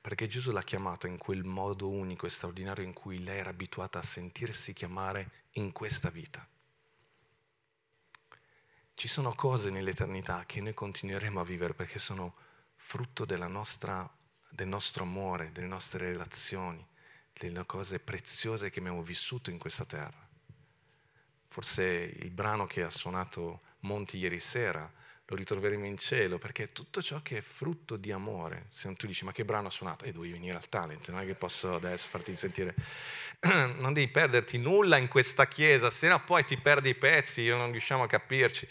Perché 0.00 0.26
Gesù 0.26 0.52
l'ha 0.52 0.62
chiamata 0.62 1.06
in 1.06 1.18
quel 1.18 1.44
modo 1.44 1.90
unico 1.90 2.24
e 2.24 2.30
straordinario 2.30 2.82
in 2.82 2.94
cui 2.94 3.22
lei 3.22 3.38
era 3.38 3.50
abituata 3.50 3.98
a 3.98 4.02
sentirsi 4.02 4.72
chiamare 4.72 5.48
in 5.52 5.70
questa 5.72 6.08
vita. 6.08 6.48
Ci 9.02 9.08
sono 9.08 9.34
cose 9.34 9.68
nell'eternità 9.70 10.44
che 10.46 10.60
noi 10.60 10.74
continueremo 10.74 11.40
a 11.40 11.44
vivere 11.44 11.74
perché 11.74 11.98
sono 11.98 12.36
frutto 12.76 13.24
nostra 13.48 14.08
del 14.48 14.68
nostro 14.68 15.02
amore, 15.02 15.50
delle 15.50 15.66
nostre 15.66 16.12
relazioni, 16.12 16.86
delle 17.32 17.66
cose 17.66 17.98
preziose 17.98 18.70
che 18.70 18.78
abbiamo 18.78 19.02
vissuto 19.02 19.50
in 19.50 19.58
questa 19.58 19.84
terra. 19.84 20.24
Forse 21.48 21.82
il 21.82 22.30
brano 22.30 22.66
che 22.66 22.84
ha 22.84 22.90
suonato 22.90 23.62
Monti 23.80 24.18
ieri 24.18 24.38
sera 24.38 24.88
lo 25.32 25.38
ritroveremo 25.38 25.86
in 25.86 25.96
cielo 25.96 26.38
perché 26.38 26.72
tutto 26.72 27.00
ciò 27.02 27.22
che 27.22 27.38
è 27.38 27.40
frutto 27.40 27.96
di 27.96 28.12
amore, 28.12 28.66
se 28.68 28.94
tu 28.94 29.06
dici 29.06 29.24
ma 29.24 29.32
che 29.32 29.44
brano 29.44 29.68
ha 29.68 29.70
suonato, 29.70 30.04
eh 30.04 30.12
devi 30.12 30.30
venire 30.30 30.56
al 30.56 30.68
talent, 30.68 31.10
non 31.10 31.20
è 31.20 31.26
che 31.26 31.34
posso 31.34 31.74
adesso 31.74 32.06
farti 32.08 32.36
sentire, 32.36 32.74
non 33.80 33.92
devi 33.92 34.08
perderti 34.08 34.58
nulla 34.58 34.98
in 34.98 35.08
questa 35.08 35.48
chiesa, 35.48 35.88
se 35.90 36.08
no 36.08 36.22
poi 36.22 36.44
ti 36.44 36.58
perdi 36.58 36.90
i 36.90 36.94
pezzi, 36.94 37.40
io 37.42 37.56
non 37.56 37.70
riusciamo 37.70 38.02
a 38.02 38.06
capirci. 38.06 38.68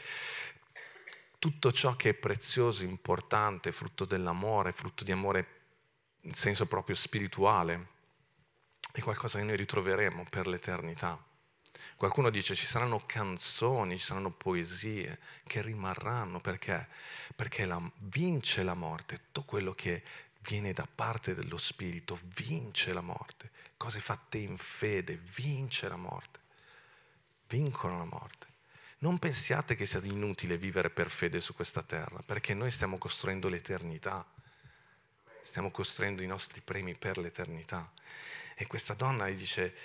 Tutto 1.40 1.72
ciò 1.72 1.96
che 1.96 2.10
è 2.10 2.14
prezioso, 2.14 2.84
importante, 2.84 3.72
frutto 3.72 4.06
dell'amore, 4.06 4.72
frutto 4.72 5.04
di 5.04 5.12
amore 5.12 5.48
in 6.22 6.36
senso 6.36 6.68
proprio 6.68 6.96
spirituale, 6.96 7.88
è 8.92 9.02
qualcosa 9.02 9.40
che 9.40 9.46
noi 9.46 9.56
ritroveremo 9.56 10.28
per 10.30 10.46
l'eternità. 10.46 11.20
Qualcuno 12.02 12.32
dice 12.32 12.56
ci 12.56 12.66
saranno 12.66 13.04
canzoni, 13.06 13.96
ci 13.96 14.06
saranno 14.06 14.32
poesie 14.32 15.20
che 15.46 15.62
rimarranno 15.62 16.42
perché? 16.42 16.88
Perché 17.36 17.68
la, 17.68 17.80
vince 18.06 18.64
la 18.64 18.74
morte, 18.74 19.18
tutto 19.18 19.44
quello 19.44 19.74
che 19.74 20.02
viene 20.40 20.74
da 20.74 20.88
parte 20.88 21.36
dello 21.36 21.60
Spirito 21.60 22.20
vince 22.38 22.92
la 22.92 23.02
morte, 23.02 23.52
cose 23.78 24.00
fatte 24.00 24.40
in 24.40 24.58
fede 24.58 25.22
vince 25.36 25.88
la 25.90 25.96
morte, 25.96 26.40
vincono 27.48 28.00
la 28.00 28.06
morte. 28.06 28.48
Non 29.02 29.20
pensiate 29.20 29.76
che 29.76 29.86
sia 29.86 30.02
inutile 30.02 30.58
vivere 30.58 30.90
per 30.90 31.12
fede 31.12 31.40
su 31.40 31.54
questa 31.54 31.84
terra, 31.84 32.24
perché 32.26 32.56
noi 32.56 32.72
stiamo 32.72 32.98
costruendo 32.98 33.48
l'eternità 33.48 34.26
stiamo 35.42 35.72
costruendo 35.72 36.22
i 36.22 36.28
nostri 36.28 36.62
premi 36.62 36.96
per 36.96 37.18
l'eternità. 37.18 37.92
E 38.56 38.68
questa 38.68 38.94
donna 38.94 39.26
dice, 39.30 39.76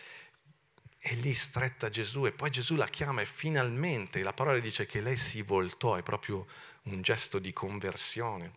è 0.99 1.15
lì 1.15 1.35
stretta 1.35 1.89
Gesù 1.89 2.27
e 2.27 2.33
poi 2.33 2.51
Gesù 2.51 2.75
la 2.75 2.87
chiama 2.87 3.21
e 3.21 3.27
finalmente 3.27 4.23
la 4.23 4.33
parola 4.33 4.59
dice 4.59 4.87
che 4.87 5.01
lei 5.01 5.17
si 5.17 5.43
voltò, 5.43 5.95
è 5.95 6.03
proprio 6.03 6.47
un 6.85 7.03
gesto 7.03 7.39
di 7.39 7.53
conversione, 7.53 8.53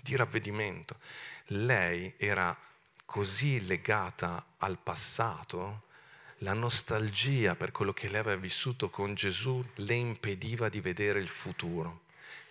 di 0.00 0.16
ravvedimento. 0.16 0.98
Lei 1.46 2.14
era 2.16 2.56
così 3.04 3.64
legata 3.66 4.44
al 4.58 4.78
passato, 4.78 5.84
la 6.40 6.52
nostalgia 6.52 7.56
per 7.56 7.72
quello 7.72 7.92
che 7.92 8.08
lei 8.08 8.20
aveva 8.20 8.40
vissuto 8.40 8.90
con 8.90 9.14
Gesù 9.14 9.64
le 9.76 9.94
impediva 9.94 10.68
di 10.68 10.80
vedere 10.80 11.18
il 11.18 11.28
futuro. 11.28 12.02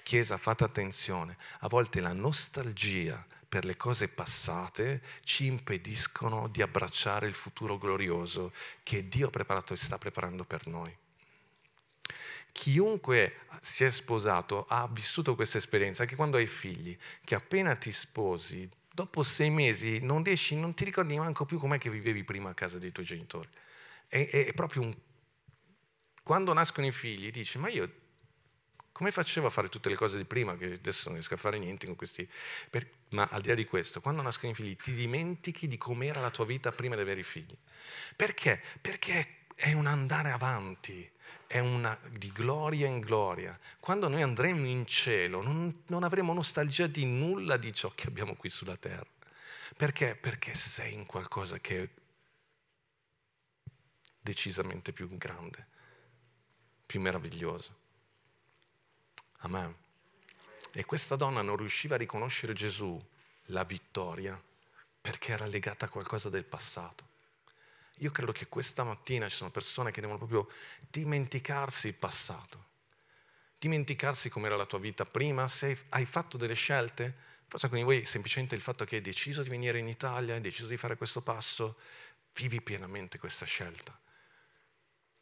Chiesa, 0.02 0.38
fate 0.38 0.64
attenzione, 0.64 1.38
a 1.60 1.68
volte 1.68 2.00
la 2.00 2.14
nostalgia 2.14 3.24
per 3.56 3.64
le 3.64 3.78
cose 3.78 4.10
passate 4.10 5.02
ci 5.24 5.46
impediscono 5.46 6.50
di 6.50 6.62
abbracciare 6.62 7.26
il 7.26 7.34
futuro 7.34 7.78
glorioso 7.78 8.52
che 8.84 9.08
Dio 9.08 9.28
ha 9.28 9.30
preparato 9.30 9.74
e 9.74 9.78
sta 9.78 9.98
preparando 9.98 10.44
per 10.44 10.68
noi. 10.68 10.94
Chiunque 12.52 13.38
si 13.62 13.86
è 13.86 13.90
sposato 13.90 14.66
ha 14.68 14.90
vissuto 14.92 15.36
questa 15.36 15.58
esperienza, 15.58 16.02
anche 16.02 16.18
quando 16.18 16.36
hai 16.36 16.48
figli, 16.48 16.98
che 17.24 17.36
appena 17.36 17.78
ti 17.78 17.94
sposi, 17.94 18.70
dopo 18.92 19.24
sei 19.24 19.50
mesi 19.52 20.00
non 20.02 20.22
riesci, 20.22 20.58
non 20.58 20.74
ti 20.74 20.84
ricordi 20.84 21.16
neanche 21.16 21.46
più 21.46 21.58
com'è 21.58 21.78
che 21.78 21.90
vivevi 21.90 22.26
prima 22.26 22.50
a 22.50 22.54
casa 22.54 22.78
dei 22.78 22.92
tuoi 22.92 23.06
genitori. 23.06 23.48
È, 24.06 24.28
è 24.28 24.52
proprio 24.52 24.82
un... 24.82 24.94
Quando 26.22 26.52
nascono 26.52 26.88
i 26.88 26.92
figli 26.92 27.32
dici, 27.32 27.58
ma 27.58 27.70
io 27.70 27.90
come 28.96 29.12
facevo 29.12 29.48
a 29.48 29.50
fare 29.50 29.68
tutte 29.68 29.90
le 29.90 29.96
cose 29.96 30.16
di 30.16 30.24
prima, 30.24 30.56
che 30.56 30.72
adesso 30.72 31.10
non 31.10 31.16
riesco 31.16 31.34
a 31.34 31.38
fare 31.38 31.60
niente 31.60 31.86
con 31.86 31.98
questi... 31.98 32.26
Per... 32.70 32.90
Ma 33.10 33.28
al 33.30 33.42
di 33.42 33.50
là 33.50 33.54
di 33.54 33.66
questo, 33.66 34.00
quando 34.00 34.22
nascono 34.22 34.54
i 34.54 34.56
figli, 34.56 34.74
ti 34.78 34.94
dimentichi 34.94 35.68
di 35.68 35.76
com'era 35.76 36.22
la 36.22 36.32
tua 36.32 36.46
vita 36.46 36.72
prima 36.72 36.96
di 36.96 37.02
avere 37.02 37.20
i 37.20 37.24
figli. 37.24 37.54
Perché? 38.16 38.64
Perché 38.80 39.40
è 39.54 39.74
un 39.74 39.86
andare 39.86 40.32
avanti, 40.32 41.12
è 41.46 41.60
una, 41.60 42.00
di 42.10 42.32
gloria 42.32 42.88
in 42.88 43.02
gloria. 43.02 43.60
Quando 43.82 44.08
noi 44.08 44.22
andremo 44.22 44.66
in 44.66 44.86
cielo 44.86 45.42
non, 45.42 45.84
non 45.88 46.04
avremo 46.04 46.32
nostalgia 46.32 46.88
di 46.88 47.04
nulla 47.04 47.58
di 47.58 47.74
ciò 47.74 47.92
che 47.94 48.08
abbiamo 48.08 48.36
qui 48.36 48.50
sulla 48.50 48.78
terra. 48.78 49.12
Perché? 49.76 50.16
Perché 50.16 50.54
sei 50.54 50.94
in 50.94 51.06
qualcosa 51.06 51.60
che 51.60 51.84
è 51.84 51.90
decisamente 54.22 54.94
più 54.94 55.10
grande, 55.18 55.68
più 56.86 57.02
meraviglioso. 57.02 57.84
Amen. 59.40 59.76
E 60.72 60.86
questa 60.86 61.16
donna 61.16 61.42
non 61.42 61.56
riusciva 61.56 61.96
a 61.96 61.98
riconoscere 61.98 62.54
Gesù, 62.54 63.02
la 63.50 63.64
vittoria, 63.64 64.42
perché 65.00 65.32
era 65.32 65.46
legata 65.46 65.86
a 65.86 65.90
qualcosa 65.90 66.30
del 66.30 66.46
passato. 66.46 67.14
Io 68.00 68.12
credo 68.12 68.32
che 68.32 68.48
questa 68.48 68.84
mattina 68.84 69.30
ci 69.30 69.36
sono 69.36 69.52
persone 69.52 69.92
che 69.92 70.02
devono 70.02 70.18
proprio 70.18 70.50
dimenticarsi 70.90 71.88
il 71.88 71.94
passato, 71.94 72.66
dimenticarsi 73.58 74.30
com'era 74.30 74.58
la 74.58 74.66
tua 74.66 74.80
vita 74.80 75.06
prima, 75.06 75.48
se 75.48 75.86
hai 75.90 76.06
fatto 76.06 76.38
delle 76.38 76.56
scelte, 76.56 77.16
forse 77.48 77.70
di 77.70 77.84
voi 77.84 78.04
semplicemente 78.04 78.56
il 78.56 78.62
fatto 78.62 78.84
che 78.84 78.96
hai 78.96 79.02
deciso 79.02 79.44
di 79.44 79.50
venire 79.50 79.78
in 79.78 79.88
Italia, 79.88 80.34
hai 80.34 80.42
deciso 80.42 80.68
di 80.68 80.78
fare 80.78 80.98
questo 80.98 81.22
passo, 81.22 81.78
vivi 82.34 82.62
pienamente 82.62 83.18
questa 83.18 83.46
scelta. 83.46 83.98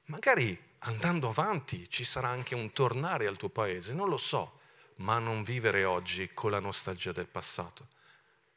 Magari 0.05 0.71
andando 0.79 1.29
avanti 1.29 1.89
ci 1.89 2.03
sarà 2.03 2.27
anche 2.27 2.55
un 2.55 2.71
tornare 2.71 3.27
al 3.27 3.37
tuo 3.37 3.49
paese, 3.49 3.93
non 3.93 4.09
lo 4.09 4.17
so, 4.17 4.59
ma 4.97 5.17
non 5.19 5.43
vivere 5.43 5.85
oggi 5.85 6.33
con 6.33 6.51
la 6.51 6.59
nostalgia 6.59 7.11
del 7.11 7.27
passato 7.27 7.87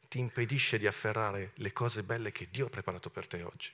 ti 0.07 0.19
impedisce 0.19 0.77
di 0.77 0.87
afferrare 0.87 1.51
le 1.55 1.73
cose 1.73 2.03
belle 2.03 2.31
che 2.31 2.47
Dio 2.49 2.67
ha 2.67 2.69
preparato 2.69 3.09
per 3.09 3.27
te 3.27 3.43
oggi. 3.43 3.71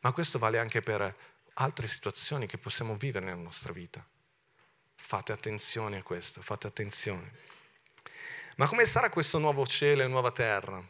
Ma 0.00 0.12
questo 0.12 0.38
vale 0.38 0.58
anche 0.58 0.82
per 0.82 1.14
altre 1.54 1.88
situazioni 1.88 2.46
che 2.46 2.58
possiamo 2.58 2.96
vivere 2.96 3.26
nella 3.26 3.40
nostra 3.40 3.72
vita. 3.72 4.04
Fate 4.94 5.32
attenzione 5.32 5.98
a 5.98 6.02
questo, 6.02 6.42
fate 6.42 6.66
attenzione. 6.66 7.44
Ma 8.56 8.68
come 8.68 8.86
sarà 8.86 9.10
questo 9.10 9.38
nuovo 9.38 9.66
cielo 9.66 10.02
e 10.02 10.06
nuova 10.06 10.30
terra? 10.30 10.82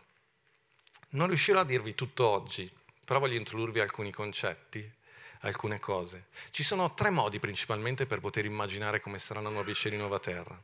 Non 1.10 1.28
riuscirò 1.28 1.60
a 1.60 1.64
dirvi 1.64 1.94
tutto 1.94 2.26
oggi, 2.26 2.70
però 3.04 3.18
voglio 3.18 3.36
introdurvi 3.36 3.80
alcuni 3.80 4.12
concetti, 4.12 4.92
alcune 5.40 5.78
cose. 5.78 6.26
Ci 6.50 6.62
sono 6.62 6.94
tre 6.94 7.10
modi 7.10 7.38
principalmente 7.38 8.06
per 8.06 8.20
poter 8.20 8.44
immaginare 8.44 9.00
come 9.00 9.18
saranno 9.18 9.50
nuovi 9.50 9.74
cieli 9.74 9.96
e 9.96 9.98
nuova 9.98 10.18
terra. 10.18 10.60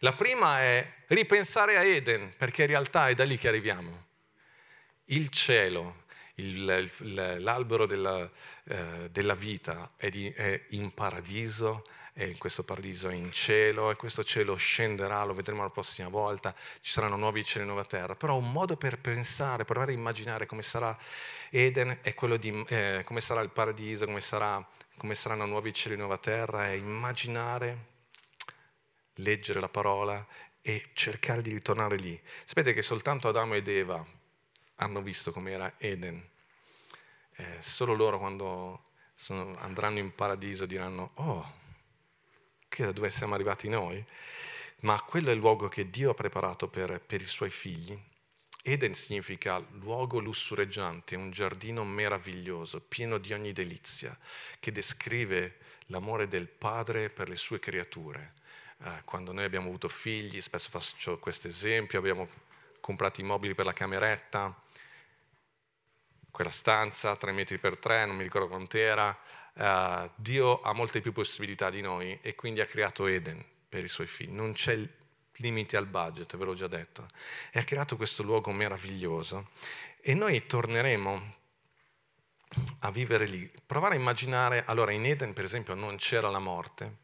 La 0.00 0.14
prima 0.14 0.60
è 0.60 0.92
ripensare 1.08 1.76
a 1.76 1.82
Eden, 1.82 2.30
perché 2.36 2.62
in 2.62 2.68
realtà 2.68 3.08
è 3.08 3.14
da 3.14 3.24
lì 3.24 3.36
che 3.36 3.48
arriviamo. 3.48 4.04
Il 5.06 5.28
cielo, 5.28 6.04
il, 6.36 7.40
l'albero 7.42 7.86
della, 7.86 8.28
eh, 8.64 9.10
della 9.10 9.34
vita 9.34 9.92
è, 9.96 10.08
di, 10.08 10.30
è, 10.30 10.64
in 10.70 10.92
paradiso, 10.92 11.84
e 12.18 12.36
questo 12.38 12.64
paradiso 12.64 13.10
è 13.10 13.14
in 13.14 13.30
cielo 13.30 13.90
e 13.90 13.96
questo 13.96 14.24
cielo 14.24 14.56
scenderà, 14.56 15.22
lo 15.24 15.34
vedremo 15.34 15.62
la 15.62 15.70
prossima 15.70 16.08
volta, 16.08 16.54
ci 16.80 16.90
saranno 16.90 17.16
nuovi 17.16 17.44
cieli 17.44 17.64
e 17.64 17.66
nuova 17.66 17.84
terra, 17.84 18.16
però 18.16 18.36
un 18.36 18.50
modo 18.50 18.76
per 18.76 18.98
pensare, 18.98 19.64
provare 19.64 19.92
a 19.92 19.94
immaginare 19.94 20.46
come 20.46 20.62
sarà 20.62 20.96
Eden 21.50 21.98
è 22.02 22.14
quello 22.14 22.36
di 22.36 22.64
eh, 22.68 23.02
come 23.04 23.20
sarà 23.20 23.40
il 23.40 23.50
paradiso, 23.50 24.06
come, 24.06 24.20
sarà, 24.20 24.66
come 24.96 25.14
saranno 25.14 25.46
nuovi 25.46 25.72
cieli 25.72 25.94
e 25.94 25.98
nuova 25.98 26.18
terra, 26.18 26.66
è 26.68 26.72
immaginare, 26.72 27.94
leggere 29.16 29.60
la 29.60 29.68
parola 29.68 30.26
e 30.62 30.90
cercare 30.94 31.42
di 31.42 31.50
ritornare 31.52 31.96
lì. 31.96 32.20
Sapete 32.44 32.72
che 32.72 32.82
soltanto 32.82 33.28
Adamo 33.28 33.54
ed 33.54 33.68
Eva 33.68 34.04
hanno 34.76 35.02
visto 35.02 35.32
com'era 35.32 35.74
Eden. 35.78 36.22
Eh, 37.36 37.56
solo 37.60 37.94
loro 37.94 38.18
quando 38.18 38.82
sono, 39.14 39.56
andranno 39.58 39.98
in 39.98 40.14
paradiso 40.14 40.66
diranno, 40.66 41.12
oh, 41.14 41.54
che 42.68 42.84
da 42.84 42.92
dove 42.92 43.10
siamo 43.10 43.34
arrivati 43.34 43.68
noi? 43.68 44.04
Ma 44.80 45.00
quello 45.02 45.30
è 45.30 45.32
il 45.32 45.38
luogo 45.38 45.68
che 45.68 45.88
Dio 45.88 46.10
ha 46.10 46.14
preparato 46.14 46.68
per, 46.68 47.00
per 47.00 47.22
i 47.22 47.26
suoi 47.26 47.50
figli. 47.50 47.98
Eden 48.62 48.94
significa 48.94 49.64
luogo 49.80 50.18
lussureggiante, 50.18 51.14
un 51.14 51.30
giardino 51.30 51.84
meraviglioso, 51.84 52.80
pieno 52.80 53.18
di 53.18 53.32
ogni 53.32 53.52
delizia, 53.52 54.16
che 54.58 54.72
descrive 54.72 55.58
l'amore 55.86 56.26
del 56.26 56.48
Padre 56.48 57.08
per 57.08 57.28
le 57.28 57.36
sue 57.36 57.60
creature. 57.60 58.34
Eh, 58.82 59.02
quando 59.04 59.32
noi 59.32 59.44
abbiamo 59.44 59.68
avuto 59.68 59.88
figli, 59.88 60.40
spesso 60.40 60.68
faccio 60.68 61.18
questo 61.18 61.46
esempio, 61.46 61.98
abbiamo 61.98 62.26
comprato 62.80 63.20
i 63.20 63.24
mobili 63.24 63.54
per 63.54 63.64
la 63.64 63.72
cameretta, 63.72 64.54
quella 66.36 66.50
stanza, 66.50 67.16
tre 67.16 67.32
metri 67.32 67.56
per 67.56 67.78
tre, 67.78 68.04
non 68.04 68.14
mi 68.14 68.22
ricordo 68.22 68.48
quant'era. 68.48 69.18
Uh, 69.54 70.10
Dio 70.16 70.60
ha 70.60 70.74
molte 70.74 71.00
più 71.00 71.10
possibilità 71.10 71.70
di 71.70 71.80
noi 71.80 72.18
e 72.20 72.34
quindi 72.34 72.60
ha 72.60 72.66
creato 72.66 73.06
Eden 73.06 73.42
per 73.66 73.82
i 73.82 73.88
suoi 73.88 74.06
figli. 74.06 74.32
Non 74.32 74.52
c'è 74.52 74.78
limiti 75.36 75.76
al 75.76 75.86
budget, 75.86 76.36
ve 76.36 76.44
l'ho 76.44 76.52
già 76.52 76.66
detto. 76.66 77.06
E 77.50 77.58
ha 77.58 77.64
creato 77.64 77.96
questo 77.96 78.22
luogo 78.22 78.52
meraviglioso. 78.52 79.48
E 80.02 80.12
noi 80.12 80.46
torneremo 80.46 81.32
a 82.80 82.90
vivere 82.90 83.24
lì. 83.24 83.50
Provare 83.64 83.94
a 83.94 83.98
immaginare, 83.98 84.62
allora 84.66 84.92
in 84.92 85.06
Eden 85.06 85.32
per 85.32 85.44
esempio 85.44 85.72
non 85.72 85.96
c'era 85.96 86.28
la 86.28 86.38
morte, 86.38 86.96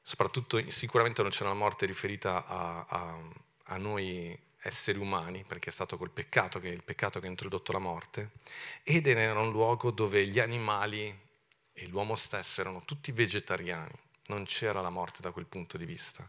soprattutto 0.00 0.62
sicuramente 0.70 1.20
non 1.20 1.32
c'era 1.32 1.48
la 1.48 1.56
morte 1.56 1.84
riferita 1.84 2.46
a, 2.46 2.86
a, 2.88 3.18
a 3.64 3.76
noi 3.76 4.38
esseri 4.66 4.98
umani, 4.98 5.44
perché 5.46 5.70
è 5.70 5.72
stato 5.72 5.96
col 5.96 6.10
peccato 6.10 6.60
che 6.60 6.68
è 6.68 6.72
il 6.72 6.82
peccato 6.82 7.20
che 7.20 7.26
ha 7.26 7.30
introdotto 7.30 7.72
la 7.72 7.78
morte. 7.78 8.32
Eden 8.82 9.18
era 9.18 9.40
un 9.40 9.50
luogo 9.50 9.90
dove 9.90 10.26
gli 10.26 10.38
animali 10.38 11.24
e 11.72 11.86
l'uomo 11.88 12.16
stesso 12.16 12.60
erano 12.60 12.82
tutti 12.84 13.12
vegetariani, 13.12 13.92
non 14.28 14.44
c'era 14.44 14.80
la 14.80 14.90
morte 14.90 15.20
da 15.20 15.30
quel 15.30 15.46
punto 15.46 15.76
di 15.76 15.84
vista. 15.84 16.26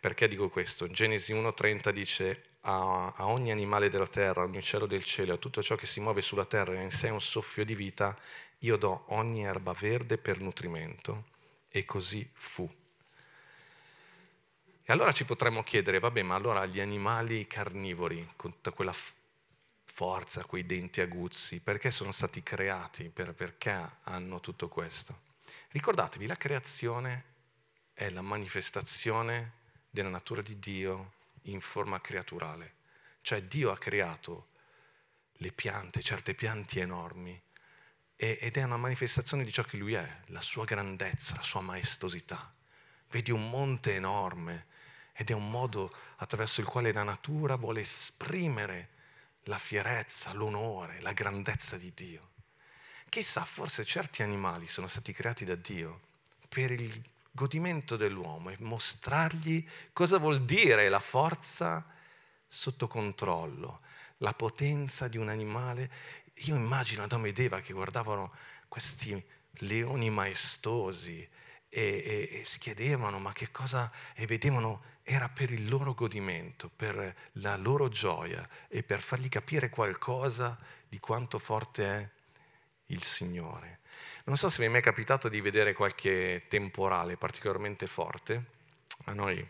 Perché 0.00 0.28
dico 0.28 0.48
questo? 0.48 0.88
Genesi 0.88 1.34
1.30 1.34 1.90
dice 1.90 2.42
a, 2.62 3.12
a, 3.14 3.26
ogni 3.26 3.50
animale 3.50 3.90
della 3.90 4.06
terra, 4.06 4.42
a 4.42 4.44
ogni 4.44 4.58
uccello 4.58 4.86
del 4.86 5.04
cielo, 5.04 5.34
a 5.34 5.38
tutto 5.38 5.62
ciò 5.62 5.74
che 5.74 5.86
si 5.86 6.00
muove 6.00 6.22
sulla 6.22 6.44
terra 6.44 6.74
e 6.74 6.82
in 6.82 6.90
sé 6.90 7.08
un 7.08 7.20
soffio 7.20 7.64
di 7.64 7.74
vita, 7.74 8.16
io 8.60 8.76
do 8.76 9.04
ogni 9.08 9.44
erba 9.44 9.72
verde 9.72 10.16
per 10.16 10.40
nutrimento. 10.40 11.32
E 11.68 11.84
così 11.84 12.28
fu. 12.34 12.72
E 14.86 14.92
allora 14.92 15.12
ci 15.12 15.24
potremmo 15.24 15.62
chiedere, 15.62 15.98
vabbè, 15.98 16.22
ma 16.22 16.34
allora 16.34 16.66
gli 16.66 16.78
animali 16.78 17.46
carnivori, 17.46 18.28
con 18.36 18.50
tutta 18.50 18.70
quella 18.70 18.94
forza, 19.82 20.44
quei 20.44 20.66
denti 20.66 21.00
aguzzi, 21.00 21.60
perché 21.60 21.90
sono 21.90 22.12
stati 22.12 22.42
creati? 22.42 23.08
Per, 23.08 23.32
perché 23.32 23.74
hanno 24.02 24.40
tutto 24.40 24.68
questo? 24.68 25.20
Ricordatevi, 25.70 26.26
la 26.26 26.36
creazione 26.36 27.24
è 27.94 28.10
la 28.10 28.20
manifestazione 28.20 29.52
della 29.88 30.10
natura 30.10 30.42
di 30.42 30.58
Dio 30.58 31.12
in 31.44 31.62
forma 31.62 31.98
creaturale. 32.02 32.74
Cioè 33.22 33.42
Dio 33.42 33.70
ha 33.70 33.78
creato 33.78 34.48
le 35.38 35.50
piante, 35.52 36.02
certe 36.02 36.34
piante 36.34 36.82
enormi, 36.82 37.40
ed 38.16 38.54
è 38.54 38.62
una 38.62 38.76
manifestazione 38.76 39.44
di 39.44 39.50
ciò 39.50 39.62
che 39.62 39.78
Lui 39.78 39.94
è, 39.94 40.20
la 40.26 40.42
sua 40.42 40.64
grandezza, 40.64 41.36
la 41.36 41.42
sua 41.42 41.62
maestosità. 41.62 42.52
Vedi 43.08 43.30
un 43.30 43.48
monte 43.48 43.94
enorme, 43.94 44.72
ed 45.16 45.30
è 45.30 45.32
un 45.32 45.48
modo 45.48 45.94
attraverso 46.16 46.60
il 46.60 46.66
quale 46.66 46.92
la 46.92 47.04
natura 47.04 47.56
vuole 47.56 47.80
esprimere 47.80 48.90
la 49.44 49.58
fierezza, 49.58 50.32
l'onore, 50.32 51.00
la 51.00 51.12
grandezza 51.12 51.76
di 51.76 51.92
Dio. 51.94 52.30
Chissà, 53.08 53.44
forse 53.44 53.84
certi 53.84 54.22
animali 54.22 54.66
sono 54.66 54.88
stati 54.88 55.12
creati 55.12 55.44
da 55.44 55.54
Dio 55.54 56.00
per 56.48 56.72
il 56.72 57.02
godimento 57.30 57.96
dell'uomo 57.96 58.50
e 58.50 58.56
mostrargli 58.60 59.64
cosa 59.92 60.18
vuol 60.18 60.44
dire 60.44 60.88
la 60.88 61.00
forza 61.00 61.84
sotto 62.48 62.86
controllo, 62.88 63.80
la 64.18 64.32
potenza 64.34 65.08
di 65.08 65.18
un 65.18 65.28
animale. 65.28 65.90
Io 66.46 66.56
immagino 66.56 67.04
Adamo 67.04 67.26
ed 67.26 67.38
Eva 67.38 67.60
che 67.60 67.72
guardavano 67.72 68.32
questi 68.68 69.22
leoni 69.58 70.10
maestosi 70.10 71.20
e, 71.20 71.28
e, 71.68 72.40
e 72.40 72.44
si 72.44 72.58
chiedevano 72.58 73.18
ma 73.18 73.32
che 73.32 73.50
cosa 73.50 73.90
e 74.14 74.26
vedevano 74.26 74.93
era 75.06 75.28
per 75.28 75.52
il 75.52 75.68
loro 75.68 75.92
godimento, 75.92 76.70
per 76.74 77.14
la 77.32 77.56
loro 77.56 77.88
gioia 77.88 78.48
e 78.68 78.82
per 78.82 79.00
fargli 79.00 79.28
capire 79.28 79.68
qualcosa 79.68 80.58
di 80.88 80.98
quanto 80.98 81.38
forte 81.38 81.84
è 81.86 82.10
il 82.86 83.02
Signore. 83.02 83.80
Non 84.24 84.38
so 84.38 84.48
se 84.48 84.60
vi 84.60 84.64
è 84.64 84.70
mai 84.70 84.80
capitato 84.80 85.28
di 85.28 85.42
vedere 85.42 85.74
qualche 85.74 86.46
temporale 86.48 87.18
particolarmente 87.18 87.86
forte, 87.86 88.44
a 89.04 89.12
noi 89.12 89.46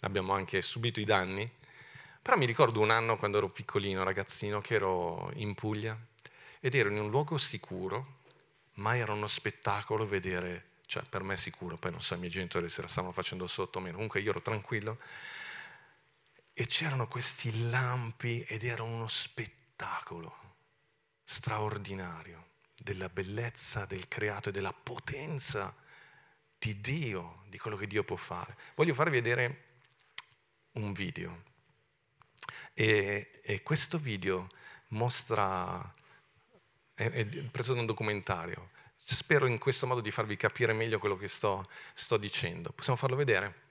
abbiamo 0.00 0.32
anche 0.32 0.60
subito 0.60 0.98
i 0.98 1.04
danni, 1.04 1.48
però 2.20 2.36
mi 2.36 2.46
ricordo 2.46 2.80
un 2.80 2.90
anno 2.90 3.16
quando 3.16 3.38
ero 3.38 3.50
piccolino, 3.50 4.02
ragazzino, 4.02 4.60
che 4.60 4.74
ero 4.74 5.30
in 5.34 5.54
Puglia 5.54 5.96
ed 6.58 6.74
ero 6.74 6.90
in 6.90 6.98
un 6.98 7.10
luogo 7.10 7.38
sicuro, 7.38 8.22
ma 8.74 8.96
era 8.96 9.12
uno 9.12 9.28
spettacolo 9.28 10.04
vedere 10.04 10.72
cioè 10.86 11.02
per 11.04 11.22
me 11.22 11.34
è 11.34 11.36
sicuro, 11.36 11.76
poi 11.76 11.90
non 11.90 12.00
so 12.00 12.14
i 12.14 12.18
miei 12.18 12.30
genitori 12.30 12.68
se 12.68 12.82
la 12.82 12.88
stavano 12.88 13.12
facendo 13.12 13.46
sotto 13.46 13.78
o 13.78 13.80
meno, 13.80 13.94
comunque 13.94 14.20
io 14.20 14.30
ero 14.30 14.42
tranquillo, 14.42 14.98
e 16.52 16.66
c'erano 16.66 17.08
questi 17.08 17.68
lampi 17.70 18.42
ed 18.42 18.64
era 18.64 18.82
uno 18.82 19.08
spettacolo 19.08 20.42
straordinario. 21.24 22.52
della 22.76 23.08
bellezza 23.08 23.86
del 23.86 24.08
creato 24.08 24.50
e 24.50 24.52
della 24.52 24.72
potenza 24.72 25.74
di 26.58 26.80
Dio, 26.80 27.44
di 27.48 27.56
quello 27.56 27.76
che 27.76 27.86
Dio 27.86 28.04
può 28.04 28.16
fare. 28.16 28.58
Voglio 28.74 28.92
farvi 28.92 29.12
vedere 29.12 29.64
un 30.72 30.92
video 30.92 31.52
e, 32.74 33.40
e 33.42 33.62
questo 33.62 33.98
video 33.98 34.48
mostra, 34.88 35.94
è, 36.94 37.04
è, 37.04 37.26
preso 37.26 37.74
da 37.74 37.80
un 37.80 37.86
documentario, 37.86 38.70
spero 39.04 39.46
in 39.46 39.58
questo 39.58 39.86
modo 39.86 40.00
di 40.00 40.10
farvi 40.10 40.36
capire 40.36 40.72
meglio 40.72 40.98
quello 40.98 41.16
che 41.16 41.28
sto, 41.28 41.62
sto 41.94 42.16
dicendo. 42.16 42.72
Possiamo 42.74 42.98
farlo 42.98 43.16
vedere? 43.16 43.63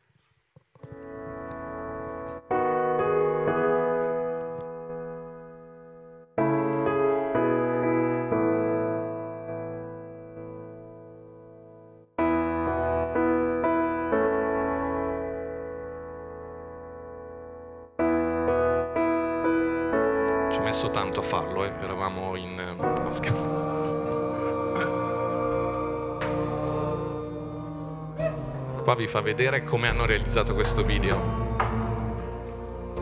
Qua 28.84 28.96
vi 28.96 29.08
fa 29.08 29.22
vedere 29.22 29.64
come 29.64 29.88
hanno 29.88 30.06
realizzato 30.06 30.54
questo 30.54 30.84
video. 30.84 31.52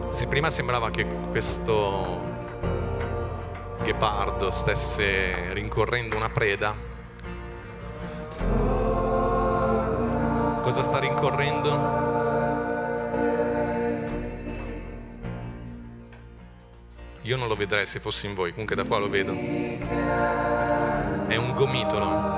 Se 0.09 0.27
prima 0.27 0.51
sembrava 0.51 0.91
che 0.91 1.05
questo 1.31 2.21
ghepardo 3.81 4.51
stesse 4.51 5.51
rincorrendo 5.53 6.15
una 6.15 6.29
preda, 6.29 6.75
cosa 10.61 10.83
sta 10.83 10.99
rincorrendo? 10.99 12.09
Io 17.23 17.37
non 17.37 17.47
lo 17.47 17.55
vedrei 17.55 17.87
se 17.87 17.99
fossi 17.99 18.27
in 18.27 18.35
voi, 18.35 18.51
comunque 18.51 18.75
da 18.75 18.83
qua 18.83 18.99
lo 18.99 19.09
vedo. 19.09 19.31
È 21.27 21.35
un 21.35 21.53
gomitolo. 21.55 22.30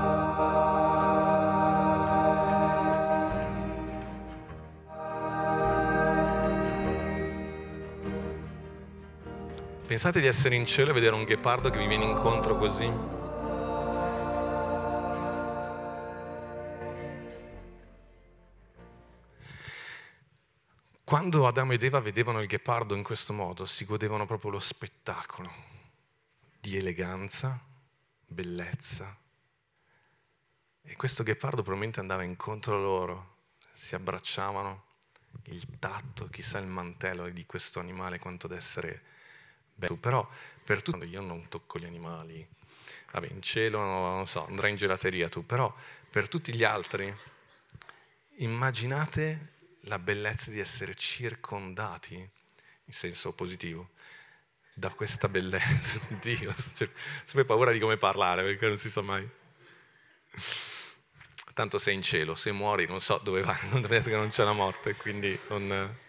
Pensate 9.94 10.22
di 10.22 10.26
essere 10.26 10.56
in 10.56 10.66
cielo 10.66 10.90
e 10.90 10.94
vedere 10.94 11.14
un 11.14 11.24
ghepardo 11.24 11.70
che 11.70 11.78
vi 11.78 11.86
viene 11.86 12.06
incontro 12.06 12.58
così? 12.58 12.92
Quando 21.04 21.46
Adamo 21.46 21.74
ed 21.74 21.84
Eva 21.84 22.00
vedevano 22.00 22.42
il 22.42 22.48
ghepardo 22.48 22.96
in 22.96 23.04
questo 23.04 23.34
modo, 23.34 23.68
si 23.68 23.86
godevano 23.86 24.26
proprio 24.26 24.50
lo 24.50 24.60
spettacolo 24.60 25.54
di 26.60 26.76
eleganza, 26.76 27.64
bellezza. 28.26 29.16
E 30.82 30.96
questo 30.96 31.22
ghepardo 31.22 31.58
probabilmente 31.58 32.00
andava 32.00 32.24
incontro 32.24 32.78
a 32.78 32.80
loro, 32.80 33.36
si 33.72 33.94
abbracciavano, 33.94 34.86
il 35.50 35.78
tatto, 35.78 36.30
chissà 36.30 36.58
il 36.58 36.66
mantello 36.66 37.30
di 37.30 37.46
questo 37.46 37.80
animale 37.80 38.18
quanto 38.18 38.48
ad 38.48 38.54
Beh, 39.76 39.98
però 39.98 40.28
per 40.64 40.82
tutti 40.82 41.08
io 41.10 41.22
non 41.22 41.48
tocco 41.50 41.80
gli 41.80 41.86
animali, 41.86 42.48
vabbè 43.12 43.28
in 43.28 43.42
cielo 43.42 43.80
non 43.80 44.28
so, 44.28 44.46
andrai 44.48 44.72
in 44.72 44.78
gelateria 44.78 45.30
tu, 45.30 45.46
però 45.46 45.74
per 46.10 46.28
tutti 46.28 46.54
gli 46.54 46.64
altri 46.64 47.14
immaginate 48.38 49.52
la 49.82 50.00
bellezza 50.00 50.52
di 50.52 50.60
essere 50.60 50.96
circondati, 50.96 52.16
in 52.16 52.94
senso 52.94 53.34
positivo, 53.34 53.90
da 54.74 54.90
questa 54.90 55.28
bellezza. 55.28 56.00
Dio, 56.22 56.54
cioè, 56.54 56.90
sempre 57.24 57.46
paura 57.46 57.72
di 57.72 57.80
come 57.80 57.98
parlare 57.98 58.44
perché 58.44 58.68
non 58.68 58.78
si 58.78 58.90
sa 58.90 59.02
mai. 59.02 59.28
Tanto 61.54 61.78
sei 61.78 61.96
in 61.96 62.02
cielo, 62.02 62.34
se 62.34 62.52
muori 62.52 62.88
non 62.88 63.00
so 63.00 63.20
dove 63.24 63.42
vai, 63.42 63.58
non 63.70 63.82
vedete 63.82 64.10
che 64.10 64.16
non 64.16 64.30
c'è 64.30 64.44
la 64.44 64.54
morte, 64.54 64.96
quindi 64.96 65.38
non 65.50 66.02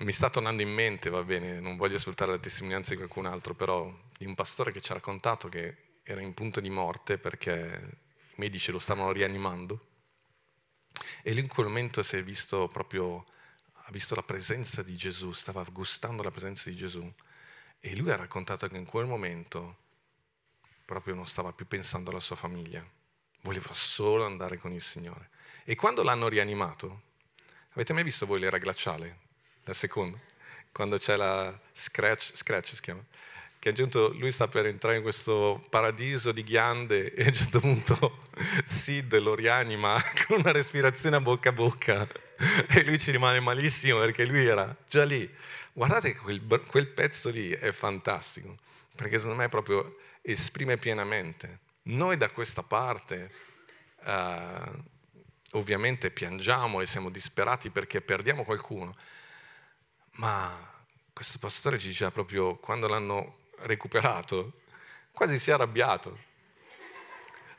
Mi 0.00 0.12
sta 0.12 0.30
tornando 0.30 0.62
in 0.62 0.72
mente, 0.72 1.10
va 1.10 1.24
bene, 1.24 1.58
non 1.58 1.76
voglio 1.76 1.98
sfruttare 1.98 2.30
la 2.30 2.38
testimonianza 2.38 2.90
di 2.90 2.96
qualcun 2.98 3.26
altro, 3.26 3.54
però 3.54 3.92
di 4.16 4.26
un 4.26 4.36
pastore 4.36 4.70
che 4.70 4.80
ci 4.80 4.92
ha 4.92 4.94
raccontato 4.94 5.48
che 5.48 5.76
era 6.04 6.20
in 6.20 6.34
punto 6.34 6.60
di 6.60 6.70
morte 6.70 7.18
perché 7.18 7.98
i 8.30 8.34
medici 8.36 8.70
lo 8.70 8.78
stavano 8.78 9.10
rianimando 9.10 9.86
e 11.22 11.32
lui 11.32 11.42
in 11.42 11.48
quel 11.48 11.66
momento 11.66 12.04
si 12.04 12.16
è 12.16 12.22
visto 12.22 12.68
proprio, 12.68 13.24
ha 13.72 13.90
visto 13.90 14.14
la 14.14 14.22
presenza 14.22 14.84
di 14.84 14.94
Gesù, 14.96 15.32
stava 15.32 15.64
gustando 15.64 16.22
la 16.22 16.30
presenza 16.30 16.70
di 16.70 16.76
Gesù 16.76 17.12
e 17.80 17.96
lui 17.96 18.12
ha 18.12 18.16
raccontato 18.16 18.68
che 18.68 18.76
in 18.76 18.84
quel 18.84 19.06
momento 19.06 19.78
proprio 20.84 21.14
non 21.14 21.26
stava 21.26 21.52
più 21.52 21.66
pensando 21.66 22.10
alla 22.10 22.20
sua 22.20 22.36
famiglia, 22.36 22.86
voleva 23.42 23.72
solo 23.72 24.24
andare 24.24 24.58
con 24.58 24.72
il 24.72 24.80
Signore. 24.80 25.30
E 25.64 25.74
quando 25.74 26.04
l'hanno 26.04 26.28
rianimato, 26.28 27.02
avete 27.70 27.92
mai 27.92 28.04
visto 28.04 28.26
voi 28.26 28.38
l'era 28.38 28.58
glaciale? 28.58 29.26
Da 29.68 29.74
secondo, 29.74 30.18
quando 30.72 30.96
c'è 30.96 31.14
la 31.16 31.56
scratch, 31.72 32.34
scratch 32.34 32.74
si 32.74 32.80
chiama, 32.80 33.04
che 33.58 33.68
a 33.68 33.70
un 33.72 33.76
certo 33.76 34.14
lui 34.14 34.32
sta 34.32 34.48
per 34.48 34.64
entrare 34.64 34.96
in 34.96 35.02
questo 35.02 35.62
paradiso 35.68 36.32
di 36.32 36.42
ghiande 36.42 37.12
e 37.12 37.24
a 37.24 37.26
un 37.26 37.34
certo 37.34 37.60
punto 37.60 38.22
Sid 38.64 39.18
lo 39.18 39.34
rianima 39.34 40.02
con 40.26 40.38
una 40.38 40.52
respirazione 40.52 41.16
a 41.16 41.20
bocca 41.20 41.50
a 41.50 41.52
bocca 41.52 42.08
e 42.70 42.82
lui 42.84 42.98
ci 42.98 43.10
rimane 43.10 43.40
malissimo 43.40 43.98
perché 43.98 44.24
lui 44.24 44.46
era 44.46 44.74
già 44.88 45.04
lì. 45.04 45.30
Guardate 45.74 46.14
quel, 46.16 46.40
quel 46.70 46.86
pezzo 46.86 47.28
lì 47.28 47.50
è 47.50 47.70
fantastico, 47.70 48.56
perché 48.96 49.18
secondo 49.18 49.36
me 49.42 49.48
proprio 49.48 49.98
esprime 50.22 50.78
pienamente. 50.78 51.58
Noi 51.82 52.16
da 52.16 52.30
questa 52.30 52.62
parte 52.62 53.30
uh, 54.04 54.82
ovviamente 55.52 56.10
piangiamo 56.10 56.80
e 56.80 56.86
siamo 56.86 57.10
disperati 57.10 57.70
perché 57.70 58.00
perdiamo 58.00 58.44
qualcuno, 58.44 58.92
ma 60.18 60.68
questo 61.12 61.38
pastore 61.38 61.78
ci 61.78 61.88
diceva 61.88 62.10
proprio 62.10 62.56
quando 62.56 62.86
l'hanno 62.86 63.46
recuperato, 63.60 64.60
quasi 65.12 65.38
si 65.38 65.50
è 65.50 65.54
arrabbiato. 65.54 66.26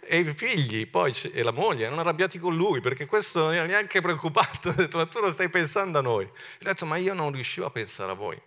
E 0.01 0.19
i 0.19 0.33
figli 0.33 0.87
poi 0.87 1.13
e 1.33 1.43
la 1.43 1.51
moglie 1.51 1.85
erano 1.85 2.01
arrabbiati 2.01 2.39
con 2.39 2.55
lui 2.55 2.81
perché 2.81 3.05
questo 3.05 3.43
non 3.43 3.53
era 3.53 3.65
neanche 3.65 4.01
preoccupato. 4.01 4.69
Ha 4.71 4.73
detto, 4.73 4.97
ma 4.97 5.05
tu 5.05 5.19
non 5.19 5.31
stai 5.31 5.49
pensando 5.49 5.99
a 5.99 6.01
noi. 6.01 6.25
E 6.25 6.29
ha 6.61 6.65
detto, 6.65 6.85
ma 6.85 6.97
io 6.97 7.13
non 7.13 7.31
riuscivo 7.31 7.67
a 7.67 7.71
pensare 7.71 8.11
a 8.11 8.15
voi. 8.15 8.41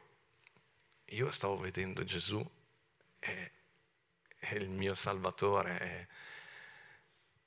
Io 1.10 1.30
stavo 1.30 1.58
vedendo 1.58 2.04
Gesù 2.04 2.44
è, 3.18 3.50
è 4.38 4.54
il 4.54 4.70
mio 4.70 4.94
Salvatore. 4.94 5.78
È... 5.78 6.06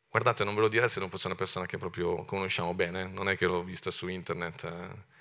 Guardate, 0.10 0.43
non 0.43 0.56
ve 0.56 0.62
lo 0.62 0.67
direi 0.67 0.88
se 0.88 0.99
non 0.99 1.10
fosse 1.10 1.28
una 1.28 1.36
persona 1.36 1.65
che 1.65 1.78
proprio 1.78 2.23
conosciamo 2.25 2.73
bene, 2.73 3.08
non 3.08 3.28
è 3.28 3.36
che 3.36 3.47
l'ho 3.47 3.63
vista 3.63 3.91
su 3.91 4.08
internet. 4.08 5.13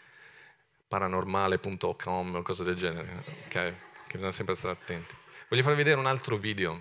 Eh 0.85 0.95
paranormale.com 0.95 2.35
o 2.37 2.43
cose 2.43 2.63
del 2.63 2.77
genere, 2.77 3.25
ok? 3.47 3.51
Che 3.51 3.75
bisogna 4.13 4.33
sempre 4.33 4.55
stare 4.55 4.75
attenti. 4.75 5.15
Voglio 5.49 5.63
farvi 5.63 5.79
vedere 5.79 5.99
un 5.99 6.07
altro 6.07 6.37
video. 6.37 6.81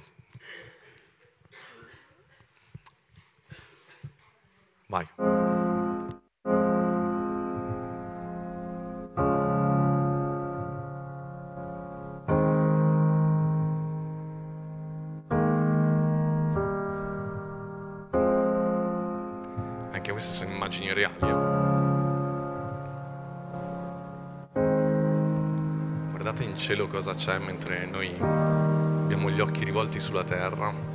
Vai. 4.88 5.08
Anche 19.92 20.12
queste 20.12 20.34
sono 20.34 20.52
immagini 20.52 20.94
reali. 20.94 21.73
Cielo 26.64 26.88
cosa 26.88 27.14
c'è 27.14 27.40
mentre 27.40 27.86
noi 27.92 28.10
abbiamo 28.22 29.30
gli 29.30 29.42
occhi 29.42 29.66
rivolti 29.66 30.00
sulla 30.00 30.24
terra. 30.24 30.93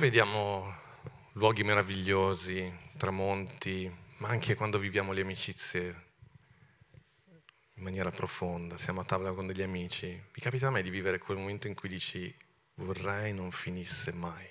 Vediamo 0.00 0.74
luoghi 1.32 1.62
meravigliosi, 1.62 2.72
tramonti, 2.96 3.94
ma 4.16 4.28
anche 4.28 4.54
quando 4.54 4.78
viviamo 4.78 5.12
le 5.12 5.20
amicizie 5.20 6.04
in 7.74 7.82
maniera 7.82 8.10
profonda, 8.10 8.78
siamo 8.78 9.02
a 9.02 9.04
tavola 9.04 9.32
con 9.32 9.46
degli 9.46 9.60
amici, 9.60 10.08
vi 10.32 10.40
capita 10.40 10.70
me 10.70 10.80
di 10.80 10.88
vivere 10.88 11.18
quel 11.18 11.36
momento 11.36 11.68
in 11.68 11.74
cui 11.74 11.90
dici 11.90 12.34
vorrei 12.76 13.34
non 13.34 13.50
finisse 13.50 14.10
mai. 14.12 14.46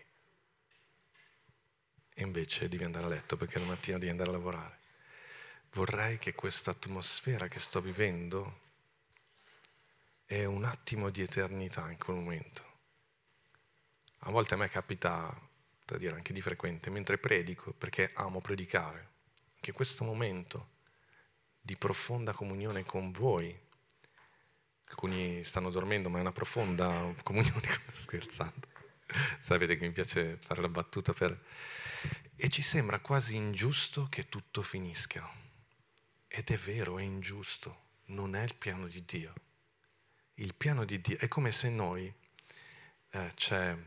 E 2.14 2.22
invece 2.22 2.70
devi 2.70 2.84
andare 2.84 3.06
a 3.06 3.10
letto 3.10 3.36
perché 3.36 3.58
la 3.58 3.66
mattina 3.66 3.98
devi 3.98 4.12
andare 4.12 4.30
a 4.30 4.34
lavorare. 4.34 4.78
Vorrei 5.72 6.20
che 6.20 6.36
questa 6.36 6.70
atmosfera 6.70 7.48
che 7.48 7.60
sto 7.60 7.82
vivendo 7.82 8.60
è 10.26 10.46
un 10.46 10.64
attimo 10.64 11.10
di 11.10 11.24
eternità 11.24 11.90
in 11.90 11.98
quel 11.98 12.18
momento. 12.18 12.69
A 14.24 14.32
volte 14.32 14.54
a 14.54 14.58
me 14.58 14.68
capita, 14.68 15.34
da 15.86 15.98
dire 15.98 16.16
anche 16.16 16.34
di 16.34 16.42
frequente, 16.42 16.90
mentre 16.90 17.18
predico, 17.18 17.74
perché 17.74 18.12
amo 18.16 18.42
predicare, 18.42 19.12
che 19.60 19.72
questo 19.72 20.04
momento 20.04 20.78
di 21.62 21.78
profonda 21.78 22.34
comunione 22.34 22.84
con 22.84 23.12
voi. 23.12 23.58
Alcuni 24.90 25.44
stanno 25.44 25.70
dormendo, 25.70 26.10
ma 26.10 26.18
è 26.18 26.22
una 26.22 26.32
profonda 26.32 27.14
comunione, 27.24 27.62
scherzando. 27.94 28.68
Sapete 29.38 29.78
che 29.78 29.86
mi 29.86 29.92
piace 29.92 30.38
fare 30.42 30.62
la 30.62 30.70
battuta 30.70 31.14
per... 31.14 31.40
E 32.36 32.50
ci 32.50 32.62
sembra 32.62 33.00
quasi 33.00 33.36
ingiusto 33.36 34.08
che 34.10 34.30
tutto 34.30 34.62
finisca. 34.62 35.30
Ed 36.28 36.50
è 36.50 36.58
vero, 36.58 36.98
è 36.98 37.04
ingiusto, 37.04 37.88
non 38.06 38.36
è 38.36 38.44
il 38.44 38.56
piano 38.56 38.88
di 38.88 39.04
Dio. 39.06 39.34
Il 40.36 40.56
piano 40.56 40.86
di 40.86 41.02
Dio 41.02 41.18
è 41.18 41.28
come 41.28 41.52
se 41.52 41.70
noi, 41.70 42.14
eh, 43.12 43.32
c'è 43.36 43.78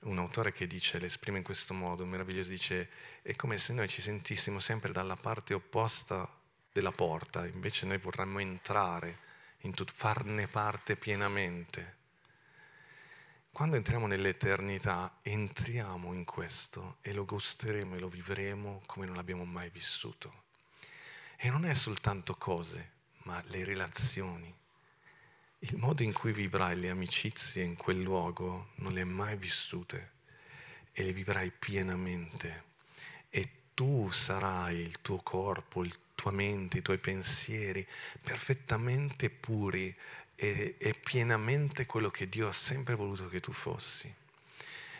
un 0.00 0.18
autore 0.18 0.52
che 0.52 0.66
dice, 0.66 0.98
l'esprime 0.98 1.38
in 1.38 1.44
questo 1.44 1.74
modo, 1.74 2.04
meraviglioso, 2.04 2.50
dice, 2.50 2.88
è 3.22 3.34
come 3.34 3.58
se 3.58 3.72
noi 3.72 3.88
ci 3.88 4.00
sentissimo 4.00 4.58
sempre 4.58 4.92
dalla 4.92 5.16
parte 5.16 5.54
opposta 5.54 6.28
della 6.72 6.92
porta, 6.92 7.46
invece 7.46 7.86
noi 7.86 7.98
vorremmo 7.98 8.38
entrare, 8.38 9.18
in 9.62 9.74
tut- 9.74 9.92
farne 9.92 10.46
parte 10.46 10.96
pienamente. 10.96 11.96
Quando 13.50 13.74
entriamo 13.74 14.06
nell'eternità, 14.06 15.18
entriamo 15.22 16.12
in 16.12 16.24
questo 16.24 16.98
e 17.00 17.12
lo 17.12 17.24
gusteremo 17.24 17.96
e 17.96 17.98
lo 17.98 18.08
vivremo 18.08 18.82
come 18.86 19.06
non 19.06 19.16
l'abbiamo 19.16 19.44
mai 19.44 19.68
vissuto. 19.70 20.44
E 21.36 21.50
non 21.50 21.64
è 21.64 21.74
soltanto 21.74 22.36
cose, 22.36 22.92
ma 23.24 23.42
le 23.48 23.64
relazioni. 23.64 24.57
Il 25.62 25.76
modo 25.76 26.04
in 26.04 26.12
cui 26.12 26.32
vivrai 26.32 26.78
le 26.78 26.88
amicizie 26.88 27.64
in 27.64 27.74
quel 27.74 28.00
luogo 28.00 28.68
non 28.76 28.92
le 28.92 29.00
hai 29.00 29.06
mai 29.06 29.36
vissute 29.36 30.12
e 30.92 31.02
le 31.02 31.12
vivrai 31.12 31.50
pienamente. 31.50 32.64
E 33.28 33.50
tu 33.74 34.08
sarai 34.10 34.76
il 34.76 35.00
tuo 35.00 35.18
corpo, 35.18 35.82
il 35.82 35.96
tua 36.14 36.30
mente, 36.30 36.78
i 36.78 36.82
tuoi 36.82 36.98
pensieri, 36.98 37.86
perfettamente 38.22 39.30
puri 39.30 39.94
e, 40.36 40.76
e 40.78 40.94
pienamente 40.94 41.86
quello 41.86 42.10
che 42.10 42.28
Dio 42.28 42.46
ha 42.46 42.52
sempre 42.52 42.94
voluto 42.94 43.26
che 43.28 43.40
tu 43.40 43.50
fossi. 43.50 44.14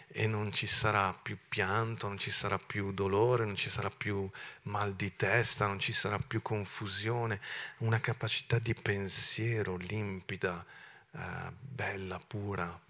E 0.08 0.26
non 0.26 0.52
ci 0.52 0.66
sarà 0.66 1.12
più 1.12 1.38
pianto, 1.48 2.08
non 2.08 2.18
ci 2.18 2.30
sarà 2.30 2.58
più 2.58 2.92
dolore, 2.92 3.44
non 3.44 3.56
ci 3.56 3.68
sarà 3.68 3.90
più 3.90 4.28
mal 4.62 4.94
di 4.94 5.14
testa, 5.16 5.66
non 5.66 5.78
ci 5.78 5.92
sarà 5.92 6.18
più 6.18 6.42
confusione, 6.42 7.40
una 7.78 8.00
capacità 8.00 8.58
di 8.58 8.74
pensiero 8.74 9.76
limpida, 9.76 10.64
eh, 11.12 11.52
bella, 11.58 12.18
pura 12.18 12.86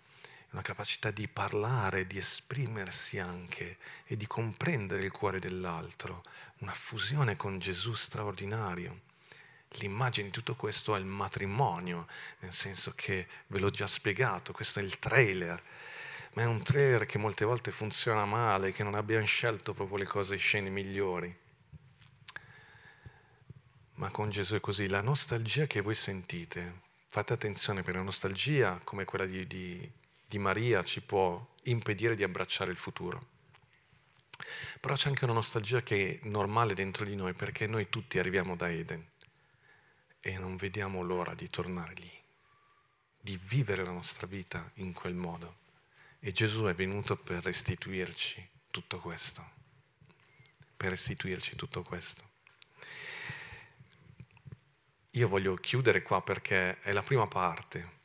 una 0.50 0.62
capacità 0.62 1.10
di 1.10 1.28
parlare, 1.28 2.06
di 2.06 2.16
esprimersi 2.16 3.18
anche 3.18 3.76
e 4.06 4.16
di 4.16 4.26
comprendere 4.26 5.04
il 5.04 5.10
cuore 5.10 5.38
dell'altro, 5.38 6.22
una 6.58 6.72
fusione 6.72 7.36
con 7.36 7.58
Gesù 7.58 7.92
straordinario. 7.92 9.02
L'immagine 9.72 10.28
di 10.28 10.32
tutto 10.32 10.54
questo 10.54 10.96
è 10.96 10.98
il 10.98 11.04
matrimonio, 11.04 12.06
nel 12.38 12.54
senso 12.54 12.94
che 12.94 13.26
ve 13.48 13.58
l'ho 13.58 13.68
già 13.68 13.86
spiegato, 13.86 14.52
questo 14.52 14.80
è 14.80 14.82
il 14.82 14.98
trailer, 14.98 15.62
ma 16.34 16.42
è 16.42 16.46
un 16.46 16.62
trailer 16.62 17.06
che 17.06 17.18
molte 17.18 17.44
volte 17.44 17.70
funziona 17.70 18.24
male, 18.24 18.72
che 18.72 18.82
non 18.82 18.94
abbiamo 18.94 19.26
scelto 19.26 19.74
proprio 19.74 19.98
le 19.98 20.06
cose 20.06 20.36
scene 20.36 20.70
migliori. 20.70 21.36
Ma 23.94 24.10
con 24.10 24.30
Gesù 24.30 24.54
è 24.54 24.60
così, 24.60 24.86
la 24.86 25.02
nostalgia 25.02 25.66
che 25.66 25.80
voi 25.80 25.94
sentite, 25.94 26.82
fate 27.08 27.32
attenzione 27.32 27.82
per 27.82 27.94
la 27.94 28.02
nostalgia 28.02 28.78
come 28.84 29.04
quella 29.04 29.26
di, 29.26 29.46
di, 29.46 29.90
di 30.26 30.38
Maria 30.38 30.84
ci 30.84 31.02
può 31.02 31.44
impedire 31.64 32.14
di 32.14 32.22
abbracciare 32.22 32.70
il 32.70 32.76
futuro. 32.76 33.36
Però 34.80 34.94
c'è 34.94 35.08
anche 35.08 35.24
una 35.24 35.32
nostalgia 35.32 35.82
che 35.82 36.20
è 36.22 36.28
normale 36.28 36.74
dentro 36.74 37.04
di 37.04 37.16
noi 37.16 37.32
perché 37.32 37.66
noi 37.66 37.88
tutti 37.88 38.18
arriviamo 38.18 38.54
da 38.54 38.70
Eden 38.70 39.04
e 40.20 40.38
non 40.38 40.56
vediamo 40.56 41.02
l'ora 41.02 41.34
di 41.34 41.48
tornare 41.48 41.94
lì, 41.94 42.12
di 43.20 43.38
vivere 43.42 43.84
la 43.84 43.90
nostra 43.90 44.26
vita 44.26 44.70
in 44.74 44.92
quel 44.92 45.14
modo. 45.14 45.66
E 46.20 46.32
Gesù 46.32 46.64
è 46.64 46.74
venuto 46.74 47.16
per 47.16 47.44
restituirci 47.44 48.46
tutto 48.70 48.98
questo, 48.98 49.48
per 50.76 50.90
restituirci 50.90 51.54
tutto 51.54 51.82
questo. 51.82 52.26
Io 55.12 55.28
voglio 55.28 55.54
chiudere 55.54 56.02
qua 56.02 56.22
perché 56.22 56.78
è 56.80 56.92
la 56.92 57.02
prima 57.02 57.26
parte 57.26 57.96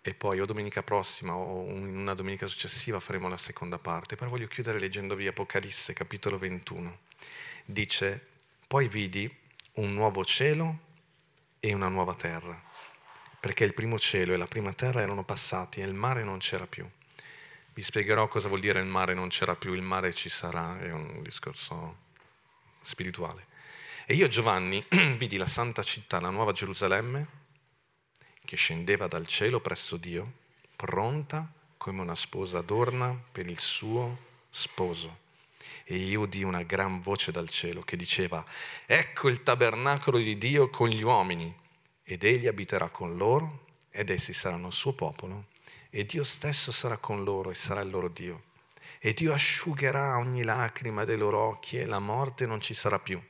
e 0.00 0.14
poi 0.14 0.40
o 0.40 0.44
domenica 0.46 0.82
prossima 0.82 1.34
o 1.34 1.64
in 1.68 1.96
una 1.96 2.14
domenica 2.14 2.46
successiva 2.46 2.98
faremo 2.98 3.28
la 3.28 3.36
seconda 3.36 3.78
parte, 3.78 4.16
però 4.16 4.30
voglio 4.30 4.48
chiudere 4.48 4.80
leggendovi 4.80 5.28
Apocalisse 5.28 5.92
capitolo 5.92 6.38
21. 6.38 6.98
Dice, 7.64 8.26
poi 8.66 8.88
vidi 8.88 9.32
un 9.74 9.94
nuovo 9.94 10.24
cielo 10.24 10.90
e 11.60 11.72
una 11.72 11.88
nuova 11.88 12.14
terra, 12.14 12.60
perché 13.38 13.64
il 13.64 13.74
primo 13.74 13.98
cielo 13.98 14.34
e 14.34 14.36
la 14.36 14.48
prima 14.48 14.72
terra 14.72 15.02
erano 15.02 15.24
passati 15.24 15.80
e 15.80 15.84
il 15.84 15.94
mare 15.94 16.24
non 16.24 16.38
c'era 16.38 16.66
più. 16.66 16.88
Vi 17.74 17.80
spiegherò 17.80 18.28
cosa 18.28 18.48
vuol 18.48 18.60
dire 18.60 18.80
il 18.80 18.86
mare 18.86 19.14
non 19.14 19.28
c'era 19.28 19.56
più, 19.56 19.72
il 19.72 19.80
mare 19.80 20.12
ci 20.12 20.28
sarà, 20.28 20.78
è 20.78 20.92
un 20.92 21.22
discorso 21.22 21.96
spirituale. 22.82 23.46
E 24.04 24.14
io 24.14 24.28
Giovanni 24.28 24.84
vidi 25.16 25.38
la 25.38 25.46
santa 25.46 25.82
città, 25.82 26.20
la 26.20 26.28
nuova 26.28 26.52
Gerusalemme, 26.52 27.26
che 28.44 28.56
scendeva 28.56 29.06
dal 29.06 29.26
cielo 29.26 29.60
presso 29.60 29.96
Dio, 29.96 30.32
pronta 30.76 31.50
come 31.78 32.02
una 32.02 32.14
sposa 32.14 32.58
adorna 32.58 33.18
per 33.32 33.46
il 33.46 33.58
suo 33.58 34.18
sposo. 34.50 35.20
E 35.84 35.96
io 35.96 36.20
udì 36.20 36.42
una 36.42 36.62
gran 36.64 37.00
voce 37.00 37.32
dal 37.32 37.48
cielo 37.48 37.80
che 37.80 37.96
diceva, 37.96 38.44
ecco 38.84 39.30
il 39.30 39.42
tabernacolo 39.42 40.18
di 40.18 40.36
Dio 40.36 40.68
con 40.68 40.88
gli 40.88 41.02
uomini, 41.02 41.52
ed 42.04 42.22
egli 42.22 42.46
abiterà 42.46 42.90
con 42.90 43.16
loro, 43.16 43.66
ed 43.90 44.10
essi 44.10 44.34
saranno 44.34 44.66
il 44.66 44.72
suo 44.74 44.92
popolo, 44.92 45.46
e 45.94 46.06
Dio 46.06 46.24
stesso 46.24 46.72
sarà 46.72 46.96
con 46.96 47.22
loro 47.22 47.50
e 47.50 47.54
sarà 47.54 47.82
il 47.82 47.90
loro 47.90 48.08
Dio. 48.08 48.44
E 48.98 49.12
Dio 49.12 49.34
asciugherà 49.34 50.16
ogni 50.16 50.42
lacrima 50.42 51.04
dei 51.04 51.18
loro 51.18 51.38
occhi 51.38 51.76
e 51.76 51.84
la 51.84 51.98
morte 51.98 52.46
non 52.46 52.62
ci 52.62 52.72
sarà 52.72 52.98
più. 52.98 53.22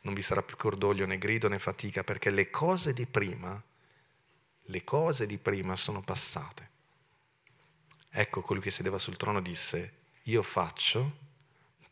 Non 0.00 0.14
vi 0.14 0.20
sarà 0.20 0.42
più 0.42 0.56
cordoglio 0.56 1.06
né 1.06 1.18
grido 1.18 1.46
né 1.46 1.60
fatica, 1.60 2.02
perché 2.02 2.30
le 2.30 2.50
cose 2.50 2.92
di 2.92 3.06
prima 3.06 3.62
le 4.64 4.82
cose 4.82 5.26
di 5.26 5.38
prima 5.38 5.76
sono 5.76 6.00
passate. 6.00 6.68
Ecco 8.10 8.40
colui 8.40 8.60
che 8.60 8.72
sedeva 8.72 8.98
sul 8.98 9.16
trono 9.16 9.40
disse, 9.40 9.92
io 10.24 10.42
faccio 10.42 11.18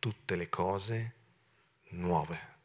tutte 0.01 0.35
le 0.35 0.49
cose 0.49 1.15
nuove. 1.91 2.57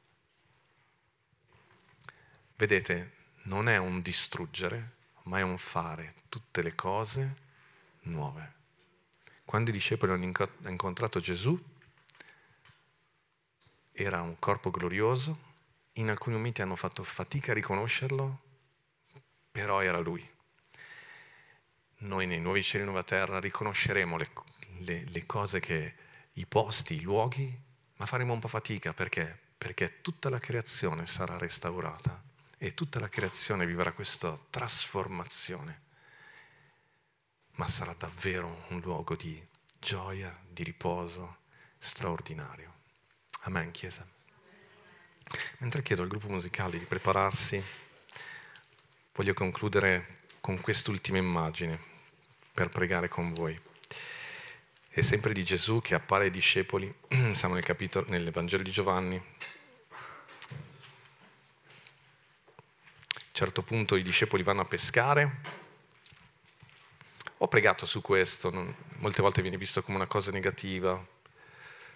Vedete, 2.55 3.11
non 3.43 3.69
è 3.69 3.77
un 3.77 3.99
distruggere, 3.99 4.95
ma 5.25 5.37
è 5.37 5.43
un 5.43 5.59
fare 5.59 6.15
tutte 6.29 6.63
le 6.63 6.73
cose 6.73 7.41
nuove. 8.03 8.53
Quando 9.45 9.69
i 9.69 9.73
discepoli 9.73 10.11
hanno 10.11 10.31
incontrato 10.69 11.19
Gesù, 11.19 11.61
era 13.91 14.21
un 14.21 14.39
corpo 14.39 14.71
glorioso, 14.71 15.51
in 15.93 16.09
alcuni 16.09 16.35
momenti 16.35 16.61
hanno 16.61 16.75
fatto 16.75 17.03
fatica 17.03 17.51
a 17.51 17.55
riconoscerlo, 17.55 18.41
però 19.51 19.81
era 19.81 19.99
lui. 19.99 20.27
Noi 21.99 22.25
nei 22.25 22.41
nuovi 22.41 22.63
cieli 22.63 22.83
e 22.83 22.85
nuova 22.85 23.03
terra 23.03 23.39
riconosceremo 23.39 24.17
le, 24.17 24.29
le, 24.79 25.03
le 25.05 25.25
cose 25.25 25.59
che, 25.59 25.95
i 26.33 26.45
posti, 26.45 26.95
i 26.95 27.01
luoghi, 27.01 27.61
ma 27.97 28.05
faremo 28.05 28.33
un 28.33 28.39
po' 28.39 28.47
fatica 28.47 28.93
perché? 28.93 29.39
Perché 29.57 30.01
tutta 30.01 30.29
la 30.29 30.39
creazione 30.39 31.05
sarà 31.05 31.37
restaurata 31.37 32.21
e 32.57 32.73
tutta 32.73 32.99
la 32.99 33.09
creazione 33.09 33.65
vivrà 33.65 33.91
questa 33.91 34.37
trasformazione, 34.49 35.81
ma 37.55 37.67
sarà 37.67 37.93
davvero 37.97 38.65
un 38.69 38.79
luogo 38.79 39.15
di 39.15 39.41
gioia, 39.79 40.35
di 40.49 40.63
riposo 40.63 41.37
straordinario. 41.77 42.71
Amen, 43.41 43.71
Chiesa. 43.71 44.05
Mentre 45.59 45.81
chiedo 45.81 46.01
al 46.01 46.07
gruppo 46.07 46.29
musicale 46.29 46.79
di 46.79 46.85
prepararsi, 46.85 47.61
voglio 49.13 49.33
concludere 49.33 50.21
con 50.39 50.59
quest'ultima 50.59 51.17
immagine 51.17 51.79
per 52.53 52.69
pregare 52.69 53.07
con 53.07 53.33
voi. 53.33 53.59
è 54.89 55.01
sempre 55.01 55.33
di 55.33 55.43
Gesù 55.43 55.81
che 55.81 55.95
appare 55.95 56.25
ai 56.25 56.31
discepoli. 56.31 56.93
Siamo 57.33 57.55
nel 57.55 57.63
capitolo, 57.63 58.05
nel 58.09 58.29
Vangelo 58.31 58.61
di 58.61 58.71
Giovanni. 58.71 59.15
A 59.15 59.21
un 63.15 63.31
certo 63.31 63.63
punto 63.63 63.95
i 63.95 64.03
discepoli 64.03 64.43
vanno 64.43 64.61
a 64.61 64.65
pescare. 64.65 65.62
Ho 67.43 67.47
pregato 67.49 67.85
su 67.85 67.99
questo, 67.99 68.49
non, 68.49 68.73
molte 68.99 69.21
volte 69.21 69.41
viene 69.41 69.57
visto 69.57 69.83
come 69.83 69.97
una 69.97 70.07
cosa 70.07 70.31
negativa. 70.31 70.97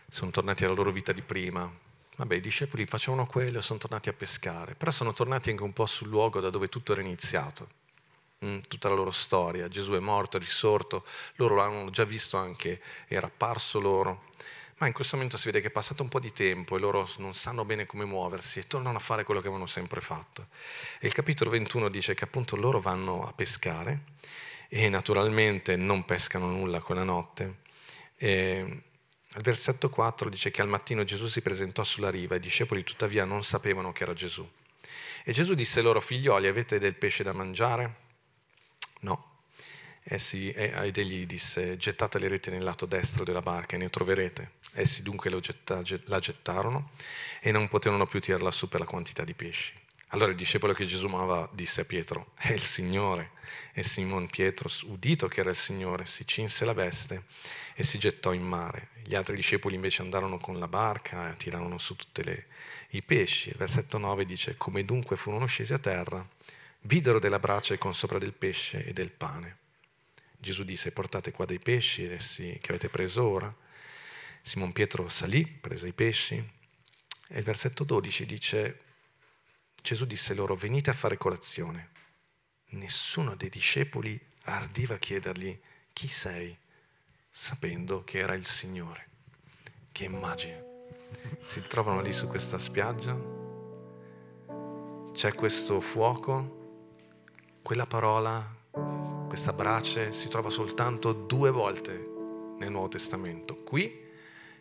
Sono 0.10 0.30
tornati 0.30 0.66
alla 0.66 0.74
loro 0.74 0.92
vita 0.92 1.14
di 1.14 1.22
prima. 1.22 1.72
Vabbè, 2.18 2.36
i 2.36 2.42
discepoli 2.42 2.86
facevano 2.86 3.26
quello 3.26 3.60
e 3.60 3.62
sono 3.62 3.80
tornati 3.80 4.10
a 4.10 4.14
pescare, 4.14 4.76
però 4.76 4.92
sono 4.92 5.14
tornati 5.14 5.50
anche 5.50 5.64
un 5.64 5.72
po' 5.72 5.86
sul 5.86 6.10
luogo 6.10 6.42
da 6.42 6.50
dove 6.50 6.68
tutto 6.68 6.92
era 6.92 7.00
iniziato 7.00 7.70
Mm, 8.46 8.60
tutta 8.68 8.90
la 8.90 8.96
loro 8.96 9.10
storia. 9.10 9.68
Gesù 9.68 9.94
è 9.94 10.00
morto, 10.00 10.36
è 10.38 10.40
risorto, 10.40 11.06
loro 11.38 11.56
l'hanno 11.56 11.90
già 11.90 12.04
visto 12.04 12.38
anche, 12.38 12.82
era 13.08 13.28
apparso 13.28 13.80
loro. 13.80 14.26
Ma 14.78 14.88
in 14.88 14.94
questo 14.94 15.16
momento 15.16 15.38
si 15.38 15.46
vede 15.46 15.62
che 15.62 15.70
è 15.70 15.72
passato 15.72 16.04
un 16.04 16.10
po' 16.10 16.20
di 16.20 16.32
tempo 16.34 16.76
e 16.76 16.80
loro 16.80 17.10
non 17.18 17.34
sanno 17.34 17.66
bene 17.66 17.86
come 17.86 18.06
muoversi 18.06 18.60
e 18.60 18.68
tornano 18.68 18.98
a 18.98 19.00
fare 19.00 19.24
quello 19.24 19.40
che 19.40 19.48
avevano 19.48 19.68
sempre 19.68 20.02
fatto. 20.02 20.50
E 21.00 21.08
il 21.08 21.14
capitolo 21.14 21.50
21 21.50 21.88
dice 21.90 22.14
che 22.14 22.26
appunto 22.26 22.58
loro 22.58 22.82
vanno 22.82 23.26
a 23.28 23.32
pescare 23.34 24.02
e 24.70 24.90
naturalmente 24.90 25.76
non 25.76 26.06
pescano 26.06 26.48
nulla 26.48 26.80
quella 26.80 27.04
notte. 27.04 27.60
E 28.16 28.84
al 29.34 29.42
versetto 29.42 29.90
4 29.90 30.30
dice 30.30 30.52
che 30.52 30.62
al 30.62 30.68
mattino 30.68 31.04
Gesù 31.04 31.28
si 31.28 31.42
presentò 31.42 31.84
sulla 31.84 32.10
riva 32.10 32.36
e 32.36 32.38
i 32.38 32.42
discepoli 32.42 32.84
tuttavia 32.84 33.26
non 33.26 33.44
sapevano 33.44 33.92
che 33.92 34.04
era 34.04 34.14
Gesù. 34.14 34.48
E 35.24 35.32
Gesù 35.32 35.54
disse 35.54 35.82
loro, 35.82 36.00
figlioli, 36.00 36.48
avete 36.48 36.80
del 36.80 36.96
pesce 36.96 37.24
da 37.24 37.34
mangiare? 37.34 37.96
No. 39.02 39.42
Essi, 40.04 40.50
ed 40.52 40.98
egli 40.98 41.26
disse, 41.26 41.76
gettate 41.76 42.18
le 42.18 42.30
reti 42.30 42.50
nel 42.50 42.64
lato 42.64 42.86
destro 42.86 43.26
della 43.26 43.42
barca 43.42 43.76
e 43.76 43.80
ne 43.80 43.90
troverete. 43.90 44.54
Essi 44.72 45.04
dunque 45.04 45.38
getta, 45.42 45.82
la 46.06 46.20
gettarono 46.20 46.92
e 47.42 47.52
non 47.52 47.68
potevano 47.68 48.08
più 48.08 48.22
tirarla 48.22 48.52
su 48.52 48.70
per 48.70 48.80
la 48.80 48.86
quantità 48.86 49.26
di 49.26 49.34
pesci. 49.34 49.74
Allora 50.12 50.32
il 50.32 50.38
discepolo 50.38 50.74
che 50.74 50.86
Gesù 50.86 51.08
amava 51.08 51.50
disse 51.52 51.82
a 51.82 51.86
Pietro, 51.86 52.32
è 52.36 52.52
il 52.52 52.62
Signore. 52.62 53.32
E 53.74 53.84
Simon 53.84 54.28
Pietro, 54.28 54.70
udito 54.86 55.28
che 55.28 55.42
era 55.42 55.50
il 55.50 55.56
Signore, 55.56 56.06
si 56.06 56.26
cinse 56.26 56.66
la 56.66 56.74
veste 56.74 57.26
e 57.76 57.84
si 57.84 58.00
gettò 58.00 58.34
in 58.34 58.44
mare. 58.44 58.90
Gli 59.04 59.16
altri 59.16 59.36
discepoli 59.36 59.76
invece 59.76 60.02
andarono 60.02 60.40
con 60.40 60.60
la 60.60 60.68
barca 60.68 61.32
e 61.32 61.38
tirarono 61.38 61.78
su 61.78 61.96
tutti 61.96 62.24
i 62.92 63.02
pesci. 63.04 63.50
Il 63.50 63.58
versetto 63.58 63.98
9 63.98 64.26
dice, 64.26 64.58
come 64.58 64.86
dunque 64.86 65.18
furono 65.18 65.46
scesi 65.46 65.74
a 65.74 65.78
terra, 65.78 66.26
videro 66.82 67.20
della 67.20 67.40
brace 67.40 67.78
con 67.78 67.94
sopra 67.94 68.18
del 68.18 68.34
pesce 68.34 68.86
e 68.86 68.94
del 68.94 69.12
pane. 69.12 69.58
Gesù 70.38 70.64
disse, 70.64 70.92
portate 70.92 71.32
qua 71.32 71.46
dei 71.46 71.60
pesci 71.60 72.08
che 72.08 72.60
avete 72.68 72.90
preso 72.90 73.28
ora. 73.28 73.54
Simon 74.42 74.72
Pietro 74.72 75.10
salì, 75.10 75.46
prese 75.46 75.88
i 75.88 75.94
pesci. 75.94 76.36
E 77.30 77.38
il 77.38 77.44
versetto 77.44 77.84
12 77.84 78.26
dice, 78.26 78.80
Gesù 79.82 80.06
disse 80.06 80.34
loro, 80.34 80.56
venite 80.56 80.90
a 80.90 80.94
fare 80.94 81.18
colazione. 81.18 81.92
Nessuno 82.70 83.36
dei 83.36 83.50
discepoli 83.50 84.20
ardiva 84.44 84.98
chiedergli, 84.98 85.60
chi 85.94 86.08
sei? 86.08 86.58
sapendo 87.40 88.04
che 88.04 88.18
era 88.18 88.34
il 88.34 88.48
Signore. 88.48 89.10
Che 89.92 90.06
immagine. 90.06 90.66
Si 91.40 91.62
trovano 91.62 92.02
lì 92.02 92.12
su 92.12 92.28
questa 92.28 92.58
spiaggia, 92.58 93.16
c'è 95.14 95.34
questo 95.36 95.80
fuoco, 95.80 96.56
quella 97.62 97.86
parola, 97.86 98.56
questa 99.28 99.54
brace 99.54 100.12
si 100.12 100.30
trova 100.30 100.50
soltanto 100.50 101.14
due 101.14 101.52
volte 101.52 101.94
nel 102.58 102.72
Nuovo 102.72 102.88
Testamento, 102.88 103.62
qui 103.64 104.06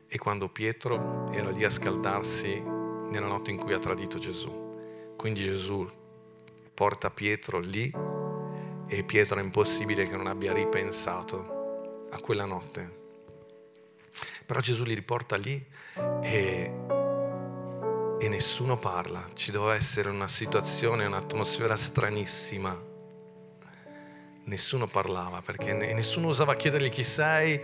e 0.07 0.19
quando 0.19 0.51
Pietro 0.51 1.33
era 1.33 1.51
lì 1.51 1.65
a 1.65 1.71
scaldarsi 1.71 2.61
nella 2.61 3.27
notte 3.27 3.51
in 3.51 3.57
cui 3.57 3.73
ha 3.73 3.79
tradito 3.79 4.19
Gesù. 4.19 4.66
Quindi 5.17 5.43
Gesù 5.43 5.89
porta 6.75 7.11
Pietro 7.11 7.59
lì 7.59 7.93
e 8.89 9.03
Pietro 9.03 9.41
è 9.41 9.43
impossibile 9.43 10.07
che 10.07 10.17
non 10.17 10.27
abbia 10.27 10.53
ripensato 10.53 12.09
a 12.11 12.21
quella 12.21 12.45
notte. 12.45 13.05
Però 14.45 14.61
Gesù 14.61 14.85
li 14.85 14.95
riporta 14.95 15.37
lì 15.37 15.65
e, 16.23 16.73
e 18.21 18.29
nessuno 18.29 18.79
parla. 18.79 19.25
Ci 19.33 19.51
doveva 19.51 19.75
essere 19.75 20.11
una 20.11 20.29
situazione, 20.29 21.05
un'atmosfera 21.07 21.77
stranissima 21.77 22.95
nessuno 24.47 24.87
parlava 24.87 25.43
perché 25.43 25.73
nessuno 25.73 26.29
osava 26.29 26.55
chiedergli 26.55 26.89
chi 26.89 27.05
sei, 27.05 27.61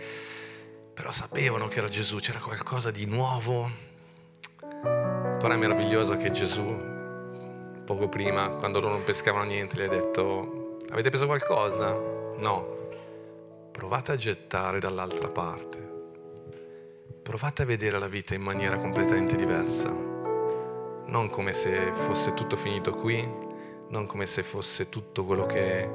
però 0.93 1.11
sapevano 1.11 1.67
che 1.67 1.79
era 1.79 1.87
Gesù, 1.87 2.17
c'era 2.17 2.39
qualcosa 2.39 2.91
di 2.91 3.05
nuovo. 3.05 3.69
Però 4.59 5.53
è 5.53 5.57
meraviglioso 5.57 6.15
che 6.17 6.31
Gesù, 6.31 6.92
poco 7.85 8.07
prima, 8.07 8.49
quando 8.49 8.79
loro 8.79 8.93
non 8.93 9.03
pescavano 9.03 9.45
niente, 9.45 9.77
gli 9.77 9.83
ha 9.83 9.87
detto, 9.87 10.77
avete 10.89 11.09
preso 11.09 11.25
qualcosa? 11.25 11.91
No. 12.37 12.81
Provate 13.71 14.11
a 14.11 14.15
gettare 14.15 14.79
dall'altra 14.79 15.27
parte. 15.27 15.91
Provate 17.21 17.63
a 17.63 17.65
vedere 17.65 17.99
la 17.99 18.07
vita 18.07 18.35
in 18.35 18.41
maniera 18.41 18.77
completamente 18.77 19.35
diversa. 19.35 19.89
Non 19.91 21.29
come 21.29 21.53
se 21.53 21.91
fosse 21.93 22.33
tutto 22.33 22.55
finito 22.55 22.91
qui, 22.91 23.27
non 23.89 24.05
come 24.05 24.25
se 24.25 24.43
fosse 24.43 24.89
tutto 24.89 25.25
quello 25.25 25.45
che 25.45 25.81
è 25.81 25.89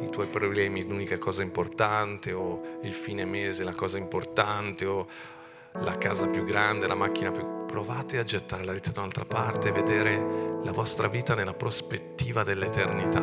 i 0.00 0.10
tuoi 0.10 0.26
problemi 0.26 0.86
l'unica 0.86 1.18
cosa 1.18 1.42
importante 1.42 2.32
o 2.32 2.78
il 2.82 2.94
fine 2.94 3.24
mese 3.24 3.64
la 3.64 3.72
cosa 3.72 3.98
importante 3.98 4.84
o 4.84 5.06
la 5.80 5.96
casa 5.98 6.26
più 6.26 6.44
grande, 6.44 6.86
la 6.86 6.94
macchina 6.94 7.30
più... 7.30 7.56
Provate 7.66 8.18
a 8.18 8.24
gettare 8.24 8.64
la 8.64 8.72
vita 8.72 8.90
da 8.90 9.00
un'altra 9.00 9.26
parte 9.26 9.68
e 9.68 9.72
vedere 9.72 10.16
la 10.62 10.72
vostra 10.72 11.06
vita 11.06 11.34
nella 11.34 11.52
prospettiva 11.52 12.42
dell'eternità. 12.42 13.20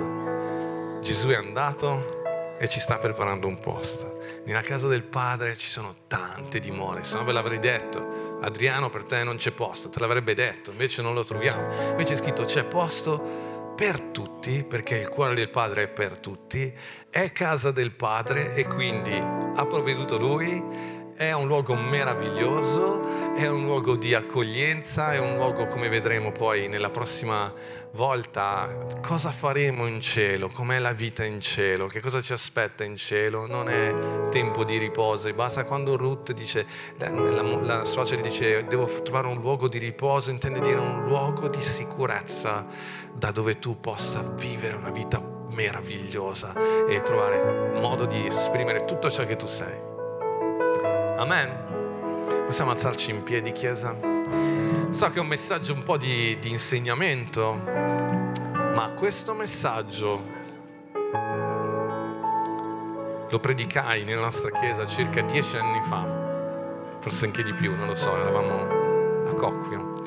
Gesù 1.01 1.29
è 1.29 1.35
andato 1.35 2.55
e 2.59 2.69
ci 2.69 2.79
sta 2.79 2.97
preparando 2.97 3.47
un 3.47 3.59
posto. 3.59 4.19
Nella 4.45 4.61
casa 4.61 4.87
del 4.87 5.03
Padre 5.03 5.55
ci 5.55 5.69
sono 5.69 5.95
tante 6.07 6.59
dimore, 6.59 7.03
se 7.03 7.17
no 7.17 7.23
ve 7.23 7.31
l'avrei 7.31 7.59
detto. 7.59 8.39
Adriano 8.41 8.89
per 8.89 9.03
te 9.03 9.23
non 9.23 9.37
c'è 9.37 9.51
posto, 9.51 9.89
te 9.89 9.99
l'avrebbe 9.99 10.35
detto, 10.35 10.71
invece 10.71 11.01
non 11.01 11.13
lo 11.13 11.23
troviamo. 11.23 11.67
Invece 11.89 12.13
è 12.13 12.17
scritto 12.17 12.43
c'è 12.43 12.63
posto 12.63 13.73
per 13.75 13.99
tutti, 13.99 14.63
perché 14.63 14.95
il 14.95 15.09
cuore 15.09 15.35
del 15.35 15.49
Padre 15.49 15.83
è 15.83 15.87
per 15.89 16.19
tutti, 16.19 16.73
è 17.09 17.31
casa 17.31 17.71
del 17.71 17.91
Padre 17.91 18.53
e 18.53 18.65
quindi 18.67 19.15
ha 19.15 19.65
provveduto 19.65 20.17
Lui, 20.17 20.94
è 21.15 21.31
un 21.31 21.47
luogo 21.47 21.75
meraviglioso, 21.75 23.33
è 23.33 23.47
un 23.47 23.63
luogo 23.63 23.95
di 23.95 24.13
accoglienza, 24.13 25.13
è 25.13 25.17
un 25.17 25.35
luogo 25.35 25.65
come 25.65 25.87
vedremo 25.87 26.33
poi 26.33 26.67
nella 26.67 26.89
prossima 26.89 27.51
volta 27.91 28.85
cosa 29.01 29.31
faremo 29.31 29.87
in 29.87 30.01
cielo, 30.01 30.49
com'è 30.49 30.77
la 30.79 30.91
vita 30.91 31.23
in 31.23 31.39
cielo, 31.39 31.87
che 31.87 32.01
cosa 32.01 32.19
ci 32.19 32.33
aspetta 32.33 32.83
in 32.83 32.97
cielo, 32.97 33.47
non 33.47 33.69
è 33.69 34.27
tempo 34.29 34.65
di 34.65 34.77
riposo, 34.77 35.33
basta 35.33 35.63
quando 35.63 35.95
Ruth 35.95 36.33
dice, 36.33 36.65
la, 36.97 37.09
la, 37.09 37.41
la 37.61 37.85
suocera 37.85 38.21
dice 38.21 38.65
devo 38.65 38.85
trovare 39.01 39.27
un 39.27 39.39
luogo 39.39 39.69
di 39.69 39.77
riposo, 39.77 40.31
intende 40.31 40.59
dire 40.59 40.79
un 40.79 41.05
luogo 41.05 41.47
di 41.47 41.61
sicurezza 41.61 42.65
da 43.13 43.31
dove 43.31 43.57
tu 43.59 43.79
possa 43.79 44.21
vivere 44.35 44.75
una 44.75 44.91
vita 44.91 45.23
meravigliosa 45.53 46.53
e 46.85 47.01
trovare 47.03 47.79
modo 47.79 48.05
di 48.05 48.25
esprimere 48.25 48.83
tutto 48.83 49.09
ciò 49.09 49.25
che 49.25 49.37
tu 49.37 49.47
sei. 49.47 49.94
Amen. 51.17 52.43
Possiamo 52.45 52.71
alzarci 52.71 53.11
in 53.11 53.23
piedi, 53.23 53.53
Chiesa? 53.53 53.95
So 54.89 55.09
che 55.09 55.17
è 55.17 55.21
un 55.21 55.27
messaggio 55.27 55.73
un 55.73 55.81
po' 55.81 55.95
di, 55.95 56.37
di 56.39 56.51
insegnamento, 56.51 57.53
ma 57.55 58.91
questo 58.97 59.33
messaggio 59.33 60.21
lo 63.29 63.39
predicai 63.39 64.03
nella 64.03 64.23
nostra 64.23 64.51
chiesa 64.51 64.85
circa 64.85 65.21
dieci 65.21 65.55
anni 65.55 65.81
fa, 65.83 66.05
forse 66.99 67.25
anche 67.25 67.43
di 67.43 67.53
più, 67.53 67.73
non 67.73 67.87
lo 67.87 67.95
so, 67.95 68.13
eravamo 68.17 69.29
a 69.29 69.33
Cocquio. 69.35 70.03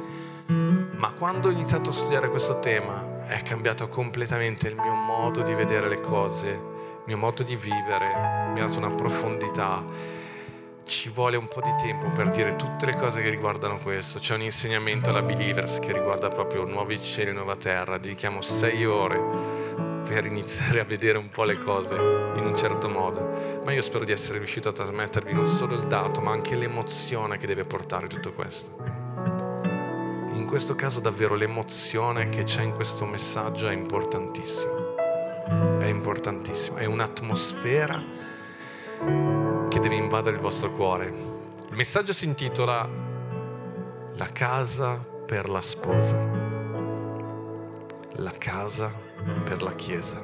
Ma 0.46 1.12
quando 1.12 1.48
ho 1.48 1.50
iniziato 1.50 1.88
a 1.88 1.92
studiare 1.94 2.28
questo 2.28 2.58
tema 2.58 3.24
è 3.24 3.42
cambiato 3.42 3.88
completamente 3.88 4.68
il 4.68 4.76
mio 4.76 4.92
modo 4.92 5.40
di 5.40 5.54
vedere 5.54 5.88
le 5.88 6.00
cose, 6.00 6.50
il 6.50 7.02
mio 7.06 7.16
modo 7.16 7.42
di 7.42 7.56
vivere, 7.56 8.50
mi 8.52 8.60
ha 8.60 8.66
dato 8.66 8.78
una 8.78 8.94
profondità 8.94 9.82
ci 10.88 11.10
vuole 11.10 11.36
un 11.36 11.48
po' 11.48 11.60
di 11.60 11.74
tempo 11.76 12.10
per 12.10 12.30
dire 12.30 12.56
tutte 12.56 12.86
le 12.86 12.96
cose 12.96 13.20
che 13.20 13.28
riguardano 13.28 13.78
questo. 13.78 14.18
C'è 14.18 14.34
un 14.34 14.40
insegnamento 14.40 15.10
alla 15.10 15.20
Believers 15.20 15.80
che 15.80 15.92
riguarda 15.92 16.28
proprio 16.28 16.64
nuovi 16.64 16.98
cieli 16.98 17.28
e 17.28 17.34
nuova 17.34 17.56
terra. 17.56 17.98
Dedichiamo 17.98 18.40
sei 18.40 18.86
ore 18.86 19.20
per 20.08 20.24
iniziare 20.24 20.80
a 20.80 20.84
vedere 20.84 21.18
un 21.18 21.28
po' 21.28 21.44
le 21.44 21.62
cose 21.62 21.94
in 21.94 22.42
un 22.42 22.56
certo 22.56 22.88
modo. 22.88 23.60
Ma 23.64 23.72
io 23.72 23.82
spero 23.82 24.04
di 24.04 24.12
essere 24.12 24.38
riuscito 24.38 24.70
a 24.70 24.72
trasmettervi 24.72 25.34
non 25.34 25.46
solo 25.46 25.74
il 25.74 25.86
dato, 25.86 26.22
ma 26.22 26.32
anche 26.32 26.56
l'emozione 26.56 27.36
che 27.36 27.46
deve 27.46 27.64
portare 27.64 28.06
tutto 28.06 28.32
questo. 28.32 28.76
In 30.32 30.46
questo 30.46 30.74
caso 30.74 31.00
davvero 31.00 31.34
l'emozione 31.34 32.30
che 32.30 32.44
c'è 32.44 32.62
in 32.62 32.72
questo 32.72 33.04
messaggio 33.04 33.68
è 33.68 33.74
importantissima. 33.74 34.86
È 35.78 35.86
importantissima. 35.86 36.78
È 36.78 36.86
un'atmosfera 36.86 39.47
che 39.78 39.88
deve 39.88 39.94
invadere 39.94 40.34
il 40.34 40.42
vostro 40.42 40.72
cuore. 40.72 41.06
Il 41.70 41.76
messaggio 41.76 42.12
si 42.12 42.26
intitola 42.26 43.06
La 44.16 44.32
casa 44.32 44.96
per 44.96 45.48
la 45.48 45.62
sposa. 45.62 46.18
La 48.16 48.32
casa 48.36 48.92
per 49.44 49.62
la 49.62 49.72
Chiesa. 49.74 50.20